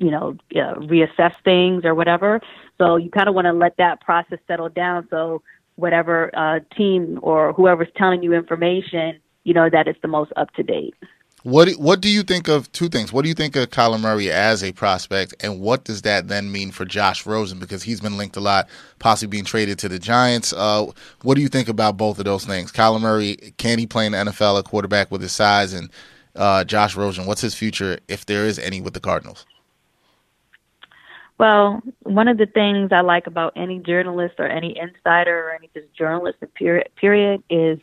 you 0.00 0.10
know, 0.10 0.34
uh, 0.56 0.74
reassess 0.76 1.34
things 1.44 1.84
or 1.84 1.94
whatever. 1.94 2.40
So 2.78 2.96
you 2.96 3.10
kind 3.10 3.28
of 3.28 3.34
want 3.34 3.44
to 3.44 3.52
let 3.52 3.76
that 3.76 4.00
process 4.00 4.38
settle 4.48 4.70
down. 4.70 5.06
So 5.10 5.42
whatever 5.76 6.30
uh, 6.34 6.60
team 6.74 7.20
or 7.22 7.52
whoever's 7.52 7.88
telling 7.96 8.22
you 8.22 8.32
information, 8.32 9.20
you 9.44 9.52
know, 9.52 9.68
that 9.68 9.86
it's 9.86 10.00
the 10.00 10.08
most 10.08 10.32
up 10.36 10.52
to 10.54 10.62
date. 10.62 10.94
What 11.42 11.70
What 11.72 12.00
do 12.02 12.10
you 12.10 12.22
think 12.22 12.48
of 12.48 12.70
two 12.72 12.88
things? 12.90 13.12
What 13.12 13.22
do 13.22 13.28
you 13.28 13.34
think 13.34 13.56
of 13.56 13.70
Kyler 13.70 13.98
Murray 13.98 14.30
as 14.30 14.62
a 14.62 14.72
prospect, 14.72 15.34
and 15.40 15.58
what 15.58 15.84
does 15.84 16.02
that 16.02 16.28
then 16.28 16.52
mean 16.52 16.70
for 16.70 16.84
Josh 16.84 17.24
Rosen 17.24 17.58
because 17.58 17.82
he's 17.82 18.00
been 18.00 18.18
linked 18.18 18.36
a 18.36 18.40
lot, 18.40 18.68
possibly 18.98 19.30
being 19.30 19.46
traded 19.46 19.78
to 19.78 19.88
the 19.88 19.98
Giants? 19.98 20.52
Uh, 20.52 20.86
what 21.22 21.36
do 21.36 21.40
you 21.40 21.48
think 21.48 21.70
about 21.70 21.96
both 21.96 22.18
of 22.18 22.26
those 22.26 22.44
things? 22.44 22.70
Kyler 22.70 23.00
Murray, 23.00 23.54
can 23.56 23.78
he 23.78 23.86
play 23.86 24.04
in 24.04 24.12
the 24.12 24.18
NFL 24.18 24.58
a 24.58 24.62
quarterback 24.62 25.10
with 25.10 25.22
his 25.22 25.32
size, 25.32 25.72
and 25.72 25.90
uh, 26.36 26.64
Josh 26.64 26.96
Rosen, 26.96 27.26
what's 27.26 27.40
his 27.40 27.54
future 27.54 27.98
if 28.08 28.26
there 28.26 28.44
is 28.44 28.58
any 28.58 28.80
with 28.80 28.94
the 28.94 29.00
Cardinals? 29.00 29.46
Well, 31.38 31.80
one 32.02 32.28
of 32.28 32.36
the 32.36 32.44
things 32.44 32.92
I 32.92 33.00
like 33.00 33.26
about 33.26 33.54
any 33.56 33.78
journalist 33.78 34.34
or 34.38 34.46
any 34.46 34.76
insider 34.78 35.48
or 35.48 35.52
any 35.52 35.70
just 35.72 35.90
journalist 35.94 36.38
period, 36.54 37.42
is 37.48 37.78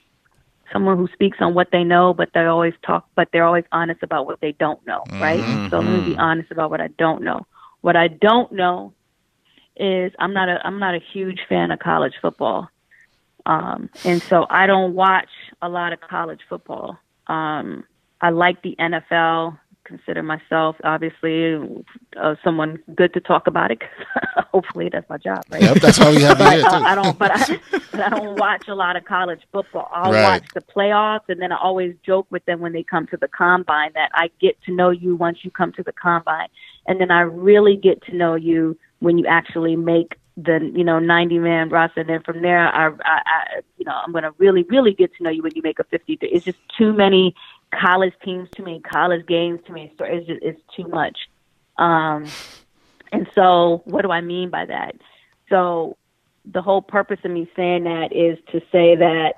someone 0.72 0.96
who 0.98 1.08
speaks 1.14 1.38
on 1.42 1.56
what 1.56 1.72
they 1.72 1.84
know, 1.84 2.14
but 2.14 2.30
they 2.36 2.42
always 2.42 2.76
talk, 2.86 3.08
but 3.16 3.30
they're 3.32 3.46
always 3.46 3.64
honest 3.72 4.04
about 4.04 4.28
what 4.28 4.40
they 4.42 4.52
don't 4.52 4.86
know, 4.86 5.04
right? 5.14 5.40
Mm-hmm. 5.40 5.70
So 5.70 5.80
let 5.80 5.90
me 5.90 6.00
be 6.02 6.12
mm-hmm. 6.12 6.20
honest 6.20 6.52
about 6.52 6.70
what 6.70 6.82
I 6.82 6.90
don't 7.00 7.24
know. 7.24 7.48
What 7.82 7.96
I 7.96 8.10
don't 8.10 8.52
know 8.52 8.94
is 9.76 10.12
I'm 10.20 10.34
not 10.34 10.50
a 10.50 10.60
I'm 10.64 10.78
not 10.78 10.94
a 10.94 11.00
huge 11.00 11.40
fan 11.50 11.72
of 11.72 11.80
college 11.80 12.14
football, 12.22 12.70
um, 13.46 13.90
and 14.04 14.22
so 14.22 14.46
I 14.50 14.68
don't 14.68 14.94
watch 14.94 15.30
a 15.62 15.70
lot 15.70 15.94
of 15.94 16.02
college 16.02 16.42
football. 16.48 17.00
Um, 17.28 17.86
I 18.22 18.30
like 18.30 18.62
the 18.62 18.76
NFL 18.80 19.58
consider 19.88 20.22
myself 20.22 20.76
obviously 20.84 21.56
uh, 22.22 22.36
someone 22.44 22.78
good 22.96 23.14
to 23.14 23.22
talk 23.22 23.48
about 23.48 23.72
it. 23.72 23.82
hopefully, 24.52 24.90
that's 24.92 25.10
my 25.10 25.18
job, 25.18 25.44
right? 25.50 25.62
Yep, 25.62 25.78
that's 25.78 26.00
why 26.00 26.10
we 26.10 26.22
have 26.22 26.38
here 26.38 26.62
too. 26.62 26.68
I 26.68 26.96
don't, 26.96 27.18
but 27.18 27.32
I, 27.34 27.60
but 27.92 28.02
I 28.02 28.10
don't 28.10 28.38
watch 28.40 28.68
a 28.68 28.76
lot 28.76 28.96
of 28.96 29.06
college 29.06 29.42
football. 29.52 29.90
I'll 29.94 30.12
right. 30.12 30.42
watch 30.42 30.44
the 30.54 30.62
playoffs, 30.62 31.30
and 31.30 31.42
then 31.42 31.52
I 31.52 31.58
always 31.58 31.96
joke 32.06 32.28
with 32.30 32.44
them 32.46 32.60
when 32.60 32.74
they 32.74 32.84
come 32.84 33.08
to 33.08 33.18
the 33.18 33.30
combine 33.30 33.92
that 33.96 34.12
I 34.14 34.30
get 34.40 34.62
to 34.64 34.74
know 34.74 34.90
you 34.90 35.16
once 35.16 35.40
you 35.44 35.52
come 35.52 35.72
to 35.74 35.84
the 35.84 35.94
combine, 35.94 36.50
and 36.86 37.00
then 37.00 37.12
I 37.12 37.22
really 37.22 37.78
get 37.78 38.02
to 38.04 38.16
know 38.16 38.36
you 38.36 38.78
when 39.00 39.18
you 39.18 39.26
actually 39.28 39.76
make 39.76 40.20
the 40.38 40.72
you 40.76 40.84
know 40.84 41.00
90 41.00 41.40
man 41.40 41.70
roster 41.70 42.02
and 42.02 42.10
then 42.10 42.22
from 42.22 42.44
there 42.44 42.68
I, 42.68 42.90
I, 42.90 43.22
I 43.26 43.62
you 43.80 43.86
know 43.86 43.94
I'm 43.94 44.12
going 44.12 44.24
to 44.24 44.32
really 44.38 44.62
really 44.70 44.94
get 44.94 45.12
to 45.16 45.24
know 45.24 45.32
you 45.32 45.42
when 45.42 45.54
you 45.56 45.64
make 45.64 45.80
a 45.80 45.84
50 45.84 46.20
it's 46.22 46.46
just 46.46 46.60
too 46.78 46.94
many 46.94 47.34
college 47.74 48.14
teams 48.24 48.50
to 48.56 48.64
me, 48.64 48.82
college 48.82 49.26
games 49.28 49.60
to 49.68 49.74
me. 49.74 49.92
It's 50.00 50.28
just 50.28 50.42
it's 50.44 50.62
too 50.76 50.88
much. 50.88 51.18
Um, 51.78 52.26
and 53.12 53.28
so, 53.34 53.82
what 53.86 54.02
do 54.02 54.12
I 54.12 54.22
mean 54.22 54.50
by 54.50 54.66
that? 54.66 54.96
So, 55.50 55.98
the 56.46 56.62
whole 56.62 56.82
purpose 56.82 57.20
of 57.24 57.32
me 57.32 57.50
saying 57.56 57.84
that 57.84 58.14
is 58.14 58.38
to 58.52 58.60
say 58.72 58.96
that 58.96 59.34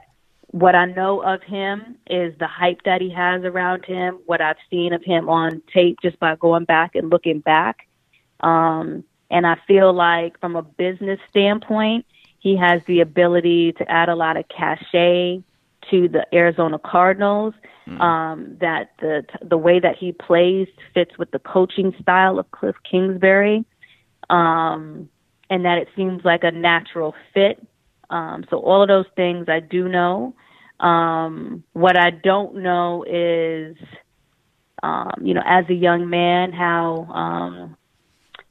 what 0.52 0.76
I 0.76 0.86
know 0.86 1.22
of 1.22 1.44
him 1.44 1.98
is 2.10 2.34
the 2.40 2.48
hype 2.48 2.84
that 2.86 3.02
he 3.02 3.10
has 3.12 3.44
around 3.44 3.86
him, 3.86 4.20
what 4.26 4.42
I've 4.42 4.58
seen 4.70 4.94
of 4.94 5.04
him 5.04 5.30
on 5.30 5.62
tape 5.72 5.98
just 6.02 6.20
by 6.20 6.36
going 6.36 6.66
back 6.66 6.96
and 6.96 7.10
looking 7.10 7.40
back. 7.40 7.88
Um, 8.40 9.04
and 9.30 9.46
I 9.46 9.58
feel 9.68 9.94
like, 9.94 10.40
from 10.40 10.56
a 10.56 10.64
business 10.64 11.20
standpoint, 11.30 12.06
he 12.40 12.56
has 12.58 12.82
the 12.88 13.02
ability 13.02 13.74
to 13.74 13.92
add 13.92 14.10
a 14.10 14.16
lot 14.16 14.38
of 14.38 14.48
cachet 14.48 15.44
to 15.92 16.08
the 16.08 16.26
Arizona 16.34 16.80
Cardinals. 16.80 17.54
Mm. 17.88 18.02
Um, 18.02 18.58
that 18.62 18.92
the 19.00 19.24
the 19.42 19.58
way 19.58 19.80
that 19.80 19.96
he 20.00 20.12
plays 20.12 20.68
fits 20.94 21.18
with 21.18 21.32
the 21.32 21.40
coaching 21.40 21.96
style 22.00 22.38
of 22.38 22.46
Kliff 22.52 22.76
Kingsbury, 22.90 23.66
um, 24.30 25.10
and 25.50 25.66
that 25.66 25.80
it 25.80 25.88
seems 25.96 26.24
like 26.24 26.44
a 26.44 26.52
natural 26.52 27.16
fit. 27.34 27.66
Um, 28.12 28.46
so 28.50 28.58
all 28.58 28.82
of 28.82 28.88
those 28.88 29.08
things 29.16 29.48
I 29.50 29.60
do 29.60 29.88
know. 29.88 30.36
Um, 30.80 31.64
what 31.74 31.98
I 31.98 32.10
don't 32.12 32.58
know 32.58 33.04
is, 33.04 33.76
um, 34.82 35.12
you 35.22 35.34
know, 35.34 35.44
as 35.46 35.66
a 35.70 35.74
young 35.74 36.10
man, 36.10 36.54
how 36.54 37.06
um, 37.06 37.78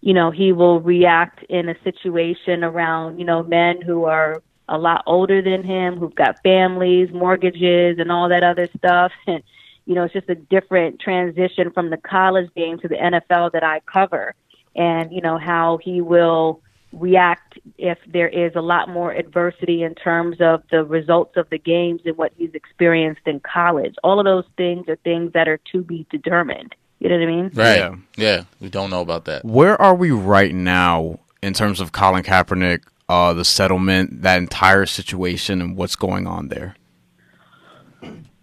you 0.00 0.14
know 0.14 0.30
he 0.30 0.52
will 0.52 0.80
react 0.80 1.42
in 1.44 1.68
a 1.68 1.74
situation 1.84 2.64
around 2.64 3.18
you 3.18 3.24
know 3.24 3.42
men 3.42 3.80
who 3.80 4.04
are 4.04 4.42
a 4.68 4.78
lot 4.78 5.02
older 5.06 5.42
than 5.42 5.62
him 5.62 5.96
who've 5.96 6.14
got 6.14 6.42
families, 6.42 7.10
mortgages, 7.12 7.98
and 7.98 8.12
all 8.12 8.28
that 8.28 8.42
other 8.42 8.68
stuff. 8.76 9.12
And, 9.26 9.42
you 9.86 9.94
know, 9.94 10.04
it's 10.04 10.12
just 10.12 10.28
a 10.28 10.34
different 10.34 11.00
transition 11.00 11.70
from 11.70 11.88
the 11.88 11.96
college 11.96 12.50
game 12.54 12.78
to 12.80 12.88
the 12.88 12.96
NFL 12.96 13.52
that 13.52 13.64
I 13.64 13.80
cover. 13.90 14.34
And, 14.76 15.10
you 15.10 15.22
know, 15.22 15.38
how 15.38 15.78
he 15.82 16.02
will 16.02 16.60
react 16.92 17.58
if 17.78 17.98
there 18.06 18.28
is 18.28 18.52
a 18.54 18.60
lot 18.60 18.88
more 18.88 19.12
adversity 19.12 19.82
in 19.82 19.94
terms 19.94 20.38
of 20.40 20.62
the 20.70 20.84
results 20.84 21.36
of 21.36 21.48
the 21.50 21.58
games 21.58 22.02
and 22.04 22.16
what 22.16 22.32
he's 22.36 22.52
experienced 22.54 23.22
in 23.26 23.40
college. 23.40 23.94
All 24.04 24.18
of 24.18 24.24
those 24.24 24.44
things 24.56 24.88
are 24.88 24.96
things 24.96 25.32
that 25.32 25.48
are 25.48 25.60
to 25.72 25.82
be 25.82 26.06
determined. 26.10 26.74
You 26.98 27.08
know 27.08 27.16
what 27.16 27.22
I 27.22 27.26
mean? 27.26 27.50
Right. 27.54 27.78
Yeah. 27.78 27.94
yeah. 28.16 28.44
We 28.60 28.68
don't 28.68 28.90
know 28.90 29.00
about 29.00 29.24
that. 29.26 29.44
Where 29.44 29.80
are 29.80 29.94
we 29.94 30.10
right 30.10 30.54
now 30.54 31.18
in 31.42 31.54
terms 31.54 31.80
of 31.80 31.92
Colin 31.92 32.24
Kaepernick 32.24 32.82
uh, 33.08 33.32
the 33.32 33.44
settlement, 33.44 34.22
that 34.22 34.38
entire 34.38 34.86
situation, 34.86 35.60
and 35.60 35.76
what's 35.76 35.96
going 35.96 36.26
on 36.26 36.48
there? 36.48 36.76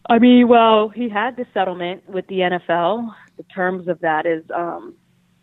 I 0.09 0.19
mean, 0.19 0.47
well, 0.47 0.89
he 0.89 1.09
had 1.09 1.35
the 1.35 1.45
settlement 1.53 2.07
with 2.07 2.27
the 2.27 2.39
NFL. 2.39 3.13
The 3.37 3.43
terms 3.43 3.87
of 3.87 3.99
that 4.01 4.25
is 4.25 4.43
um, 4.55 4.95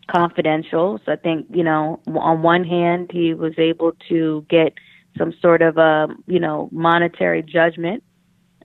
confidential. 0.09 1.01
So 1.05 1.13
I 1.13 1.17
think, 1.17 1.47
you 1.51 1.65
know, 1.65 2.01
on 2.07 2.43
one 2.43 2.65
hand, 2.65 3.11
he 3.13 3.35
was 3.35 3.55
able 3.59 3.93
to 4.09 4.47
get 4.49 4.75
some 5.19 5.33
sort 5.41 5.63
of 5.63 5.79
a, 5.79 6.09
you 6.27 6.41
know, 6.41 6.69
monetary 6.73 7.43
judgment. 7.43 8.03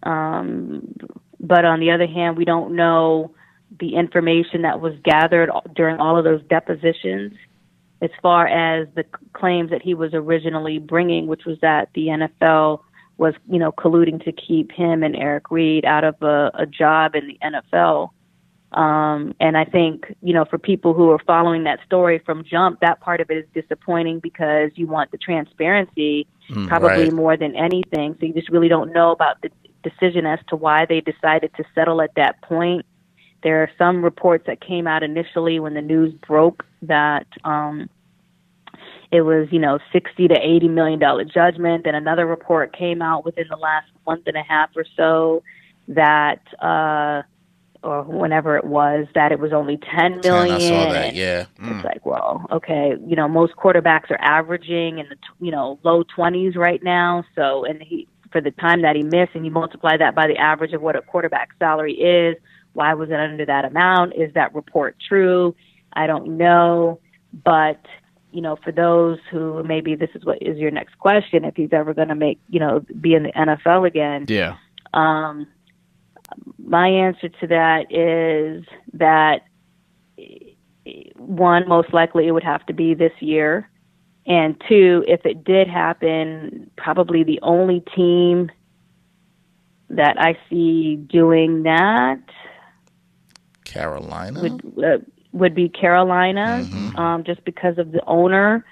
Um, 0.04 0.96
but 1.40 1.66
on 1.66 1.80
the 1.80 1.92
other 1.92 2.08
hand, 2.08 2.38
we 2.38 2.46
don't 2.46 2.76
know 2.76 3.34
the 3.80 3.96
information 3.96 4.62
that 4.62 4.80
was 4.80 4.94
gathered 5.04 5.50
during 5.76 6.00
all 6.00 6.18
of 6.18 6.24
those 6.24 6.42
depositions 6.50 7.34
as 8.02 8.10
far 8.22 8.48
as 8.48 8.88
the 8.96 9.06
claims 9.34 9.72
that 9.72 9.82
he 9.82 9.94
was 9.94 10.14
originally 10.14 10.80
bringing, 10.80 11.28
which 11.28 11.46
was 11.46 11.58
that 11.62 11.90
the 11.94 12.08
NFL 12.08 12.82
was, 13.18 13.34
you 13.50 13.58
know, 13.58 13.72
colluding 13.72 14.24
to 14.24 14.32
keep 14.32 14.72
him 14.72 15.04
and 15.04 15.16
Eric 15.16 15.50
Reid 15.50 15.86
out 15.86 16.04
of 16.04 16.22
a, 16.22 16.52
a 16.54 16.66
job 16.66 17.16
in 17.16 17.28
the 17.28 17.38
NFL. 17.44 18.10
Um, 18.74 19.34
and 19.40 19.58
I 19.58 19.66
think, 19.66 20.14
you 20.22 20.34
know, 20.34 20.46
for 20.46 20.58
people 20.58 20.94
who 20.94 21.10
are 21.10 21.20
following 21.26 21.64
that 21.64 21.80
story 21.86 22.20
from 22.20 22.44
jump, 22.44 22.82
that 22.82 23.00
part 23.00 23.22
of 23.22 23.32
it 23.32 23.38
is 23.38 23.46
disappointing 23.54 24.20
because 24.20 24.72
you 24.76 24.88
want 24.88 25.12
the 25.12 25.18
transparency 25.18 26.28
mm, 26.50 26.68
probably 26.68 27.06
right. 27.06 27.14
more 27.14 27.38
than 27.38 27.56
anything. 27.56 28.16
So 28.20 28.26
you 28.26 28.34
just 28.34 28.50
really 28.50 28.68
don't 28.68 28.94
know 28.94 29.12
about 29.12 29.42
the 29.42 29.50
decision 29.84 30.26
as 30.26 30.40
to 30.50 30.56
why 30.56 30.86
they 30.86 31.02
decided 31.02 31.52
to 31.56 31.64
settle 31.74 32.02
at 32.02 32.14
that 32.16 32.42
point. 32.42 32.86
There 33.42 33.64
are 33.64 33.72
some 33.78 34.04
reports 34.04 34.46
that 34.48 34.60
came 34.60 34.86
out 34.86 35.02
initially 35.02 35.60
when 35.60 35.74
the 35.74 35.82
news 35.82 36.14
broke 36.28 36.66
that 36.84 37.28
um, 37.44 37.90
it 39.12 39.22
was, 39.22 39.48
you 39.52 39.60
know, 39.60 39.80
sixty 39.92 40.28
to 40.28 40.36
eighty 40.36 40.68
million 40.68 41.00
dollar 41.00 41.24
judgment. 41.24 41.86
Then 41.86 41.96
another 41.96 42.26
report 42.26 42.76
came 42.76 43.02
out 43.02 43.26
within 43.26 43.46
the 43.50 43.58
last 43.58 43.88
month 44.06 44.24
and 44.28 44.36
a 44.36 44.44
half 44.44 44.70
or 44.76 44.86
so 44.96 45.44
that, 45.88 46.42
uh, 46.62 47.24
or 47.84 48.04
whenever 48.04 48.58
it 48.58 48.66
was, 48.66 49.08
that 49.16 49.32
it 49.32 49.40
was 49.40 49.54
only 49.54 49.78
ten 49.78 50.20
million. 50.22 50.60
10, 50.60 50.74
I 50.74 50.86
saw 50.86 50.92
that. 50.92 51.16
Yeah, 51.16 51.46
mm. 51.60 51.76
it's 51.76 51.86
like, 51.86 52.06
well, 52.06 52.46
okay, 52.52 52.96
you 53.06 53.16
know, 53.16 53.28
most 53.28 53.54
quarterbacks 53.56 54.12
are 54.12 54.20
averaging 54.22 55.00
in 55.00 55.08
the 55.10 55.16
you 55.40 55.52
know 55.52 55.80
low 55.84 56.04
twenties 56.04 56.56
right 56.56 56.84
now. 56.84 57.24
So, 57.36 57.66
and 57.66 57.82
he 57.82 58.08
for 58.32 58.42
the 58.42 58.52
time 58.52 58.82
that 58.82 58.96
he 58.96 59.04
missed, 59.04 59.32
and 59.36 59.46
you 59.46 59.52
multiply 59.52 59.96
that 59.98 60.16
by 60.16 60.28
the 60.28 60.36
average 60.36 60.74
of 60.74 60.82
what 60.82 60.98
a 60.98 61.02
quarterback 61.02 61.50
salary 61.60 61.94
is 61.94 62.36
why 62.78 62.94
was 62.94 63.10
it 63.10 63.20
under 63.20 63.44
that 63.44 63.66
amount? 63.66 64.14
Is 64.16 64.32
that 64.36 64.54
report 64.54 64.98
true? 65.10 65.56
I 65.98 66.08
don't 66.08 66.38
know. 66.38 67.00
But, 67.44 67.86
you 68.32 68.42
know, 68.42 68.56
for 68.64 68.72
those 68.72 69.20
who 69.32 69.64
maybe 69.64 69.96
this 69.96 70.10
is 70.16 70.24
what 70.24 70.42
is 70.42 70.58
your 70.58 70.72
next 70.72 70.98
question, 71.00 71.44
if 71.44 71.56
he's 71.56 71.74
ever 71.74 71.94
going 71.94 72.08
to 72.08 72.16
make, 72.16 72.40
you 72.50 72.60
know, 72.60 72.86
be 73.02 73.16
in 73.16 73.24
the 73.24 73.32
NFL 73.32 73.86
again. 73.86 74.26
Yeah. 74.28 74.58
Um, 74.94 75.48
my 76.64 76.88
answer 76.88 77.30
to 77.30 77.48
that 77.48 77.92
is 77.92 78.66
that 78.94 79.42
one, 81.16 81.68
most 81.68 81.94
likely 81.94 82.28
it 82.28 82.32
would 82.32 82.44
have 82.44 82.66
to 82.68 82.74
be 82.74 82.94
this 82.94 83.12
year. 83.20 83.70
And 84.26 84.62
two, 84.68 85.04
if 85.08 85.26
it 85.26 85.44
did 85.44 85.68
happen, 85.68 86.70
probably 86.78 87.24
the 87.24 87.40
only 87.42 87.84
team 87.96 88.52
that 89.90 90.20
I 90.20 90.38
see 90.50 90.98
doing 90.98 91.64
that 91.64 92.22
Carolina 93.68 94.42
would 94.42 94.84
uh, 94.84 94.98
would 95.32 95.56
be 95.56 95.70
Carolina, 95.70 96.64
mm-hmm. 96.64 96.98
um, 96.98 97.24
just 97.24 97.44
because 97.44 97.78
of 97.78 97.92
the 97.92 98.04
owner. 98.06 98.66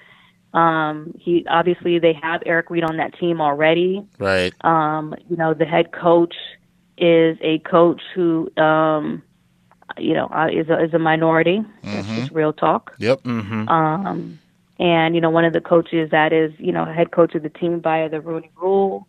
Um, 0.54 1.12
he 1.18 1.44
obviously 1.48 1.98
they 1.98 2.14
have 2.22 2.42
Eric 2.46 2.70
Reid 2.70 2.84
on 2.84 2.96
that 2.96 3.18
team 3.18 3.40
already. 3.40 4.06
Right. 4.18 4.54
Um, 4.64 5.14
you 5.28 5.36
know, 5.36 5.54
the 5.54 5.66
head 5.66 5.92
coach 5.92 6.34
is 6.96 7.36
a 7.42 7.58
coach 7.58 8.00
who 8.14 8.50
um, 8.56 9.22
you 9.98 10.14
know, 10.14 10.26
uh, 10.26 10.48
is 10.52 10.68
a, 10.68 10.84
is 10.84 10.94
a 10.94 10.98
minority. 10.98 11.64
That's 11.82 12.08
just 12.08 12.32
real 12.32 12.52
talk. 12.52 12.94
Yep. 12.98 13.22
Mm-hmm. 13.22 13.68
Um, 13.68 14.38
and 14.78 15.14
you 15.14 15.20
know, 15.20 15.30
one 15.30 15.44
of 15.44 15.52
the 15.52 15.60
coaches 15.60 16.10
that 16.10 16.32
is, 16.32 16.52
you 16.58 16.72
know, 16.72 16.84
head 16.84 17.10
coach 17.10 17.34
of 17.34 17.42
the 17.42 17.48
team 17.48 17.80
by 17.80 18.08
the 18.08 18.20
Rooney 18.20 18.50
Rule. 18.60 19.06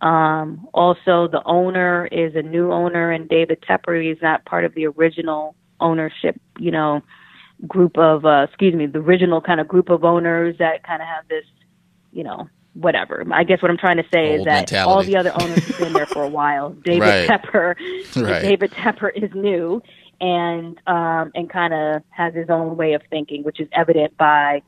Um, 0.00 0.66
also, 0.74 1.28
the 1.28 1.42
owner 1.44 2.06
is 2.06 2.34
a 2.34 2.42
new 2.42 2.72
owner, 2.72 3.10
and 3.10 3.28
David 3.28 3.62
Tepper 3.62 4.12
is 4.12 4.18
not 4.20 4.44
part 4.44 4.64
of 4.64 4.74
the 4.74 4.86
original 4.86 5.54
ownership, 5.80 6.40
you 6.58 6.70
know, 6.70 7.02
group 7.66 7.96
of, 7.98 8.24
uh, 8.24 8.46
excuse 8.48 8.74
me, 8.74 8.86
the 8.86 8.98
original 8.98 9.40
kind 9.40 9.60
of 9.60 9.68
group 9.68 9.88
of 9.88 10.04
owners 10.04 10.56
that 10.58 10.82
kind 10.84 11.00
of 11.00 11.08
have 11.08 11.26
this, 11.28 11.44
you 12.12 12.24
know, 12.24 12.48
whatever. 12.74 13.24
I 13.32 13.44
guess 13.44 13.62
what 13.62 13.70
I'm 13.70 13.78
trying 13.78 13.98
to 13.98 14.04
say 14.12 14.30
Old 14.30 14.40
is 14.40 14.44
that 14.46 14.70
mentality. 14.70 14.90
all 14.92 15.02
the 15.04 15.16
other 15.16 15.32
owners 15.40 15.64
have 15.64 15.78
been 15.78 15.92
there 15.92 16.06
for 16.06 16.22
a 16.22 16.28
while. 16.28 16.70
David 16.84 17.00
Right. 17.00 17.28
Tepper, 17.28 17.74
Right. 18.22 18.42
David 18.42 18.72
Tepper 18.72 19.10
is 19.14 19.30
new 19.34 19.82
and 20.20 20.80
um, 20.86 21.32
and 21.34 21.48
kind 21.50 21.72
of 21.74 22.02
has 22.10 22.34
his 22.34 22.50
own 22.50 22.76
way 22.76 22.94
of 22.94 23.02
thinking, 23.10 23.42
which 23.42 23.60
is 23.60 23.68
evident 23.72 24.16
by 24.16 24.62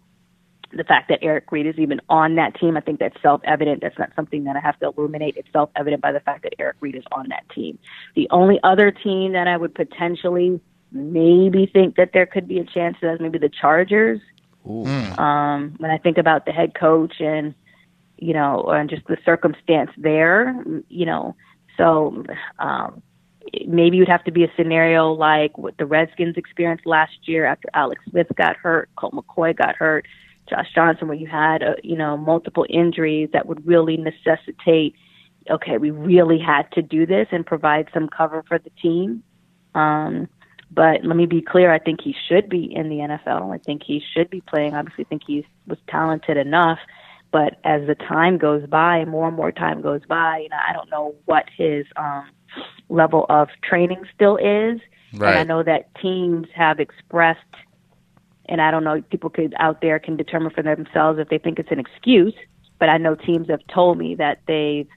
the 0.72 0.84
fact 0.84 1.08
that 1.08 1.20
Eric 1.22 1.50
Reid 1.52 1.66
is 1.66 1.78
even 1.78 2.00
on 2.08 2.34
that 2.36 2.58
team. 2.58 2.76
I 2.76 2.80
think 2.80 2.98
that's 2.98 3.20
self-evident. 3.22 3.80
That's 3.80 3.98
not 3.98 4.10
something 4.16 4.44
that 4.44 4.56
I 4.56 4.60
have 4.60 4.78
to 4.80 4.86
illuminate. 4.96 5.36
It's 5.36 5.48
self-evident 5.52 6.02
by 6.02 6.12
the 6.12 6.20
fact 6.20 6.42
that 6.42 6.54
Eric 6.58 6.76
Reid 6.80 6.96
is 6.96 7.04
on 7.12 7.28
that 7.28 7.48
team. 7.54 7.78
The 8.14 8.28
only 8.30 8.58
other 8.62 8.90
team 8.90 9.32
that 9.32 9.46
I 9.46 9.56
would 9.56 9.74
potentially 9.74 10.60
maybe 10.92 11.66
think 11.66 11.96
that 11.96 12.10
there 12.12 12.26
could 12.26 12.48
be 12.48 12.58
a 12.58 12.64
chance 12.64 12.96
is 13.02 13.20
maybe 13.20 13.38
the 13.38 13.48
Chargers. 13.48 14.20
Um, 15.18 15.74
when 15.78 15.90
I 15.90 15.98
think 15.98 16.18
about 16.18 16.44
the 16.44 16.52
head 16.52 16.74
coach 16.74 17.20
and 17.20 17.54
you 18.18 18.32
know, 18.32 18.64
and 18.68 18.88
just 18.88 19.06
the 19.06 19.18
circumstance 19.24 19.90
there, 19.96 20.54
you 20.88 21.06
know, 21.06 21.36
so 21.76 22.24
um, 22.58 23.02
maybe 23.66 23.98
it 23.98 24.00
would 24.00 24.08
have 24.08 24.24
to 24.24 24.32
be 24.32 24.44
a 24.44 24.52
scenario 24.56 25.12
like 25.12 25.56
what 25.58 25.76
the 25.76 25.86
Redskins 25.86 26.36
experienced 26.36 26.86
last 26.86 27.16
year 27.24 27.44
after 27.44 27.68
Alex 27.74 28.02
Smith 28.10 28.28
got 28.36 28.56
hurt, 28.56 28.88
Colt 28.96 29.14
McCoy 29.14 29.56
got 29.56 29.76
hurt, 29.76 30.06
Josh 30.48 30.68
Johnson, 30.74 31.08
where 31.08 31.16
you 31.16 31.26
had, 31.26 31.62
uh, 31.62 31.74
you 31.82 31.96
know, 31.96 32.16
multiple 32.16 32.66
injuries 32.68 33.28
that 33.32 33.46
would 33.46 33.66
really 33.66 33.96
necessitate, 33.96 34.94
okay, 35.50 35.76
we 35.78 35.90
really 35.90 36.38
had 36.38 36.70
to 36.72 36.82
do 36.82 37.04
this 37.04 37.28
and 37.32 37.44
provide 37.44 37.88
some 37.92 38.08
cover 38.08 38.44
for 38.48 38.58
the 38.58 38.70
team. 38.82 39.22
Um, 39.74 40.28
but 40.70 41.04
let 41.04 41.16
me 41.16 41.26
be 41.26 41.42
clear, 41.42 41.72
I 41.72 41.78
think 41.78 42.00
he 42.02 42.14
should 42.28 42.48
be 42.48 42.64
in 42.74 42.88
the 42.88 42.96
NFL. 42.96 43.54
I 43.54 43.58
think 43.58 43.82
he 43.84 44.02
should 44.14 44.28
be 44.30 44.40
playing. 44.40 44.74
Obviously, 44.74 45.04
I 45.04 45.08
think 45.08 45.22
he 45.26 45.46
was 45.66 45.78
talented 45.88 46.36
enough. 46.36 46.78
But 47.32 47.58
as 47.64 47.86
the 47.86 47.94
time 47.94 48.38
goes 48.38 48.66
by, 48.66 48.98
and 48.98 49.10
more 49.10 49.28
and 49.28 49.36
more 49.36 49.52
time 49.52 49.80
goes 49.82 50.02
by, 50.08 50.40
you 50.42 50.48
know, 50.48 50.56
I 50.56 50.72
don't 50.72 50.90
know 50.90 51.14
what 51.24 51.44
his 51.56 51.86
um, 51.96 52.28
level 52.88 53.26
of 53.28 53.48
training 53.62 54.04
still 54.14 54.36
is. 54.36 54.80
And 55.30 55.38
I 55.38 55.44
know 55.44 55.62
that 55.62 55.94
teams 55.96 56.46
have 56.54 56.80
expressed, 56.80 57.40
and 58.48 58.60
I 58.60 58.70
don't 58.70 58.84
know, 58.84 59.02
people 59.02 59.30
could 59.30 59.54
out 59.58 59.80
there 59.80 59.98
can 59.98 60.16
determine 60.16 60.50
for 60.50 60.62
themselves 60.62 61.18
if 61.18 61.28
they 61.28 61.38
think 61.38 61.58
it's 61.58 61.70
an 61.70 61.78
excuse. 61.78 62.34
But 62.78 62.88
I 62.88 62.98
know 62.98 63.14
teams 63.14 63.48
have 63.48 63.66
told 63.72 63.98
me 63.98 64.16
that 64.16 64.40
they've 64.46 64.88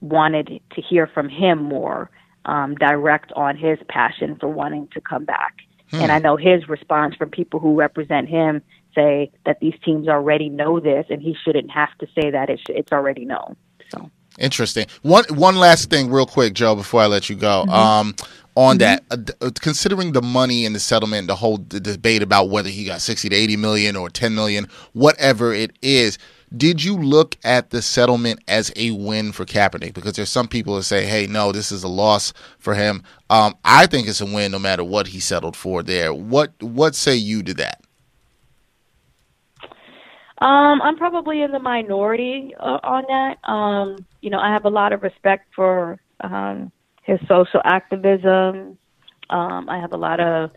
wanted 0.00 0.60
to 0.72 0.82
hear 0.82 1.06
from 1.06 1.28
him 1.28 1.62
more 1.62 2.10
um, 2.44 2.74
direct 2.74 3.32
on 3.32 3.56
his 3.56 3.78
passion 3.88 4.36
for 4.40 4.48
wanting 4.48 4.88
to 4.94 5.00
come 5.00 5.24
back. 5.24 5.56
And 5.92 6.12
I 6.12 6.18
know 6.18 6.36
his 6.36 6.68
response 6.68 7.16
from 7.16 7.30
people 7.30 7.58
who 7.58 7.74
represent 7.74 8.28
him 8.28 8.62
say 8.94 9.32
that 9.44 9.58
these 9.60 9.74
teams 9.84 10.08
already 10.08 10.48
know 10.48 10.78
this, 10.78 11.06
and 11.10 11.20
he 11.20 11.34
shouldn't 11.44 11.70
have 11.70 11.96
to 11.98 12.06
say 12.14 12.30
that. 12.30 12.48
It 12.48 12.60
sh- 12.60 12.70
it's 12.70 12.92
already 12.92 13.24
known. 13.24 13.56
So. 13.92 14.08
Interesting. 14.38 14.86
One 15.02 15.24
one 15.30 15.56
last 15.56 15.90
thing, 15.90 16.10
real 16.10 16.26
quick, 16.26 16.54
Joe, 16.54 16.76
before 16.76 17.00
I 17.00 17.06
let 17.06 17.28
you 17.28 17.36
go. 17.36 17.64
Um, 17.64 18.14
on 18.56 18.78
that, 18.78 19.04
uh, 19.10 19.16
uh, 19.40 19.50
considering 19.60 20.12
the 20.12 20.22
money 20.22 20.66
and 20.66 20.74
the 20.74 20.80
settlement, 20.80 21.28
the 21.28 21.36
whole 21.36 21.56
d- 21.56 21.80
debate 21.80 22.22
about 22.22 22.50
whether 22.50 22.68
he 22.68 22.84
got 22.84 23.00
sixty 23.00 23.28
to 23.28 23.36
eighty 23.36 23.56
million 23.56 23.96
or 23.96 24.08
ten 24.10 24.34
million, 24.34 24.68
whatever 24.92 25.52
it 25.52 25.72
is, 25.82 26.18
did 26.56 26.82
you 26.82 26.96
look 26.96 27.36
at 27.44 27.70
the 27.70 27.82
settlement 27.82 28.40
as 28.48 28.72
a 28.76 28.90
win 28.90 29.32
for 29.32 29.44
Kaepernick? 29.44 29.94
Because 29.94 30.14
there's 30.14 30.30
some 30.30 30.48
people 30.48 30.76
that 30.76 30.82
say, 30.82 31.06
"Hey, 31.06 31.26
no, 31.26 31.52
this 31.52 31.70
is 31.70 31.82
a 31.82 31.88
loss 31.88 32.32
for 32.58 32.74
him." 32.74 33.02
Um, 33.28 33.54
I 33.64 33.86
think 33.86 34.08
it's 34.08 34.20
a 34.20 34.26
win, 34.26 34.52
no 34.52 34.58
matter 34.58 34.84
what 34.84 35.08
he 35.08 35.20
settled 35.20 35.56
for. 35.56 35.82
There, 35.82 36.12
what 36.12 36.60
what 36.62 36.94
say 36.94 37.14
you 37.14 37.42
to 37.44 37.54
that? 37.54 37.80
Um, 40.40 40.80
I'm 40.80 40.96
probably 40.96 41.42
in 41.42 41.52
the 41.52 41.58
minority 41.58 42.54
uh, 42.58 42.78
on 42.82 43.04
that. 43.08 43.48
Um, 43.48 44.06
you 44.22 44.30
know, 44.30 44.38
I 44.38 44.52
have 44.52 44.64
a 44.64 44.70
lot 44.70 44.92
of 44.92 45.02
respect 45.02 45.48
for 45.54 46.00
um, 46.22 46.72
his 47.02 47.18
social 47.28 47.60
activism. 47.64 48.78
Um, 49.28 49.68
I 49.68 49.78
have 49.78 49.92
a 49.92 49.98
lot 49.98 50.18
of, 50.18 50.50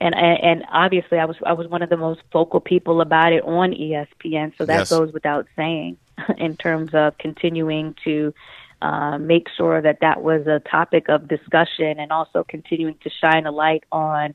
and 0.00 0.14
and 0.14 0.64
obviously, 0.72 1.18
I 1.18 1.24
was 1.24 1.36
I 1.44 1.52
was 1.52 1.68
one 1.68 1.82
of 1.82 1.90
the 1.90 1.96
most 1.96 2.20
vocal 2.32 2.60
people 2.60 3.00
about 3.00 3.32
it 3.32 3.44
on 3.44 3.72
ESPN. 3.72 4.52
So 4.58 4.66
that 4.66 4.80
Yes. 4.80 4.90
goes 4.90 5.12
without 5.12 5.46
saying, 5.56 5.96
in 6.38 6.56
terms 6.56 6.90
of 6.94 7.16
continuing 7.18 7.94
to 8.04 8.34
uh, 8.82 9.18
make 9.18 9.48
sure 9.56 9.80
that 9.80 9.98
that 10.00 10.22
was 10.22 10.46
a 10.46 10.60
topic 10.68 11.08
of 11.08 11.28
discussion, 11.28 11.98
and 11.98 12.10
also 12.12 12.44
continuing 12.48 12.96
to 13.02 13.10
shine 13.10 13.46
a 13.46 13.52
light 13.52 13.84
on 13.92 14.34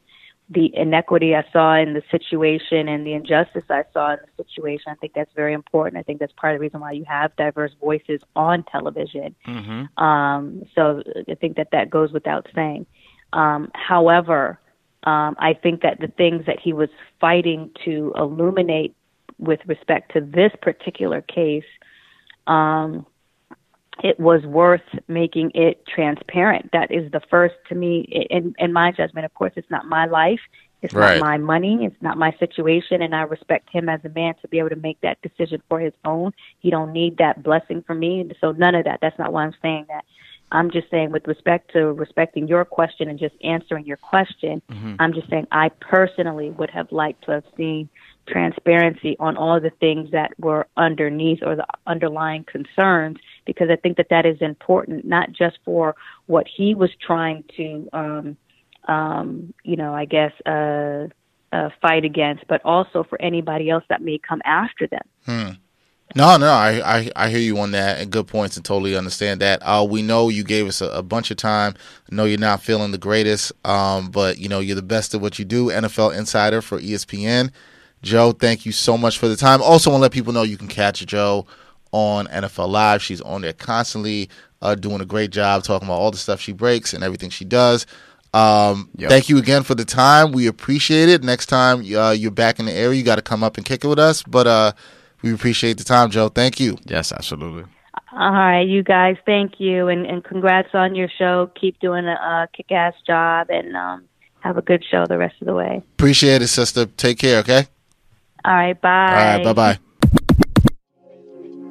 the 0.52 0.76
inequity 0.76 1.36
I 1.36 1.44
saw 1.54 1.76
in 1.76 1.94
the 1.94 2.02
situation 2.10 2.88
and 2.88 3.06
the 3.06 3.14
injustice 3.14 3.66
I 3.70 3.84
saw 3.94 4.14
in 4.14 4.20
the 4.26 4.44
situation. 4.44 4.86
I 4.92 4.96
think 4.96 5.14
that's 5.14 5.32
very 5.36 5.54
important. 5.54 6.00
I 6.00 6.04
think 6.04 6.20
that's 6.20 6.34
part 6.34 6.56
of 6.56 6.60
the 6.60 6.62
reason 6.62 6.80
why 6.80 6.94
you 6.94 7.06
have 7.06 7.36
diverse 7.36 7.72
voices 7.80 8.22
on 8.36 8.64
television. 8.64 9.36
Mm-hmm. 9.46 10.04
Um, 10.04 10.64
so 10.74 11.04
I 11.30 11.36
think 11.36 11.58
that 11.58 11.70
that 11.72 11.92
goes 11.92 12.12
without 12.12 12.48
saying. 12.56 12.88
Um, 13.32 13.70
however, 13.76 14.60
um, 15.04 15.36
I 15.40 15.54
think 15.54 15.82
that 15.82 16.00
the 16.00 16.08
things 16.08 16.46
that 16.46 16.60
he 16.60 16.74
was 16.74 16.90
fighting 17.20 17.72
to 17.86 18.14
illuminate 18.18 18.96
with 19.38 19.60
respect 19.66 20.14
to 20.14 20.22
this 20.22 20.52
particular 20.62 21.22
case, 21.22 21.64
um, 22.48 23.06
it 24.04 24.20
was 24.20 24.44
worth 24.44 24.82
making 25.08 25.52
it 25.54 25.86
transparent. 25.86 26.72
That 26.72 26.92
is 26.92 27.12
the 27.12 27.22
first 27.30 27.56
to 27.70 27.76
me, 27.76 28.02
in, 28.30 28.54
in 28.58 28.74
my 28.74 28.92
judgment. 28.92 29.26
Of 29.26 29.34
course, 29.34 29.54
it's 29.56 29.70
not 29.70 29.86
my 29.86 30.06
life. 30.06 30.40
It's 30.82 30.94
Right. 30.94 31.20
not 31.20 31.28
my 31.28 31.38
money. 31.38 31.86
It's 31.86 32.02
not 32.02 32.18
my 32.18 32.32
situation, 32.40 33.02
and 33.02 33.14
I 33.14 33.24
respect 33.24 33.70
him 33.70 33.90
as 33.90 34.00
a 34.06 34.10
man 34.10 34.34
to 34.42 34.48
be 34.48 34.60
able 34.60 34.70
to 34.70 34.78
make 34.78 35.00
that 35.02 35.22
decision 35.22 35.62
for 35.68 35.80
his 35.80 35.94
own. 36.06 36.32
He 36.60 36.70
don't 36.70 36.94
need 36.94 37.18
that 37.18 37.44
blessing 37.44 37.84
from 37.86 38.00
me. 38.00 38.30
So 38.40 38.54
none 38.54 38.76
of 38.76 38.86
that. 38.86 39.00
That's 39.02 39.20
not 39.20 39.34
why 39.34 39.44
I'm 39.44 39.56
saying 39.62 39.88
that. 39.90 40.06
I'm 40.52 40.72
just 40.72 40.90
saying, 40.90 41.12
with 41.12 41.28
respect 41.28 41.72
to 41.74 41.92
respecting 41.94 42.48
your 42.48 42.66
question 42.66 43.10
and 43.10 43.20
just 43.20 43.36
answering 43.44 43.86
your 43.86 43.98
question, 43.98 44.62
I'm 45.00 45.14
just 45.14 45.30
saying 45.30 45.48
I 45.52 45.70
personally 45.70 46.50
would 46.52 46.70
have 46.72 46.92
liked 46.92 47.26
to 47.26 47.32
have 47.32 47.44
seen 47.56 47.90
transparency 48.28 49.16
on 49.20 49.38
all 49.38 49.60
the 49.60 49.72
things 49.80 50.12
that 50.12 50.32
were 50.40 50.68
underneath 50.78 51.40
or 51.44 51.56
the 51.56 51.66
underlying 51.88 52.44
concerns 52.44 53.18
because 53.46 53.70
I 53.70 53.76
think 53.76 53.98
that 53.98 54.08
that 54.10 54.26
is 54.26 54.38
important, 54.42 55.06
not 55.06 55.32
just 55.32 55.60
for 55.66 55.96
what 56.28 56.48
he 56.48 56.76
was 56.76 56.92
trying 57.06 57.44
to, 57.58 57.90
um, 57.94 58.38
um, 58.88 59.54
you 59.64 59.76
know, 59.76 59.94
I 59.94 60.06
guess, 60.06 60.32
uh, 60.46 61.08
uh, 61.52 61.70
fight 61.82 62.06
against, 62.06 62.46
but 62.48 62.62
also 62.64 63.04
for 63.04 63.20
anybody 63.22 63.70
else 63.70 63.84
that 63.90 64.02
may 64.02 64.20
come 64.20 64.42
after 64.46 64.88
them. 64.88 65.58
No, 66.16 66.38
no, 66.38 66.48
I, 66.48 66.98
I, 66.98 67.12
I 67.16 67.30
hear 67.30 67.40
you 67.40 67.60
on 67.60 67.72
that, 67.72 68.00
and 68.00 68.12
good 68.12 68.28
points, 68.28 68.56
and 68.56 68.66
totally 68.66 68.96
understand 68.96 69.42
that. 69.42 69.60
Uh, 69.62 69.86
we 69.88 70.02
know 70.02 70.30
you 70.30 70.44
gave 70.44 70.68
us 70.68 70.82
a, 70.82 70.90
a 70.90 71.04
bunch 71.04 71.30
of 71.30 71.38
time. 71.38 71.76
I 72.12 72.16
know 72.16 72.26
you're 72.26 72.40
not 72.40 72.64
feeling 72.64 72.92
the 72.92 72.98
greatest, 72.98 73.52
um, 73.66 74.10
but 74.10 74.40
you 74.40 74.50
know 74.50 74.60
you're 74.60 74.76
the 74.76 74.82
best 74.82 75.14
at 75.14 75.22
what 75.22 75.38
you 75.38 75.46
do. 75.46 75.68
NFL 75.68 76.18
Insider 76.18 76.62
for 76.62 76.80
ESPN. 76.80 77.52
Joe, 78.02 78.32
thank 78.32 78.66
you 78.66 78.72
so 78.72 78.98
much 78.98 79.20
for 79.20 79.28
the 79.28 79.36
time. 79.36 79.62
Also, 79.62 79.92
want 79.92 80.00
to 80.00 80.04
let 80.04 80.12
people 80.12 80.34
know 80.34 80.44
you 80.44 80.58
can 80.58 80.68
catch 80.68 81.06
Joe 81.06 81.46
on 81.92 82.28
NFL 82.28 82.70
Live. 82.70 83.04
She's 83.04 83.22
on 83.22 83.42
there 83.42 83.54
constantly, 83.54 84.30
uh, 84.62 84.76
doing 84.76 85.02
a 85.02 85.06
great 85.06 85.32
job 85.32 85.64
talking 85.64 85.88
about 85.88 86.00
all 86.00 86.12
the 86.12 86.18
stuff 86.18 86.40
she 86.40 86.54
breaks 86.54 86.94
and 86.94 87.04
everything 87.04 87.30
she 87.30 87.46
does. 87.46 87.86
Um, 88.34 88.90
Yep. 88.98 89.10
Thank 89.10 89.30
you 89.30 89.38
again 89.38 89.64
for 89.64 89.76
the 89.76 89.86
time. 89.86 90.32
We 90.32 90.48
appreciate 90.48 91.10
it. 91.10 91.24
Next 91.24 91.48
time 91.48 91.80
uh, 91.96 92.12
you're 92.12 92.32
back 92.32 92.60
in 92.60 92.66
the 92.66 92.74
area, 92.74 92.98
you 92.98 93.04
got 93.04 93.16
to 93.16 93.22
come 93.22 93.44
up 93.44 93.58
and 93.58 93.66
kick 93.66 93.84
it 93.84 93.88
with 93.88 94.00
us. 94.00 94.24
But 94.24 94.48
uh, 94.48 94.72
we 95.22 95.34
appreciate 95.34 95.78
the 95.78 95.84
time, 95.84 96.10
Joe. 96.10 96.30
Thank 96.30 96.60
you. 96.60 96.78
Yes, 96.86 97.12
absolutely. 97.12 97.66
All 98.12 98.32
right, 98.32 98.68
you 98.68 98.84
guys, 98.84 99.18
thank 99.26 99.60
you, 99.60 99.88
and, 99.88 100.06
and 100.06 100.24
congrats 100.24 100.70
on 100.74 100.96
your 100.96 101.10
show. 101.18 101.52
Keep 101.60 101.80
doing 101.80 102.06
a, 102.06 102.14
uh 102.14 102.48
kick-ass 102.56 102.94
job, 103.06 103.48
and 103.50 103.76
um, 103.76 104.06
have 104.40 104.58
a 104.58 104.62
good 104.62 104.84
show 104.90 105.06
the 105.06 105.18
rest 105.18 105.36
of 105.42 105.48
the 105.48 105.54
way. 105.54 105.84
Appreciate 105.94 106.42
it, 106.42 106.48
sister. 106.48 106.86
Take 106.86 107.20
care, 107.20 107.40
okay? 107.40 107.68
All 108.44 108.54
right, 108.54 108.80
bye. 108.80 108.90
All 108.90 109.16
right, 109.16 109.44
bye 109.44 109.54
bye. 109.54 109.80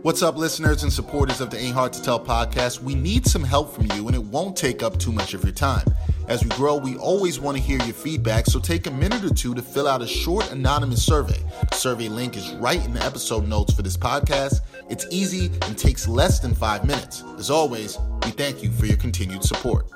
What's 0.02 0.22
up, 0.22 0.36
listeners 0.36 0.84
and 0.84 0.92
supporters 0.92 1.40
of 1.40 1.50
the 1.50 1.58
Ain't 1.58 1.74
Hard 1.74 1.92
to 1.92 2.00
Tell 2.00 2.20
podcast? 2.20 2.80
We 2.80 2.94
need 2.94 3.26
some 3.26 3.42
help 3.42 3.74
from 3.74 3.86
you, 3.96 4.06
and 4.06 4.14
it 4.14 4.22
won't 4.22 4.56
take 4.56 4.80
up 4.80 4.96
too 4.96 5.10
much 5.10 5.34
of 5.34 5.42
your 5.42 5.52
time. 5.52 5.84
As 6.28 6.44
we 6.44 6.50
grow, 6.50 6.76
we 6.76 6.96
always 6.96 7.40
want 7.40 7.56
to 7.56 7.62
hear 7.62 7.78
your 7.78 7.94
feedback, 7.94 8.46
so 8.46 8.60
take 8.60 8.86
a 8.86 8.92
minute 8.92 9.24
or 9.24 9.34
two 9.34 9.56
to 9.56 9.60
fill 9.60 9.88
out 9.88 10.00
a 10.00 10.06
short 10.06 10.52
anonymous 10.52 11.04
survey. 11.04 11.42
The 11.68 11.76
survey 11.76 12.08
link 12.08 12.36
is 12.36 12.48
right 12.54 12.82
in 12.84 12.94
the 12.94 13.04
episode 13.04 13.48
notes 13.48 13.74
for 13.74 13.82
this 13.82 13.96
podcast. 13.96 14.60
It's 14.88 15.04
easy 15.10 15.46
and 15.62 15.76
takes 15.76 16.06
less 16.06 16.38
than 16.38 16.54
five 16.54 16.84
minutes. 16.84 17.24
As 17.36 17.50
always, 17.50 17.98
we 18.24 18.30
thank 18.30 18.62
you 18.62 18.70
for 18.70 18.86
your 18.86 18.98
continued 18.98 19.42
support. 19.42 19.90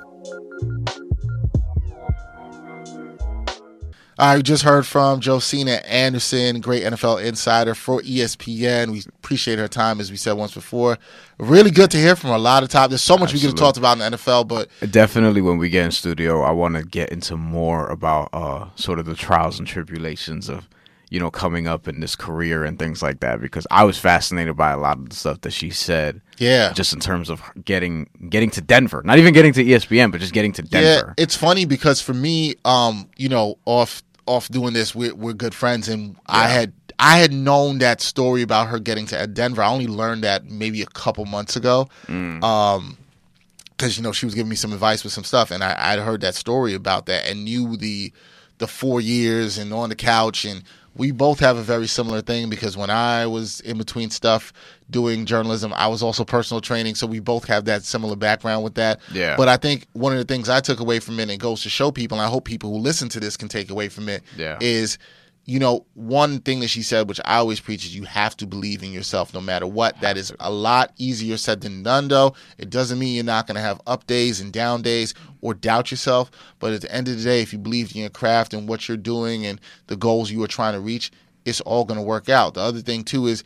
I 4.19 4.43
just 4.43 4.63
heard 4.63 4.87
from 4.87 5.21
Josina 5.21 5.81
Anderson, 5.87 6.61
great 6.61 6.83
NFL 6.85 7.25
insider 7.25 7.75
for 7.75 8.03
ESPN. 8.03 8.93
We 8.93 9.03
appreciate 9.09 9.59
her 9.59 9.69
time, 9.69 10.01
as 10.01 10.11
we 10.11 10.17
said 10.19 10.33
once 10.33 10.53
before. 10.53 10.99
Really 11.39 11.71
good 11.71 11.91
to 11.93 11.97
hear 11.97 12.15
from 12.15 12.31
her. 12.31 12.37
A 12.37 12.39
lot 12.39 12.63
of 12.63 12.69
time. 12.69 12.91
There's 12.91 13.03
so 13.03 13.17
much 13.17 13.33
we 13.33 13.41
could 13.41 13.51
have 13.51 13.59
talked 13.59 13.79
about 13.79 13.95
in 13.95 14.11
the 14.11 14.17
NFL, 14.17 14.49
but 14.49 14.69
Definitely, 14.91 15.41
when 15.41 15.57
we 15.57 15.71
get 15.71 15.87
in 15.87 15.91
studio, 15.91 16.43
I 16.43 16.51
want 16.51 16.77
to 16.77 16.83
get 16.83 17.11
into 17.11 17.37
more 17.37 17.89
about 17.89 18.29
uh, 18.33 18.69
sort 18.75 18.99
of 18.99 19.07
the 19.07 19.15
trials 19.15 19.59
and 19.59 19.67
tribulations 19.67 20.49
of, 20.49 20.69
you 21.13 21.21
know, 21.21 21.31
coming 21.31 21.67
up 21.67 21.89
in 21.89 22.01
this 22.01 22.17
career 22.17 22.65
and 22.65 22.79
things 22.79 23.03
like 23.03 23.21
that. 23.21 23.39
Because 23.39 23.67
I 23.71 23.85
was 23.85 23.99
fascinated 23.99 24.57
by 24.57 24.71
a 24.71 24.79
lot 24.79 24.97
of 24.97 25.11
the 25.11 25.15
stuff 25.15 25.43
that 25.43 25.51
she 25.51 25.69
said, 25.69 26.23
yeah, 26.39 26.73
just 26.73 26.95
in 26.95 27.01
terms 27.01 27.29
of 27.29 27.43
getting 27.67 28.09
getting 28.31 28.49
to 28.53 28.63
Denver, 28.63 29.03
not 29.05 29.19
even 29.19 29.35
getting 29.35 29.53
to 29.53 29.63
ESPN, 29.63 30.11
but 30.11 30.23
just 30.23 30.33
getting 30.33 30.53
to 30.53 30.63
Denver. 30.63 31.15
Yeah, 31.19 31.23
it's 31.23 31.37
funny 31.37 31.67
because 31.67 32.01
for 32.01 32.15
me, 32.15 32.55
um, 32.65 33.11
you 33.19 33.29
know, 33.29 33.59
off 33.67 34.03
off 34.25 34.49
doing 34.49 34.73
this, 34.73 34.95
we're 34.95 35.15
we're 35.15 35.35
good 35.35 35.55
friends, 35.55 35.87
and 35.87 36.17
I 36.25 36.49
had 36.49 36.73
I 36.99 37.19
had 37.19 37.31
known 37.31 37.77
that 37.79 38.01
story 38.01 38.41
about 38.41 38.69
her 38.69 38.79
getting 38.79 39.05
to 39.09 39.27
Denver. 39.27 39.61
I 39.61 39.69
only 39.69 39.89
learned 39.89 40.25
that 40.25 40.47
maybe 40.47 40.81
a 40.81 40.87
couple 40.87 41.27
months 41.27 41.57
ago. 41.57 41.91
Mm. 42.07 42.43
Um, 42.43 42.97
because 43.77 43.99
you 43.99 44.03
know 44.03 44.13
she 44.13 44.25
was 44.25 44.35
giving 44.35 44.49
me 44.49 44.57
some 44.57 44.73
advice 44.73 45.05
with 45.05 45.13
some 45.13 45.25
stuff, 45.25 45.51
and 45.51 45.63
I, 45.63 45.77
I'd 45.79 45.99
heard 45.99 46.23
that 46.23 46.37
story 46.37 46.73
about 46.73 47.05
that 47.07 47.27
and 47.27 47.45
knew 47.45 47.77
the 47.77 48.13
the 48.59 48.69
four 48.69 49.01
years 49.01 49.59
and 49.59 49.75
on 49.75 49.89
the 49.89 49.97
couch 49.97 50.45
and 50.45 50.63
we 50.95 51.11
both 51.11 51.41
have 51.41 51.57
a 51.57 51.63
very 51.63 51.87
similar 51.87 52.21
thing 52.21 52.51
because 52.51 52.77
when 52.77 52.91
I 52.91 53.27
was 53.27 53.61
in 53.61 53.79
between 53.79 54.11
stuff 54.11 54.53
doing 54.91 55.25
journalism, 55.25 55.73
I 55.75 55.87
was 55.89 56.03
also 56.03 56.25
personal 56.25 56.61
training, 56.61 56.97
so 56.97 57.07
we 57.07 57.19
both 57.19 57.45
have 57.47 57.65
that 57.65 57.83
similar 57.85 58.15
background 58.17 58.63
with 58.63 58.75
that. 58.75 59.01
Yeah. 59.13 59.37
But 59.37 59.49
I 59.49 59.57
think 59.57 59.87
one 59.95 60.13
of 60.13 60.19
the 60.19 60.25
things 60.25 60.49
I 60.51 60.61
took 60.61 60.81
away 60.81 61.01
from 61.01 61.19
it 61.19 61.31
and 61.31 61.41
goes 61.41 61.63
to 61.63 61.71
show 61.71 61.91
people, 61.91 62.19
and 62.19 62.27
I 62.27 62.29
hope 62.31 62.45
people 62.45 62.71
who 62.71 62.77
listen 62.79 63.09
to 63.11 63.21
this 63.21 63.37
can 63.39 63.49
take 63.49 63.71
away 63.71 63.89
from 63.89 64.09
it, 64.09 64.23
Yeah. 64.37 64.59
is 64.61 64.99
you 65.45 65.59
know, 65.59 65.85
one 65.95 66.39
thing 66.41 66.61
that 66.61 66.69
she 66.69 66.83
said, 66.83 67.09
which 67.09 67.21
I 67.25 67.37
always 67.37 67.59
preach, 67.59 67.85
is 67.85 67.97
you 67.97 68.05
have 68.05 68.37
to 68.37 68.47
believe 68.47 68.83
in 68.83 68.93
yourself 68.93 69.35
no 69.35 69.41
matter 69.41 69.67
what. 69.67 70.01
That 70.01 70.17
is 70.17 70.33
a 70.39 70.51
lot 70.51 70.93
easier 70.99 71.37
said 71.37 71.61
than 71.61 71.83
done, 71.83 72.09
though. 72.09 72.35
It 72.59 72.71
doesn't 72.71 72.99
mean 72.99 73.15
you're 73.15 73.25
not 73.25 73.49
going 73.49 73.57
to 73.57 73.61
have 73.61 73.81
up 73.87 74.07
days 74.07 74.41
and 74.41 74.53
down 74.53 74.83
days 74.83 75.15
or 75.41 75.55
doubt 75.55 75.91
yourself. 75.91 76.31
But 76.61 76.75
at 76.75 76.83
the 76.83 76.95
end 76.95 77.09
of 77.09 77.17
the 77.17 77.25
day, 77.25 77.43
if 77.43 77.53
you 77.53 77.59
believe 77.59 77.95
in 77.95 78.03
your 78.03 78.11
craft 78.11 78.55
and 78.55 78.69
what 78.69 78.87
you're 78.87 78.97
doing 78.97 79.45
and 79.45 79.61
the 79.89 79.97
goals 79.97 80.31
you 80.31 80.43
are 80.45 80.49
trying 80.49 80.75
to 80.75 80.81
reach, 80.81 81.11
it's 81.45 81.61
all 81.63 81.85
going 81.85 81.99
to 81.99 82.07
work 82.07 82.29
out. 82.29 82.55
The 82.55 82.61
other 82.61 82.81
thing, 82.81 83.03
too, 83.03 83.27
is 83.27 83.43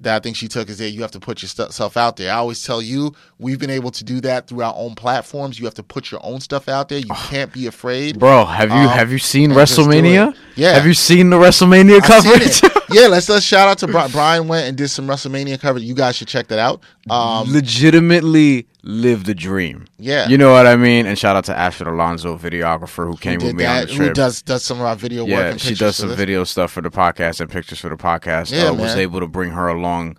that 0.00 0.14
I 0.16 0.18
think 0.20 0.36
she 0.36 0.48
took 0.48 0.68
is 0.68 0.78
that 0.78 0.90
you 0.90 1.02
have 1.02 1.10
to 1.12 1.20
put 1.20 1.42
yourself 1.42 1.96
out 1.96 2.16
there. 2.16 2.32
I 2.32 2.36
always 2.36 2.64
tell 2.64 2.80
you, 2.80 3.14
we've 3.38 3.58
been 3.58 3.70
able 3.70 3.90
to 3.90 4.04
do 4.04 4.20
that 4.20 4.46
through 4.46 4.62
our 4.62 4.74
own 4.76 4.94
platforms. 4.94 5.58
You 5.58 5.64
have 5.64 5.74
to 5.74 5.82
put 5.82 6.10
your 6.10 6.20
own 6.24 6.40
stuff 6.40 6.68
out 6.68 6.88
there. 6.88 6.98
You 6.98 7.14
can't 7.28 7.52
be 7.52 7.66
afraid. 7.66 8.18
Bro, 8.18 8.44
have 8.46 8.70
you 8.70 8.76
Um, 8.76 8.88
have 8.88 9.10
you 9.10 9.18
seen 9.18 9.50
and 9.50 9.58
just 9.58 9.76
do 9.76 9.82
WrestleMania? 9.82 10.36
Yeah. 10.54 10.74
Have 10.74 10.86
you 10.86 10.94
seen 10.94 11.30
the 11.30 11.36
WrestleMania 11.38 12.00
coverage? 12.02 12.60
yeah, 12.90 13.06
let's 13.06 13.28
let's 13.28 13.44
shout 13.44 13.68
out 13.68 13.78
to 13.78 13.86
Bri- 13.86 14.08
Bryan 14.10 14.48
went 14.48 14.66
and 14.68 14.76
did 14.76 14.88
some 14.88 15.06
WrestleMania 15.06 15.60
coverage. 15.60 15.84
You 15.84 15.94
guys 15.94 16.16
should 16.16 16.28
check 16.28 16.48
that 16.48 16.58
out. 16.58 16.82
Um, 17.10 17.52
Legitimately 17.52 18.66
live 18.82 19.24
the 19.24 19.34
dream. 19.34 19.86
Yeah. 19.98 20.28
You 20.28 20.38
know 20.38 20.52
what 20.52 20.66
I 20.66 20.76
mean? 20.76 21.06
And 21.06 21.18
shout 21.18 21.36
out 21.36 21.44
to 21.46 21.56
Ashford 21.56 21.86
Alonso, 21.86 22.36
videographer 22.38 23.06
who 23.06 23.16
came 23.16 23.38
with 23.40 23.54
me 23.54 23.64
on 23.64 23.86
that? 23.86 23.88
the 23.88 23.94
Who 23.94 24.12
does 24.12 24.42
does 24.42 24.64
some 24.64 24.80
of 24.80 24.86
our 24.86 24.96
video 24.96 25.22
work? 25.24 25.30
yeah, 25.30 25.56
she 25.56 25.74
does 25.74 25.96
some 25.96 26.10
video 26.14 26.44
stuff 26.44 26.72
for 26.72 26.80
the 26.80 26.90
podcast 26.90 27.40
and 27.40 27.50
pictures 27.50 27.80
for 27.80 27.88
the 27.88 27.96
podcast. 27.96 28.52
Yeah, 28.52 28.68
uh, 28.68 28.74
was 28.74 28.94
able 28.96 29.20
to 29.20 29.26
bring 29.28 29.50
her 29.50 29.68
along. 29.68 30.16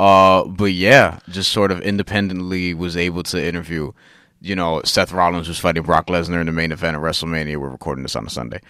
Uh, 0.00 0.44
but 0.44 0.72
yeah, 0.72 1.18
just 1.28 1.52
sort 1.52 1.70
of 1.70 1.80
independently 1.80 2.74
was 2.74 2.96
able 2.96 3.22
to 3.24 3.42
interview. 3.44 3.92
You 4.40 4.56
know, 4.56 4.82
Seth 4.84 5.12
Rollins 5.12 5.46
was 5.46 5.60
fighting 5.60 5.84
Brock 5.84 6.08
Lesnar 6.08 6.40
in 6.40 6.46
the 6.46 6.52
main 6.52 6.72
event 6.72 6.96
of 6.96 7.02
WrestleMania. 7.02 7.58
We're 7.58 7.68
recording 7.68 8.02
this 8.02 8.16
on 8.16 8.26
a 8.26 8.30
Sunday. 8.30 8.60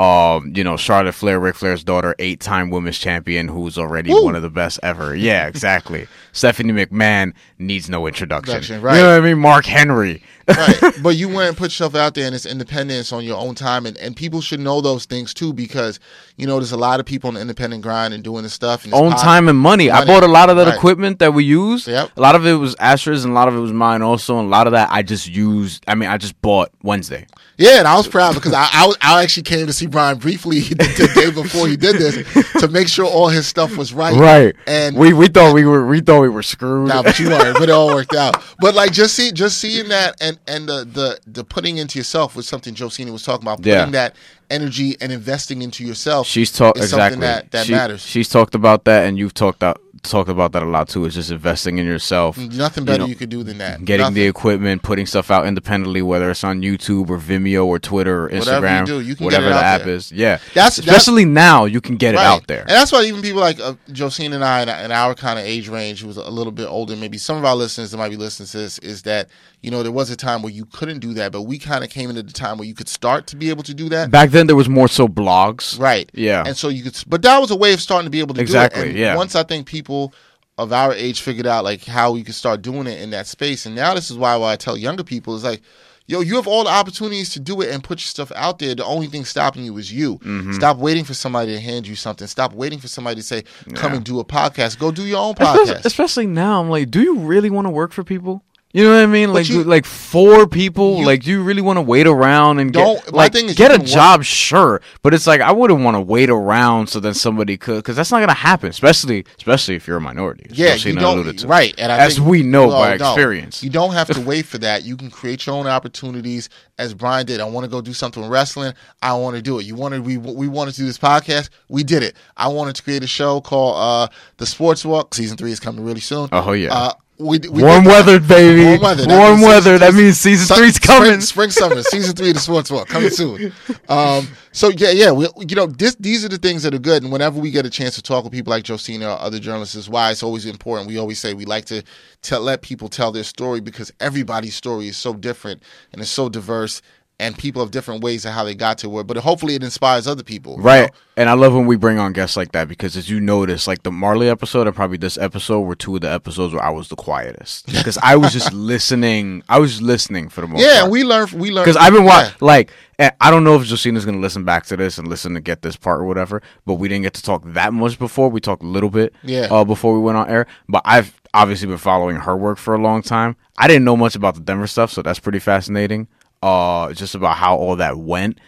Um, 0.00 0.54
you 0.56 0.64
know, 0.64 0.78
Charlotte 0.78 1.12
Flair, 1.12 1.38
Ric 1.38 1.56
Flair's 1.56 1.84
daughter, 1.84 2.14
eight-time 2.18 2.70
women's 2.70 2.96
champion, 2.96 3.48
who's 3.48 3.76
already 3.76 4.10
Woo. 4.10 4.24
one 4.24 4.34
of 4.34 4.40
the 4.40 4.48
best 4.48 4.80
ever. 4.82 5.14
Yeah, 5.14 5.46
exactly. 5.46 6.08
Stephanie 6.32 6.72
McMahon 6.72 7.34
needs 7.58 7.90
no 7.90 8.06
introduction. 8.06 8.54
Introduction, 8.56 8.82
right. 8.82 8.96
You 8.96 9.02
know 9.02 9.08
what 9.10 9.22
I 9.22 9.28
mean? 9.28 9.38
Mark 9.38 9.66
Henry. 9.66 10.22
Right. 10.56 10.94
But 11.02 11.16
you 11.16 11.28
went 11.28 11.48
and 11.48 11.56
put 11.56 11.66
yourself 11.70 11.94
out 11.94 12.14
there 12.14 12.26
and 12.26 12.34
it's 12.34 12.44
independence 12.46 13.12
on 13.12 13.24
your 13.24 13.38
own 13.38 13.54
time 13.54 13.86
and, 13.86 13.96
and 13.98 14.14
people 14.14 14.40
should 14.40 14.60
know 14.60 14.80
those 14.80 15.06
things 15.06 15.32
too 15.32 15.52
because 15.52 15.98
you 16.36 16.46
know 16.46 16.56
there's 16.56 16.72
a 16.72 16.76
lot 16.76 17.00
of 17.00 17.06
people 17.06 17.28
on 17.28 17.34
the 17.34 17.40
independent 17.40 17.82
grind 17.82 18.12
and 18.12 18.22
doing 18.22 18.42
this 18.42 18.52
stuff 18.52 18.84
and 18.84 18.92
own 18.92 19.12
time 19.12 19.48
and 19.48 19.58
money. 19.58 19.90
I 19.90 20.04
bought 20.04 20.22
a 20.22 20.28
lot 20.28 20.50
of 20.50 20.56
that 20.56 20.66
Right. 20.66 20.76
equipment 20.76 21.18
that 21.20 21.32
we 21.32 21.44
use. 21.44 21.86
Yep. 21.86 22.10
A 22.16 22.20
lot 22.20 22.34
of 22.34 22.44
it 22.46 22.54
was 22.54 22.76
Astra's 22.78 23.24
and 23.24 23.32
a 23.32 23.34
lot 23.34 23.48
of 23.48 23.54
it 23.54 23.60
was 23.60 23.72
mine 23.72 24.02
also. 24.02 24.38
And 24.38 24.46
a 24.46 24.50
lot 24.50 24.66
of 24.66 24.72
that 24.72 24.88
I 24.90 25.02
just 25.02 25.26
used. 25.28 25.84
I 25.88 25.94
mean, 25.94 26.08
I 26.08 26.16
just 26.18 26.40
bought 26.42 26.70
Wednesday. 26.82 27.26
Yeah, 27.56 27.78
and 27.78 27.86
I 27.88 27.96
was 27.96 28.08
proud 28.08 28.34
because 28.34 28.52
I, 28.54 28.66
I 28.72 28.92
I 29.02 29.22
actually 29.22 29.42
came 29.44 29.66
to 29.66 29.72
see 29.72 29.86
Bryan 29.86 30.18
briefly 30.18 30.60
the, 30.60 30.74
the 30.76 31.10
day 31.14 31.30
before 31.30 31.68
he 31.68 31.76
did 31.76 31.96
this 31.96 32.14
to 32.60 32.68
make 32.68 32.88
sure 32.88 33.04
all 33.06 33.28
his 33.28 33.46
stuff 33.46 33.76
was 33.76 33.92
right. 33.92 34.16
right. 34.16 34.54
And 34.66 34.96
we 34.96 35.12
we 35.12 35.28
thought 35.28 35.54
we 35.54 35.64
were 35.64 35.86
we 35.86 36.00
thought 36.00 36.20
we 36.22 36.30
were 36.30 36.42
screwed. 36.42 36.88
Nah, 36.88 37.02
but 37.02 37.18
you 37.18 37.28
weren't. 37.28 37.58
But 37.58 37.64
it 37.68 37.70
all 37.72 37.88
worked 37.88 38.14
out. 38.14 38.42
But 38.60 38.74
like 38.74 38.92
just 38.92 39.14
see, 39.14 39.30
just 39.32 39.58
seeing 39.58 39.88
that 39.88 40.16
and 40.22 40.38
and 40.46 40.68
the 40.68 40.84
the 40.84 41.18
the 41.26 41.44
putting 41.44 41.78
into 41.78 41.98
yourself 41.98 42.34
was 42.36 42.46
something 42.48 42.74
Josina 42.74 43.12
was 43.12 43.22
talking 43.22 43.44
about. 43.44 43.58
Putting 43.58 43.72
Yeah. 43.72 43.86
that 43.90 44.16
energy 44.50 44.96
and 45.00 45.12
investing 45.12 45.62
into 45.62 45.84
yourself. 45.84 46.26
she's 46.26 46.50
talked 46.52 46.78
exactly. 46.78 47.20
that 47.20 47.50
that 47.52 47.66
She- 47.66 47.72
matters. 47.72 48.02
She's 48.02 48.28
talked 48.28 48.54
about 48.54 48.84
that, 48.84 49.06
and 49.06 49.18
you've 49.18 49.34
talked 49.34 49.62
out 49.62 49.80
talked 50.02 50.30
about 50.30 50.52
that 50.52 50.62
a 50.62 50.66
lot 50.66 50.88
too. 50.88 51.04
Is 51.04 51.14
just 51.14 51.30
investing 51.30 51.76
in 51.76 51.84
yourself. 51.84 52.38
Nothing 52.38 52.86
better 52.86 53.00
know, 53.00 53.06
you, 53.06 53.14
could 53.14 53.28
do 53.28 53.42
than 53.42 53.58
that. 53.58 53.84
Getting 53.84 54.04
Nothing. 54.04 54.14
the 54.14 54.26
equipment, 54.28 54.82
putting 54.82 55.04
stuff 55.04 55.30
out 55.30 55.46
independently, 55.46 56.00
whether 56.00 56.30
it's 56.30 56.42
on 56.42 56.62
YouTube 56.62 57.10
or 57.10 57.18
Vimeo 57.18 57.66
or 57.66 57.78
Twitter 57.78 58.24
or 58.24 58.28
Whatever 58.30 58.66
you 58.66 58.72
Instagram, 58.72 58.86
do, 58.86 59.00
you 59.00 59.14
can 59.14 59.24
get 59.24 59.24
whatever 59.26 59.46
it 59.48 59.50
the 59.50 59.56
out 59.56 59.64
app 59.64 59.82
there. 59.82 59.94
is. 59.94 60.10
Yeah, 60.10 60.36
That's- 60.54 60.76
that's- 60.76 60.78
especially 60.78 61.26
now 61.26 61.66
you 61.66 61.82
can 61.82 61.96
get 61.96 62.14
it 62.14 62.20
out 62.20 62.46
there. 62.46 62.60
And 62.62 62.70
that's 62.70 62.92
why 62.92 63.02
even 63.04 63.20
people 63.20 63.40
like 63.42 63.60
uh, 63.60 63.74
Josina 63.92 64.36
and 64.36 64.44
I, 64.44 64.84
in, 64.84 64.90
our 64.90 65.14
kind 65.14 65.38
of 65.38 65.44
age 65.44 65.68
range, 65.68 66.00
who 66.00 66.06
was 66.08 66.16
a 66.16 66.30
little 66.30 66.52
bit 66.52 66.66
older, 66.66 66.96
maybe 66.96 67.18
some 67.18 67.36
of 67.36 67.44
our 67.44 67.54
listeners 67.54 67.90
that 67.90 67.98
might 67.98 68.08
be 68.08 68.16
listening 68.16 68.46
to 68.48 68.56
this, 68.56 68.78
is 68.78 69.02
that 69.02 69.28
you 69.60 69.70
know 69.70 69.82
there 69.82 69.92
was 69.92 70.08
a 70.08 70.16
time 70.16 70.40
where 70.40 70.50
you 70.52 70.64
couldn't 70.64 71.00
do 71.00 71.12
that, 71.12 71.30
but 71.30 71.42
we 71.42 71.58
kind 71.58 71.84
of 71.84 71.90
came 71.90 72.08
into 72.08 72.22
the 72.22 72.32
time 72.32 72.56
where 72.56 72.66
you 72.66 72.74
could 72.74 72.88
start 72.88 73.26
to 73.26 73.36
be 73.36 73.50
able 73.50 73.64
to 73.64 73.74
do 73.74 73.90
that. 73.90 74.10
Back 74.10 74.30
then, 74.30 74.39
there 74.46 74.56
was 74.56 74.68
more 74.68 74.88
so 74.88 75.06
blogs. 75.08 75.78
Right. 75.78 76.10
Yeah. 76.14 76.44
And 76.46 76.56
so 76.56 76.68
you 76.68 76.82
could, 76.82 76.96
but 77.06 77.22
that 77.22 77.38
was 77.38 77.50
a 77.50 77.56
way 77.56 77.72
of 77.72 77.80
starting 77.80 78.06
to 78.06 78.10
be 78.10 78.20
able 78.20 78.34
to 78.34 78.40
Exactly, 78.40 78.82
do 78.82 78.86
it. 78.86 78.90
And 78.90 78.98
yeah. 78.98 79.16
Once 79.16 79.34
I 79.34 79.42
think 79.42 79.66
people 79.66 80.12
of 80.58 80.72
our 80.72 80.92
age 80.92 81.20
figured 81.22 81.46
out 81.46 81.64
like 81.64 81.84
how 81.84 82.14
you 82.14 82.24
could 82.24 82.34
start 82.34 82.62
doing 82.62 82.86
it 82.86 83.00
in 83.00 83.10
that 83.10 83.26
space, 83.26 83.66
and 83.66 83.74
now 83.74 83.94
this 83.94 84.10
is 84.10 84.16
why 84.18 84.36
why 84.36 84.52
I 84.52 84.56
tell 84.56 84.76
younger 84.76 85.04
people 85.04 85.34
is 85.36 85.44
like. 85.44 85.62
Yo, 86.06 86.18
you 86.22 86.34
have 86.34 86.48
all 86.48 86.64
the 86.64 86.70
opportunities 86.70 87.28
to 87.30 87.38
do 87.38 87.60
it 87.60 87.70
and 87.70 87.84
put 87.84 88.00
your 88.00 88.06
stuff 88.06 88.32
out 88.34 88.58
there. 88.58 88.74
The 88.74 88.84
only 88.84 89.06
thing 89.06 89.24
stopping 89.24 89.62
you 89.64 89.76
is 89.78 89.92
you. 89.92 90.18
Mm-hmm. 90.18 90.54
Stop 90.54 90.78
waiting 90.78 91.04
for 91.04 91.14
somebody 91.14 91.52
to 91.54 91.60
hand 91.60 91.86
you 91.86 91.94
something. 91.94 92.26
Stop 92.26 92.52
waiting 92.52 92.80
for 92.80 92.88
somebody 92.88 93.14
to 93.20 93.22
say, 93.22 93.44
"Come 93.76 93.92
Yeah. 93.92 93.96
and 93.98 94.04
do 94.04 94.18
a 94.18 94.24
podcast." 94.24 94.80
Go 94.80 94.90
do 94.90 95.04
your 95.06 95.18
own 95.20 95.34
Especially, 95.38 95.72
podcast. 95.74 95.84
especially 95.84 96.26
now, 96.26 96.60
I'm 96.60 96.68
like, 96.68 96.90
do 96.90 97.00
you 97.00 97.14
really 97.20 97.48
want 97.48 97.68
to 97.68 97.70
work 97.70 97.92
for 97.92 98.02
people? 98.02 98.42
You 98.72 98.84
know 98.84 98.90
what 98.94 99.02
I 99.02 99.06
mean? 99.06 99.32
Like, 99.32 99.48
you- 99.48 99.64
like 99.64 99.84
four 99.84 100.46
people. 100.46 100.98
you- 100.98 101.04
like, 101.06 101.24
do 101.24 101.30
you 101.32 101.42
really 101.42 101.60
want 101.60 101.78
to 101.78 101.80
wait 101.82 102.06
around 102.06 102.60
and 102.60 102.72
get 102.72 103.12
like 103.12 103.32
get 103.32 103.72
a 103.74 103.78
work- 103.78 103.84
job? 103.84 104.22
Sure, 104.22 104.80
but 105.02 105.12
it's 105.12 105.26
like 105.26 105.40
I 105.40 105.50
wouldn't 105.50 105.80
want 105.80 105.96
to 105.96 106.00
wait 106.00 106.30
around 106.30 106.86
so 106.86 107.00
then 107.00 107.14
somebody 107.14 107.56
could 107.56 107.76
because 107.76 107.96
that's 107.96 108.12
not 108.12 108.20
gonna 108.20 108.32
happen. 108.32 108.68
Especially, 108.68 109.24
especially 109.38 109.74
if 109.74 109.88
you're 109.88 109.96
a 109.96 110.00
minority. 110.00 110.46
Yeah, 110.50 110.74
you 110.74 110.94
don't, 110.94 111.36
to. 111.38 111.46
right. 111.48 111.74
And 111.78 111.90
I 111.90 111.98
as 111.98 112.14
think- 112.14 112.28
we 112.28 112.42
know 112.44 112.68
well, 112.68 112.78
by 112.82 112.96
no, 112.96 113.06
experience. 113.12 113.60
you 113.64 113.70
don't 113.70 113.92
have 113.92 114.06
to 114.14 114.20
wait 114.30 114.46
for 114.46 114.58
that. 114.58 114.84
You 114.84 114.96
can 114.96 115.10
create 115.10 115.46
your 115.46 115.56
own 115.56 115.66
opportunities, 115.66 116.48
as 116.78 116.94
Bryan 116.94 117.26
did. 117.26 117.40
I 117.40 117.46
want 117.46 117.64
to 117.64 117.70
go 117.70 117.80
do 117.80 117.92
something 117.92 118.24
wrestling. 118.28 118.72
I 119.02 119.14
want 119.14 119.34
to 119.34 119.42
do 119.42 119.58
it. 119.58 119.66
You 119.66 119.74
wanted 119.74 120.06
we 120.06 120.16
we 120.16 120.46
wanted 120.46 120.74
to 120.74 120.80
do 120.82 120.86
this 120.86 120.98
podcast. 120.98 121.48
We 121.68 121.82
did 121.82 122.04
it. 122.04 122.14
I 122.36 122.46
wanted 122.46 122.76
to 122.76 122.84
create 122.84 123.02
a 123.02 123.08
show 123.08 123.40
called 123.40 123.74
uh, 123.78 124.14
the 124.36 124.46
Sports 124.46 124.84
Walk. 124.84 125.12
Season 125.14 125.36
three 125.36 125.50
is 125.50 125.58
coming 125.58 125.84
really 125.84 125.98
soon. 126.00 126.28
Oh, 126.30 126.52
yeah. 126.52 126.72
Uh, 126.72 126.92
we, 127.20 127.38
we 127.50 127.62
Warm 127.62 127.84
weather, 127.84 128.18
baby. 128.18 128.64
Warm 128.64 128.80
weather. 128.80 129.06
That 129.06 129.18
Warm 129.18 129.34
means 129.40 129.46
weather. 129.46 129.78
season 129.78 129.78
That 129.78 129.92
three- 129.92 130.02
means 130.04 130.18
season 130.18 130.46
Sun- 130.46 130.58
three's 130.58 130.78
coming. 130.78 131.20
Spring, 131.20 131.50
spring 131.50 131.50
summer, 131.50 131.82
season 131.82 132.16
three 132.16 132.28
of 132.30 132.34
the 132.34 132.40
Sports 132.40 132.70
Walk 132.70 132.88
coming 132.88 133.10
soon. 133.10 133.52
Um, 133.88 134.28
so 134.52 134.68
yeah, 134.68 134.90
yeah, 134.90 135.10
we, 135.10 135.26
you 135.48 135.56
know, 135.56 135.66
this, 135.66 135.96
these 135.96 136.24
are 136.24 136.28
the 136.28 136.38
things 136.38 136.62
that 136.62 136.72
are 136.74 136.78
good. 136.78 137.02
And 137.02 137.10
whenever 137.10 137.40
we 137.40 137.50
get 137.50 137.66
a 137.66 137.70
chance 137.70 137.96
to 137.96 138.02
talk 138.02 138.22
with 138.22 138.32
people 138.32 138.52
like 138.52 138.64
Josina 138.64 139.06
or 139.14 139.18
other 139.20 139.40
journalists, 139.40 139.74
is 139.74 139.88
why 139.88 140.10
it's 140.12 140.22
always 140.22 140.46
important. 140.46 140.88
We 140.88 140.96
always 140.98 141.18
say 141.18 141.34
we 141.34 141.44
like 141.44 141.64
to 141.66 141.82
tell, 142.22 142.40
let 142.40 142.62
people 142.62 142.88
tell 142.88 143.10
their 143.10 143.24
story 143.24 143.60
because 143.60 143.92
everybody's 143.98 144.54
story 144.54 144.86
is 144.88 144.96
so 144.96 145.12
different 145.12 145.62
and 145.92 146.00
it's 146.00 146.10
so 146.10 146.28
diverse, 146.28 146.82
and 147.20 147.36
people 147.38 147.62
have 147.62 147.70
different 147.70 148.02
ways 148.02 148.24
of 148.24 148.32
how 148.32 148.42
they 148.44 148.54
got 148.54 148.78
to 148.78 148.88
where. 148.88 149.04
But 149.04 149.18
hopefully, 149.18 149.54
it 149.54 149.62
inspires 149.62 150.06
other 150.06 150.22
people. 150.24 150.56
you 150.56 150.62
Right. 150.62 150.82
know? 150.82 150.88
And 151.16 151.28
I 151.28 151.34
love 151.34 151.52
when 151.52 151.66
we 151.66 151.76
bring 151.76 151.98
on 151.98 152.14
guests 152.14 152.34
like 152.36 152.52
that 152.52 152.66
because 152.66 152.96
as 152.96 153.10
you 153.10 153.20
notice, 153.20 153.66
like 153.66 153.82
the 153.82 153.92
Marley 153.92 154.28
episode 154.30 154.66
and 154.66 154.74
probably 154.74 154.96
this 154.96 155.18
episode 155.18 155.60
were 155.60 155.74
two 155.74 155.94
of 155.96 156.00
the 156.00 156.10
episodes 156.10 156.54
where 156.54 156.62
I 156.62 156.70
was 156.70 156.88
the 156.88 156.96
quietest. 156.96 157.66
Because 157.80 157.98
I 158.02 158.16
was 158.16 158.32
just 158.32 158.52
listening. 158.54 159.42
I 159.48 159.58
was 159.58 159.82
listening 159.82 160.28
for 160.30 160.40
the 160.40 160.46
most 160.46 160.62
Yeah, 160.62 160.80
part. 160.80 160.92
we 160.92 161.04
learned 161.04 161.32
We 161.32 161.50
learned 161.50 161.66
because 161.66 161.76
I've 161.76 161.92
been 161.92 162.04
yeah. 162.04 162.08
watching. 162.08 162.36
Like, 162.40 162.72
and 162.98 163.12
I 163.20 163.30
don't 163.30 163.44
know 163.44 163.56
if 163.56 163.64
Josina's 163.66 164.04
gonna 164.06 164.18
listen 164.18 164.44
back 164.44 164.64
to 164.66 164.76
this 164.76 164.96
and 164.96 165.06
listen 165.08 165.34
to 165.34 165.40
get 165.40 165.60
this 165.62 165.76
part 165.76 166.00
or 166.00 166.04
whatever. 166.04 166.40
But 166.64 166.74
we 166.74 166.88
didn't 166.88 167.02
get 167.02 167.14
to 167.14 167.22
talk 167.22 167.42
that 167.52 167.74
much 167.74 167.98
before. 167.98 168.30
We 168.30 168.40
talked 168.40 168.62
a 168.62 168.66
little 168.66 168.90
bit, 168.90 169.12
Yeah. 169.22 169.48
uh, 169.50 169.64
before 169.64 169.92
we 169.92 170.00
went 170.00 170.16
on 170.16 170.28
air. 170.30 170.46
But 170.68 170.82
I've 170.86 171.20
obviously 171.34 171.68
been 171.68 171.76
following 171.78 172.16
her 172.16 172.36
work 172.36 172.56
for 172.58 172.74
a 172.74 172.78
long 172.80 173.02
time. 173.02 173.36
I 173.58 173.68
didn't 173.68 173.84
know 173.84 173.96
much 173.96 174.14
about 174.16 174.34
the 174.34 174.40
Denver 174.40 174.66
stuff, 174.66 174.90
so 174.90 175.02
that's 175.02 175.18
pretty 175.20 175.38
fascinating. 175.38 176.08
Uh, 176.42 176.92
just 176.94 177.14
about 177.14 177.36
how 177.36 177.56
all 177.56 177.76
that 177.76 177.98
went. 177.98 178.38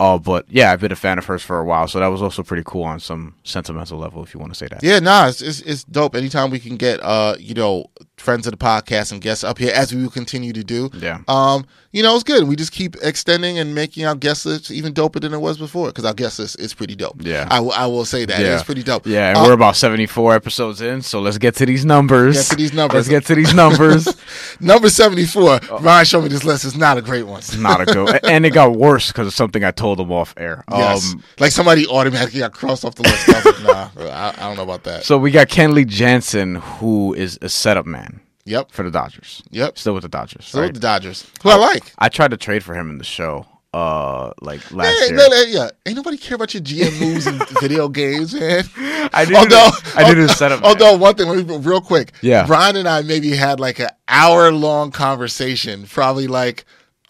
Uh, 0.00 0.18
but 0.18 0.46
yeah, 0.48 0.72
I've 0.72 0.80
been 0.80 0.90
a 0.90 0.96
fan 0.96 1.18
of 1.18 1.26
hers 1.26 1.42
for 1.42 1.60
a 1.60 1.64
while, 1.64 1.86
so 1.86 2.00
that 2.00 2.08
was 2.08 2.22
also 2.22 2.42
pretty 2.42 2.64
cool 2.66 2.82
on 2.82 2.98
some 2.98 3.36
sentimental 3.44 3.98
level, 3.98 4.22
if 4.24 4.34
you 4.34 4.40
want 4.40 4.52
to 4.52 4.58
say 4.58 4.66
that. 4.66 4.82
Yeah, 4.82 4.98
nah, 4.98 5.28
it's, 5.28 5.40
it's 5.40 5.60
it's 5.60 5.84
dope. 5.84 6.16
Anytime 6.16 6.50
we 6.50 6.58
can 6.58 6.76
get 6.76 6.98
uh, 7.02 7.36
you 7.38 7.54
know, 7.54 7.86
friends 8.22 8.46
of 8.46 8.52
the 8.52 8.56
podcast 8.56 9.12
and 9.12 9.20
guests 9.20 9.44
up 9.44 9.58
here, 9.58 9.72
as 9.74 9.94
we 9.94 10.02
will 10.02 10.10
continue 10.10 10.52
to 10.52 10.64
do. 10.64 10.90
Yeah. 10.94 11.18
Um, 11.28 11.66
you 11.90 12.02
know, 12.02 12.14
it's 12.14 12.24
good. 12.24 12.44
We 12.48 12.56
just 12.56 12.72
keep 12.72 12.96
extending 13.02 13.58
and 13.58 13.74
making 13.74 14.06
our 14.06 14.14
guest 14.14 14.46
list 14.46 14.70
even 14.70 14.94
doper 14.94 15.20
than 15.20 15.34
it 15.34 15.40
was 15.40 15.58
before 15.58 15.88
because 15.88 16.06
our 16.06 16.14
guest 16.14 16.38
list 16.38 16.58
is 16.58 16.72
pretty 16.72 16.94
dope. 16.94 17.16
Yeah. 17.20 17.46
I, 17.50 17.60
will- 17.60 17.72
I 17.72 17.86
will 17.86 18.06
say 18.06 18.24
that 18.24 18.40
Yeah. 18.40 18.54
it's 18.54 18.62
pretty 18.62 18.82
dope. 18.82 19.06
Yeah, 19.06 19.28
and 19.30 19.38
Uh, 19.38 19.42
we're 19.44 19.52
about 19.52 19.76
74 19.76 20.34
episodes 20.34 20.80
in, 20.80 21.02
so 21.02 21.20
let's 21.20 21.36
get 21.36 21.54
to 21.56 21.66
these 21.66 21.84
numbers. 21.84 22.36
Get 22.36 22.46
to 22.46 22.56
these 22.56 22.72
numbers. 22.72 22.94
Let's 22.94 23.08
get 23.08 23.26
to 23.26 23.34
these 23.34 23.52
numbers. 23.52 24.08
number 24.60 24.88
seventy 24.88 25.26
four. 25.26 25.60
Oh. 25.70 25.78
Ryan 25.80 26.04
showed 26.06 26.22
me 26.22 26.28
this 26.28 26.44
list. 26.44 26.64
It's 26.64 26.76
not 26.76 26.96
a 26.96 27.02
great 27.02 27.24
one. 27.24 27.38
It's 27.40 27.56
Not 27.56 27.80
a 27.82 27.86
good. 27.86 28.20
And 28.24 28.46
it 28.46 28.50
got 28.50 28.72
worse 28.76 29.08
because 29.08 29.26
of 29.26 29.34
something 29.34 29.62
I 29.64 29.70
told 29.72 30.00
him 30.00 30.10
off 30.12 30.32
air. 30.36 30.64
Yes. 30.70 31.12
Um, 31.12 31.22
like 31.38 31.52
somebody 31.52 31.86
automatically 31.86 32.40
got 32.40 32.52
crossed 32.52 32.84
off 32.84 32.94
the 32.94 33.02
list. 33.02 33.28
I 33.28 33.32
was 33.32 33.44
like, 33.44 33.96
nah, 33.96 34.10
I, 34.10 34.28
I 34.36 34.48
don't 34.48 34.56
know 34.56 34.62
about 34.62 34.84
that. 34.84 35.04
so 35.04 35.18
we 35.18 35.30
got 35.30 35.48
Kenley 35.48 35.86
Jansen, 35.86 36.54
who 36.56 37.12
is 37.14 37.38
a 37.42 37.48
setup 37.48 37.84
man 37.86 38.11
Yep. 38.44 38.72
for 38.72 38.82
the 38.82 38.90
Dodgers. 38.90 39.42
Yep. 39.50 39.78
Still 39.78 39.94
with 39.94 40.02
the 40.02 40.08
Dodgers. 40.08 40.44
Still 40.46 40.62
right? 40.62 40.74
the 40.74 40.80
Dodgers, 40.80 41.26
who 41.42 41.50
I 41.50 41.56
like. 41.56 41.92
I 41.98 42.08
tried 42.08 42.32
to 42.32 42.36
trade 42.36 42.64
for 42.64 42.74
him 42.74 42.90
in 42.90 42.98
the 42.98 43.04
show, 43.04 43.46
uh, 43.72 44.32
like 44.40 44.70
last 44.72 44.98
Hey, 44.98 45.06
year. 45.08 45.16
no, 45.16 45.26
no, 45.28 45.42
yeah, 45.42 45.70
ain't 45.86 45.96
nobody 45.96 46.16
care 46.16 46.34
about 46.34 46.52
your 46.52 46.62
GM 46.62 47.00
moves 47.00 47.26
and 47.26 47.40
video 47.60 47.88
games, 47.88 48.34
man. 48.34 48.64
I 49.12 49.24
needed, 49.24 49.36
Although, 49.36 49.68
a, 49.68 49.72
I 49.96 50.08
needed 50.08 50.24
a 50.24 50.28
setup. 50.34 50.60
man. 50.60 50.68
Although 50.68 50.96
one 50.96 51.14
thing, 51.14 51.62
real 51.62 51.80
quick, 51.80 52.12
Yeah. 52.20 52.44
Bryan 52.46 52.76
and 52.76 52.88
I 52.88 53.02
maybe 53.02 53.30
had 53.36 53.60
like 53.60 53.78
an 53.78 53.90
hour 54.08 54.50
long 54.52 54.90
conversation, 54.90 55.86
probably 55.86 56.26
like 56.26 56.64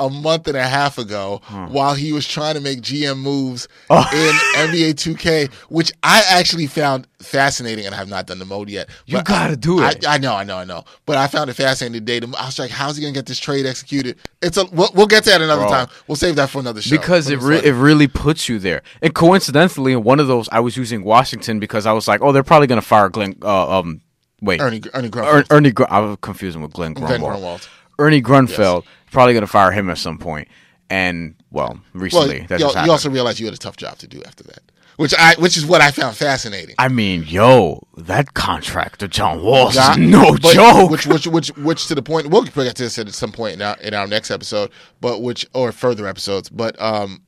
a 0.07 0.11
month 0.11 0.47
and 0.49 0.57
a 0.57 0.63
half 0.63 0.99
ago, 0.99 1.41
while 1.69 1.95
he 1.95 2.13
was 2.13 2.27
trying 2.27 2.55
to 2.55 2.61
make 2.61 2.81
GM 2.81 3.19
moves 3.19 3.69
Oh. 3.91 4.05
in 4.13 4.69
NBA 4.71 4.95
2K, 4.95 5.51
which 5.69 5.93
I 6.03 6.23
actually 6.29 6.67
found 6.67 7.07
fascinating, 7.21 7.87
and 7.87 7.95
I 7.95 7.99
have 7.99 8.09
not 8.09 8.27
done 8.27 8.39
the 8.39 8.45
mode 8.45 8.69
yet. 8.69 8.89
You 9.07 9.23
gotta 9.23 9.57
do 9.57 9.83
it. 9.83 10.05
I, 10.07 10.15
I 10.15 10.19
know, 10.19 10.35
I 10.35 10.45
know, 10.45 10.57
I 10.59 10.65
know. 10.65 10.85
But 11.07 11.17
I 11.19 11.27
found 11.29 11.51
it 11.51 11.55
fascinating 11.55 12.05
today. 12.05 12.21
I 12.39 12.47
was 12.47 12.59
like, 12.59 12.71
"How's 12.71 12.97
he 12.97 13.03
gonna 13.03 13.13
get 13.15 13.27
this 13.27 13.39
trade 13.39 13.65
executed?" 13.67 14.17
It's 14.43 14.57
a. 14.57 14.65
We'll, 14.73 14.91
we'll 14.95 15.07
get 15.07 15.25
to 15.25 15.31
that 15.31 15.41
another 15.41 15.63
Bro. 15.63 15.71
time. 15.71 15.89
We'll 16.09 16.17
save 16.17 16.37
that 16.37 16.51
for 16.51 16.59
another 16.59 16.83
show 16.83 16.91
because 16.97 17.31
it 17.31 17.41
re- 17.41 17.63
it 17.63 17.73
really 17.75 18.09
puts 18.09 18.49
you 18.49 18.59
there. 18.59 18.83
And 19.03 19.15
coincidentally, 19.15 19.93
in 19.93 20.03
one 20.03 20.19
of 20.21 20.27
those, 20.27 20.49
I 20.51 20.61
was 20.61 20.77
using 20.77 21.05
Washington 21.05 21.61
because 21.61 21.87
I 21.87 21.93
was 21.93 22.09
like, 22.09 22.21
oh, 22.23 22.33
they're 22.33 22.43
probably 22.43 22.67
gonna 22.67 22.83
fire 22.83 23.09
Glenn. 23.09 23.37
Uh, 23.43 23.79
um, 23.79 24.01
wait, 24.41 24.61
Ernie 24.61 24.83
Ernie 24.95 25.09
Er- 25.09 25.11
Grunfeld. 25.11 25.47
Ernie. 25.51 25.71
Gr- 25.71 25.85
I 25.89 26.01
was 26.01 26.17
confusing 26.21 26.61
with 26.63 26.73
Glenn 26.73 26.95
Glenn 26.95 27.21
Grunwald. 27.21 27.69
Ernie 28.03 28.23
Grunfeld 28.23 28.85
probably 29.11 29.35
gonna 29.35 29.47
fire 29.47 29.71
him 29.73 29.89
at 29.91 29.99
some 29.99 30.19
point. 30.19 30.49
And 30.91 31.35
well, 31.51 31.69
Well, 31.69 31.81
recently 31.95 32.43
you, 32.43 32.47
that 32.49 32.59
you 32.61 32.67
just 32.67 32.75
happened. 32.75 32.91
also 32.91 33.11
realized 33.11 33.39
you 33.41 33.47
had 33.47 33.55
a 33.55 33.59
tough 33.59 33.77
job 33.77 33.97
to 33.99 34.07
do 34.07 34.23
after 34.27 34.45
that, 34.45 34.61
which 34.97 35.15
I 35.19 35.35
which 35.39 35.57
is 35.57 35.65
what 35.65 35.81
I 35.81 35.91
found 35.91 36.17
fascinating. 36.17 36.75
I 36.79 36.89
mean, 36.89 37.25
yo, 37.27 37.87
that 37.97 38.35
contract 38.35 39.01
to 39.01 39.09
John 39.09 39.43
Walls 39.43 39.75
Not- 39.77 39.99
is 39.99 40.07
no 40.11 40.33
but 40.33 40.53
joke. 40.55 40.91
Which, 40.91 41.07
which, 41.07 41.27
which, 41.27 41.49
which, 41.57 41.87
to 41.89 41.95
the 41.95 42.03
point. 42.03 42.29
We'll 42.29 42.43
get 42.43 42.77
to 42.77 42.83
this 42.83 42.99
at 42.99 43.09
some 43.15 43.33
point 43.33 43.55
in 43.55 43.63
our 43.63 43.77
in 43.79 43.95
our 43.95 44.07
next 44.07 44.31
episode, 44.31 44.71
but 45.01 45.23
which 45.23 45.47
or 45.55 45.73
further 45.73 46.07
episodes. 46.07 46.51
But 46.51 46.79
um, 46.81 47.23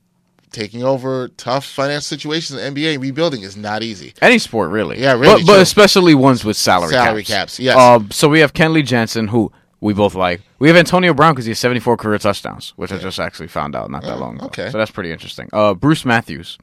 taking 0.51 0.83
over 0.83 1.27
tough 1.29 1.65
financial 1.65 2.01
situations 2.03 2.59
in 2.61 2.73
the 2.73 2.81
NBA 2.81 2.99
rebuilding 3.01 3.41
is 3.41 3.57
not 3.57 3.81
easy. 3.83 4.13
Any 4.21 4.37
sport, 4.37 4.69
really. 4.69 5.01
Yeah, 5.01 5.13
really, 5.13 5.41
But, 5.43 5.47
but 5.47 5.59
especially 5.59 6.13
ones 6.13 6.45
with 6.45 6.55
salary, 6.55 6.91
Salary 6.91 7.23
caps. 7.23 7.57
caps, 7.57 7.59
yes. 7.59 7.77
Um, 7.77 8.11
so 8.11 8.29
we 8.29 8.41
have 8.41 8.53
Kenley 8.53 8.85
Jansen, 8.85 9.27
who 9.27 9.51
we 9.81 9.93
both 9.93 10.15
like. 10.15 10.41
We 10.59 10.67
have 10.69 10.77
Antonio 10.77 11.13
Brown 11.13 11.33
because 11.33 11.45
he 11.45 11.51
has 11.51 11.59
74 11.59 11.97
career 11.97 12.17
touchdowns, 12.17 12.73
which 12.75 12.91
I 12.91 12.97
just 12.97 13.19
actually 13.19 13.47
found 13.47 13.75
out 13.75 13.89
not 13.91 14.03
that 14.03 14.15
Oh, 14.17 14.19
long 14.19 14.37
ago. 14.37 14.45
okay. 14.47 14.69
So 14.71 14.77
that's 14.77 14.91
pretty 14.91 15.11
interesting. 15.11 15.49
Uh, 15.53 15.73
Bruce 15.73 16.05
Matthews. 16.05 16.57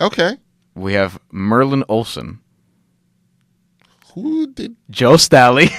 Okay, 0.00 0.36
We 0.74 0.92
have 0.94 1.18
Merlin 1.32 1.82
Olsen, 1.88 2.38
who 4.14 4.46
did? 4.46 4.76
Joe 4.90 5.16
Staley, 5.16 5.70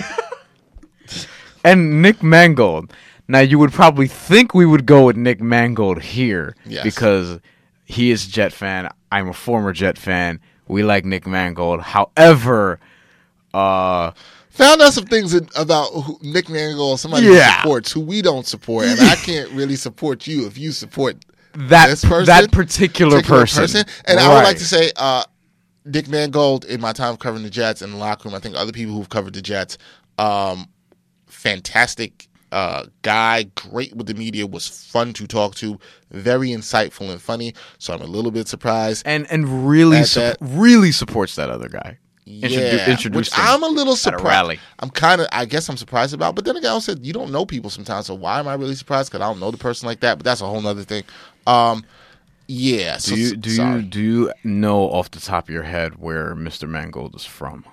and 1.64 2.02
Nick 2.02 2.22
Mangold. 2.24 2.94
Now 3.28 3.40
you 3.40 3.60
would 3.60 3.72
probably 3.72 4.08
think 4.08 4.54
we 4.54 4.66
would 4.66 4.86
go 4.86 5.06
with 5.06 5.16
Nick 5.16 5.40
Mangold 5.42 6.02
here 6.02 6.56
Yes. 6.66 6.84
because 6.84 7.40
he 7.86 8.12
is 8.12 8.28
a 8.28 8.30
Jet 8.32 8.52
fan. 8.54 8.90
I'm 9.12 9.30
a 9.30 9.34
former 9.34 9.72
Jet 9.74 9.98
fan. 9.98 10.40
We 10.68 10.84
like 10.84 11.06
Nick 11.06 11.26
Mangold. 11.28 11.82
However, 11.82 12.80
uh, 13.54 14.12
Found 14.60 14.82
out 14.82 14.94
some 14.94 15.06
things 15.06 15.34
in, 15.34 15.48
about 15.56 15.86
who, 15.92 16.20
Nick 16.22 16.50
Mangold, 16.50 17.00
somebody 17.00 17.28
Yeah. 17.28 17.52
who 17.54 17.62
supports 17.62 17.92
who 17.94 18.02
we 18.02 18.22
don't 18.22 18.46
support, 18.46 18.86
and 18.88 19.00
I 19.00 19.16
can't 19.16 19.50
really 19.52 19.76
support 19.78 20.28
you 20.28 20.46
if 20.48 20.58
you 20.58 20.72
support 20.74 21.16
that 21.54 21.88
this 21.88 22.04
person, 22.04 22.26
that 22.26 22.52
particular, 22.52 23.22
person. 23.22 23.86
And 24.06 24.20
I 24.20 24.28
would 24.34 24.44
like 24.44 24.58
to 24.58 24.66
say, 24.66 24.92
uh, 24.98 25.24
Dick 25.90 26.10
Mangold, 26.10 26.66
in 26.66 26.82
my 26.82 26.92
time 26.94 27.16
covering 27.18 27.44
the 27.44 27.50
Jets 27.50 27.82
in 27.82 27.92
the 27.92 27.98
locker 27.98 28.28
room, 28.28 28.36
I 28.36 28.40
think 28.40 28.56
other 28.58 28.72
people 28.74 28.94
who've 28.94 29.10
covered 29.10 29.34
the 29.34 29.42
Jets, 29.42 29.78
um, 30.18 30.68
fantastic 31.28 32.28
uh, 32.52 32.86
guy, 33.02 33.44
great 33.56 33.96
with 33.96 34.08
the 34.08 34.14
media, 34.14 34.46
was 34.46 34.68
fun 34.68 35.14
to 35.14 35.26
talk 35.28 35.56
to, 35.56 35.80
very 36.12 36.50
insightful 36.50 37.10
and 37.10 37.22
funny. 37.22 37.54
So 37.78 37.94
I'm 37.94 38.02
a 38.02 38.06
little 38.08 38.32
bit 38.32 38.48
surprised. 38.48 39.04
and 39.06 39.26
and 39.32 39.68
really 39.70 40.04
su- 40.04 40.34
really 40.42 40.92
supports 40.92 41.36
that 41.36 41.50
other 41.50 41.70
guy. 41.70 41.98
Yeah, 42.32 42.96
which 43.10 43.32
I'm 43.34 43.64
a 43.64 43.68
little 43.68 43.96
surprised. 43.96 44.24
rally. 44.24 44.60
I'm 44.80 44.92
kind 44.92 45.20
of, 45.22 45.28
I 45.32 45.46
guess, 45.46 45.68
I'm 45.68 45.78
surprised 45.78 46.14
about. 46.14 46.36
But 46.36 46.46
then 46.46 46.56
again, 46.58 46.70
I 46.70 46.74
also 46.74 46.94
said 46.94 47.04
you 47.06 47.12
don't 47.12 47.32
know 47.32 47.44
people 47.46 47.72
sometimes, 47.72 48.06
so 48.06 48.14
why 48.14 48.38
am 48.40 48.48
I 48.48 48.54
really 48.54 48.76
surprised? 48.76 49.10
Because 49.12 49.24
I 49.24 49.28
don't 49.30 49.40
know 49.40 49.50
the 49.50 49.58
person 49.58 49.88
like 49.88 50.02
that. 50.02 50.20
But 50.20 50.26
that's 50.26 50.42
a 50.42 50.46
whole 50.46 50.66
other 50.68 50.84
thing. 50.84 51.04
Um, 51.48 51.84
yeah. 52.48 52.98
So, 52.98 53.16
Do 53.16 53.22
you 53.22 53.36
do 53.36 53.50
sorry. 53.50 53.76
you 53.78 53.82
do 53.84 54.00
you 54.02 54.32
know 54.44 54.82
off 54.92 55.10
the 55.10 55.20
top 55.20 55.46
of 55.50 55.54
your 55.54 55.64
head 55.64 55.98
where 55.98 56.36
Mr. 56.36 56.70
Mangold 56.70 57.16
is 57.16 57.26
from? 57.26 57.66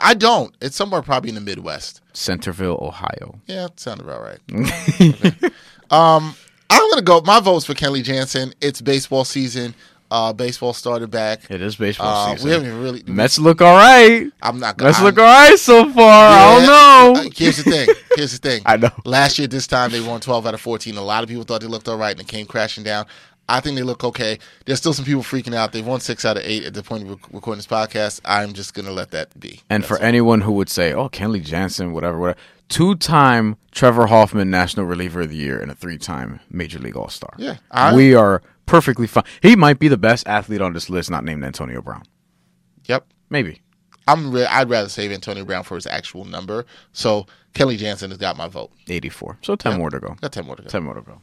I 0.00 0.14
don't. 0.14 0.54
It's 0.62 0.76
somewhere 0.76 1.02
probably 1.02 1.30
in 1.30 1.34
the 1.34 1.40
Midwest. 1.40 2.00
Centerville, 2.12 2.78
Ohio. 2.80 3.40
Yeah, 3.46 3.66
sounded 3.76 4.04
about 4.04 4.22
right. 4.22 4.40
Um, 5.90 6.34
I'm 6.70 6.88
gonna 6.90 7.02
go. 7.02 7.20
My 7.20 7.38
vote's 7.40 7.66
for 7.66 7.74
Kelly 7.74 8.00
Jansen. 8.00 8.54
It's 8.62 8.80
baseball 8.80 9.24
season. 9.26 9.74
Uh, 10.12 10.30
baseball 10.34 10.74
started 10.74 11.10
back. 11.10 11.50
It 11.50 11.62
is 11.62 11.76
baseball 11.76 12.06
Uh, 12.06 12.32
season. 12.34 12.46
we 12.46 12.52
haven't 12.52 12.68
even 12.68 12.82
really. 12.82 13.02
Mets 13.06 13.38
look 13.38 13.62
all 13.62 13.74
right. 13.76 14.30
I'm 14.42 14.60
not. 14.60 14.78
Mets 14.78 14.98
I'm- 14.98 15.06
look 15.06 15.18
all 15.18 15.24
right 15.24 15.58
so 15.58 15.90
far. 15.90 16.28
I 16.28 16.54
don't 16.58 16.66
know. 16.66 17.20
Uh, 17.22 17.30
Here's 17.34 17.56
the 17.56 17.62
thing. 17.70 17.88
Here's 18.16 18.32
the 18.32 18.38
thing. 18.38 18.60
I 18.66 18.76
know. 18.76 18.90
Last 19.06 19.38
year, 19.38 19.48
this 19.48 19.66
time 19.66 19.90
they 19.90 20.02
won 20.02 20.20
12 20.20 20.46
out 20.46 20.52
of 20.52 20.60
14. 20.60 20.98
A 20.98 21.02
lot 21.02 21.22
of 21.22 21.30
people 21.30 21.44
thought 21.44 21.62
they 21.62 21.66
looked 21.66 21.88
all 21.88 21.96
right, 21.96 22.10
and 22.10 22.20
it 22.20 22.28
came 22.28 22.44
crashing 22.44 22.84
down. 22.84 23.06
I 23.52 23.60
think 23.60 23.76
they 23.76 23.82
look 23.82 24.02
okay. 24.02 24.38
There's 24.64 24.78
still 24.78 24.92
some 24.94 25.04
people 25.04 25.22
freaking 25.22 25.54
out. 25.54 25.72
They've 25.72 25.86
won 25.86 26.00
six 26.00 26.24
out 26.24 26.36
of 26.36 26.42
eight 26.44 26.64
at 26.64 26.74
the 26.74 26.82
point 26.82 27.04
of 27.04 27.10
rec- 27.10 27.32
recording 27.32 27.58
this 27.58 27.66
podcast. 27.66 28.20
I'm 28.24 28.52
just 28.54 28.74
gonna 28.74 28.90
let 28.92 29.10
that 29.12 29.38
be. 29.38 29.60
And 29.70 29.82
That's 29.82 29.88
for 29.88 29.98
all. 29.98 30.04
anyone 30.04 30.40
who 30.40 30.52
would 30.52 30.68
say, 30.70 30.92
"Oh, 30.92 31.08
Kenley 31.08 31.44
Jansen, 31.44 31.92
whatever, 31.92 32.18
whatever," 32.18 32.38
two-time 32.68 33.56
Trevor 33.70 34.06
Hoffman 34.06 34.50
National 34.50 34.86
Reliever 34.86 35.20
of 35.22 35.28
the 35.28 35.36
Year 35.36 35.60
and 35.60 35.70
a 35.70 35.74
three-time 35.74 36.40
Major 36.50 36.78
League 36.78 36.96
All-Star. 36.96 37.34
Yeah, 37.36 37.56
I- 37.70 37.94
we 37.94 38.14
are 38.14 38.42
perfectly 38.66 39.06
fine. 39.06 39.24
He 39.42 39.54
might 39.54 39.78
be 39.78 39.88
the 39.88 39.96
best 39.98 40.26
athlete 40.26 40.60
on 40.62 40.72
this 40.72 40.88
list, 40.88 41.10
not 41.10 41.22
named 41.24 41.44
Antonio 41.44 41.80
Brown. 41.82 42.02
yep. 42.86 43.06
Maybe. 43.30 43.60
I'm. 44.08 44.32
Re- 44.32 44.46
I'd 44.46 44.68
rather 44.68 44.88
save 44.88 45.12
Antonio 45.12 45.44
Brown 45.44 45.62
for 45.62 45.76
his 45.76 45.86
actual 45.86 46.24
number. 46.24 46.66
So 46.92 47.26
Kelly 47.54 47.76
Jansen 47.76 48.10
has 48.10 48.18
got 48.18 48.36
my 48.36 48.48
vote. 48.48 48.72
84. 48.88 49.38
So 49.42 49.54
10 49.54 49.78
more 49.78 49.90
to 49.90 50.00
go. 50.00 50.16
Got 50.20 50.32
10 50.32 50.44
more 50.46 50.56
to 50.56 50.62
go. 50.62 50.68
10 50.68 50.82
more 50.82 50.94
to 50.94 51.02
go. 51.02 51.20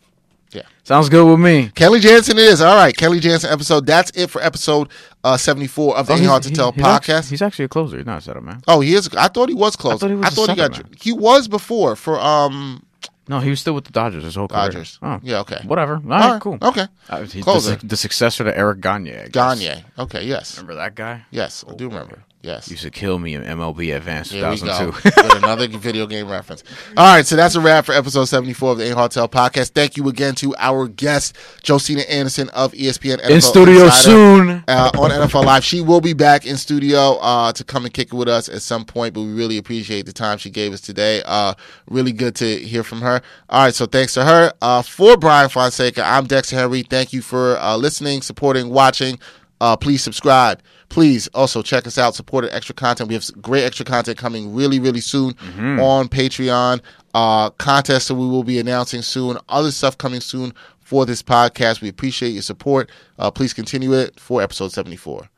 Yeah. 0.52 0.64
Sounds 0.84 1.10
good 1.10 1.30
with 1.30 1.40
me. 1.40 1.70
Kelly 1.76 2.00
Jansen 2.00 2.38
it 2.38 2.44
is. 2.44 2.60
All 2.62 2.76
right. 2.76 2.96
Kelly 2.96 3.20
Jansen 3.20 3.52
episode. 3.52 3.86
That's 3.86 4.10
it 4.12 4.28
for 4.32 4.42
episode 4.42 4.90
uh, 5.24 5.38
74 5.38 5.98
of 5.98 6.08
the 6.08 6.14
Ain't 6.14 6.26
Hard 6.26 6.44
to 6.44 6.50
he- 6.50 6.56
Tell 6.56 6.72
he's 6.72 6.84
podcast. 6.84 7.10
Actually, 7.18 7.30
he's 7.30 7.42
actually 7.42 7.66
a 7.66 7.70
closer. 7.70 7.98
He's 7.98 8.06
not 8.06 8.18
a 8.20 8.22
setup 8.22 8.44
man. 8.44 8.62
oh, 8.68 8.80
he 8.80 8.96
is. 8.96 9.10
I 9.16 9.28
thought 9.28 9.50
he 9.50 9.56
was 9.56 9.76
closer. 9.76 9.96
I 9.96 9.98
thought 10.00 10.10
he 10.10 10.16
was 10.16 10.38
a 10.38 10.52
he 10.52 10.58
got. 10.58 10.72
man. 10.72 10.86
He 11.00 11.12
was 11.14 11.48
before 11.48 11.96
for 11.96 12.20
um 12.20 12.84
No, 13.28 13.40
he 13.42 13.52
was 13.52 13.60
still 13.62 13.74
with 13.76 13.86
the 13.86 13.92
Dodgers 13.92 14.24
his 14.24 14.34
whole 14.36 14.48
career. 14.48 14.62
Dodgers. 14.70 14.98
Oh, 15.04 15.20
Yeah. 15.22 15.40
Okay. 15.42 15.62
Whatever. 15.66 15.96
All 15.98 16.02
All 16.02 16.10
right, 16.20 16.32
right, 16.34 16.42
cool. 16.42 16.58
Okay. 16.62 16.88
Uh, 17.10 17.22
he- 17.26 17.42
the, 17.42 17.80
the 17.84 17.98
successor 17.98 18.44
to 18.44 18.58
Eric 18.58 18.82
Gagne. 18.82 19.16
I. 19.16 19.28
Gagne. 19.28 19.84
Okay. 20.00 20.24
Yes. 20.26 20.58
Remember 20.58 20.76
that 20.76 20.96
guy? 20.96 21.26
Yes. 21.30 21.64
I 21.70 21.76
do 21.76 21.88
remember. 21.90 22.24
Yes. 22.42 22.72
Used 22.72 22.84
to 22.84 22.90
kill 22.90 23.20
me 23.20 23.34
in 23.34 23.44
MLB 23.44 23.94
Advanced 23.94 24.32
Here 24.32 24.50
we 24.50 24.56
go 24.62 24.92
2002. 24.92 25.24
with 25.24 25.44
another 25.44 25.68
video 25.68 26.08
game 26.08 26.30
reference. 26.30 26.64
All 26.96 27.14
right, 27.16 27.26
so 27.26 27.36
that's 27.36 27.56
a 27.56 27.60
wrap 27.60 27.84
for 27.84 27.92
episode 27.92 28.26
74 28.26 28.72
of 28.72 28.78
the 28.78 28.92
A 28.92 28.96
Hotel 28.96 29.28
podcast. 29.28 29.72
Thank 29.72 29.98
you 29.98 30.08
again 30.08 30.36
to 30.36 30.56
our 30.58 30.88
guest, 30.88 31.36
Josina 31.64 32.04
Anderson 32.04 32.48
of 32.50 32.72
ESPN 32.72 33.18
NFL 33.18 33.30
in 33.30 33.42
studio 33.42 33.84
Insider, 33.86 33.92
soon. 33.92 34.50
Uh, 34.70 34.90
on 34.98 35.12
NFL 35.12 35.44
Live. 35.44 35.66
She 35.66 35.82
will 35.82 36.00
be 36.00 36.14
back 36.14 36.46
in 36.46 36.56
studio 36.56 37.18
uh, 37.20 37.52
to 37.52 37.64
come 37.66 37.84
and 37.84 37.94
kick 37.94 38.14
it 38.14 38.16
with 38.16 38.30
us 38.30 38.48
at 38.48 38.62
some 38.62 38.86
point, 38.86 39.14
but 39.14 39.22
we 39.22 39.34
really 39.34 39.58
appreciate 39.58 40.06
the 40.06 40.14
time 40.14 40.38
she 40.38 40.50
gave 40.50 40.72
us 40.72 40.80
today. 40.80 41.22
Uh, 41.26 41.56
really 41.90 42.14
good 42.14 42.36
to 42.36 42.58
hear 42.60 42.84
from 42.86 43.02
her. 43.02 43.22
All 43.50 43.66
right, 43.66 43.76
so 43.76 43.86
thanks 43.86 44.14
to 44.14 44.24
her. 44.24 44.54
Uh, 44.62 44.82
for 44.82 45.18
Bryan 45.18 45.50
Fonseca, 45.50 46.06
I'm 46.06 46.26
Dexter 46.26 46.56
Henry. 46.56 46.84
Thank 46.84 47.12
you 47.12 47.22
for 47.22 47.58
uh, 47.58 47.76
listening, 47.76 48.22
supporting, 48.22 48.70
watching. 48.70 49.20
Uh, 49.60 49.76
please 49.76 50.02
subscribe. 50.02 50.62
Please 50.90 51.28
also 51.30 51.62
check 51.62 51.86
us 51.86 51.98
out, 51.98 52.16
support 52.16 52.46
extra 52.52 52.74
content. 52.74 53.08
We 53.08 53.14
have 53.14 53.42
great 53.42 53.64
extra 53.64 53.86
content 53.86 54.18
coming 54.18 54.54
really, 54.54 54.80
really 54.80 55.02
soon 55.02 55.34
mm-hmm. 55.34 55.80
on 55.80 56.10
Patreon. 56.10 56.82
Uh, 57.14 57.50
contests 57.52 58.08
that 58.08 58.16
we 58.16 58.28
will 58.28 58.44
be 58.44 58.60
announcing 58.60 59.02
soon, 59.02 59.38
other 59.50 59.72
stuff 59.72 59.98
coming 59.98 60.22
soon 60.22 60.54
for 60.80 61.06
this 61.06 61.22
podcast. 61.22 61.82
We 61.82 61.90
appreciate 61.90 62.30
your 62.32 62.42
support. 62.42 62.90
Uh, 63.18 63.30
please 63.30 63.54
continue 63.54 63.94
it 63.94 64.20
for 64.20 64.42
episode 64.42 64.72
74. 64.72 65.30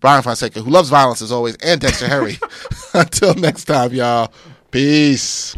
Bryan 0.00 0.22
Fonseca, 0.22 0.62
who 0.62 0.70
loves 0.70 0.88
violence 0.88 1.20
as 1.20 1.30
always, 1.30 1.56
and 1.56 1.80
Dexter 1.80 2.08
Harry. 2.08 2.38
Until 2.94 3.34
next 3.34 3.64
time, 3.64 3.92
y'all. 3.92 4.32
Peace. 4.70 5.56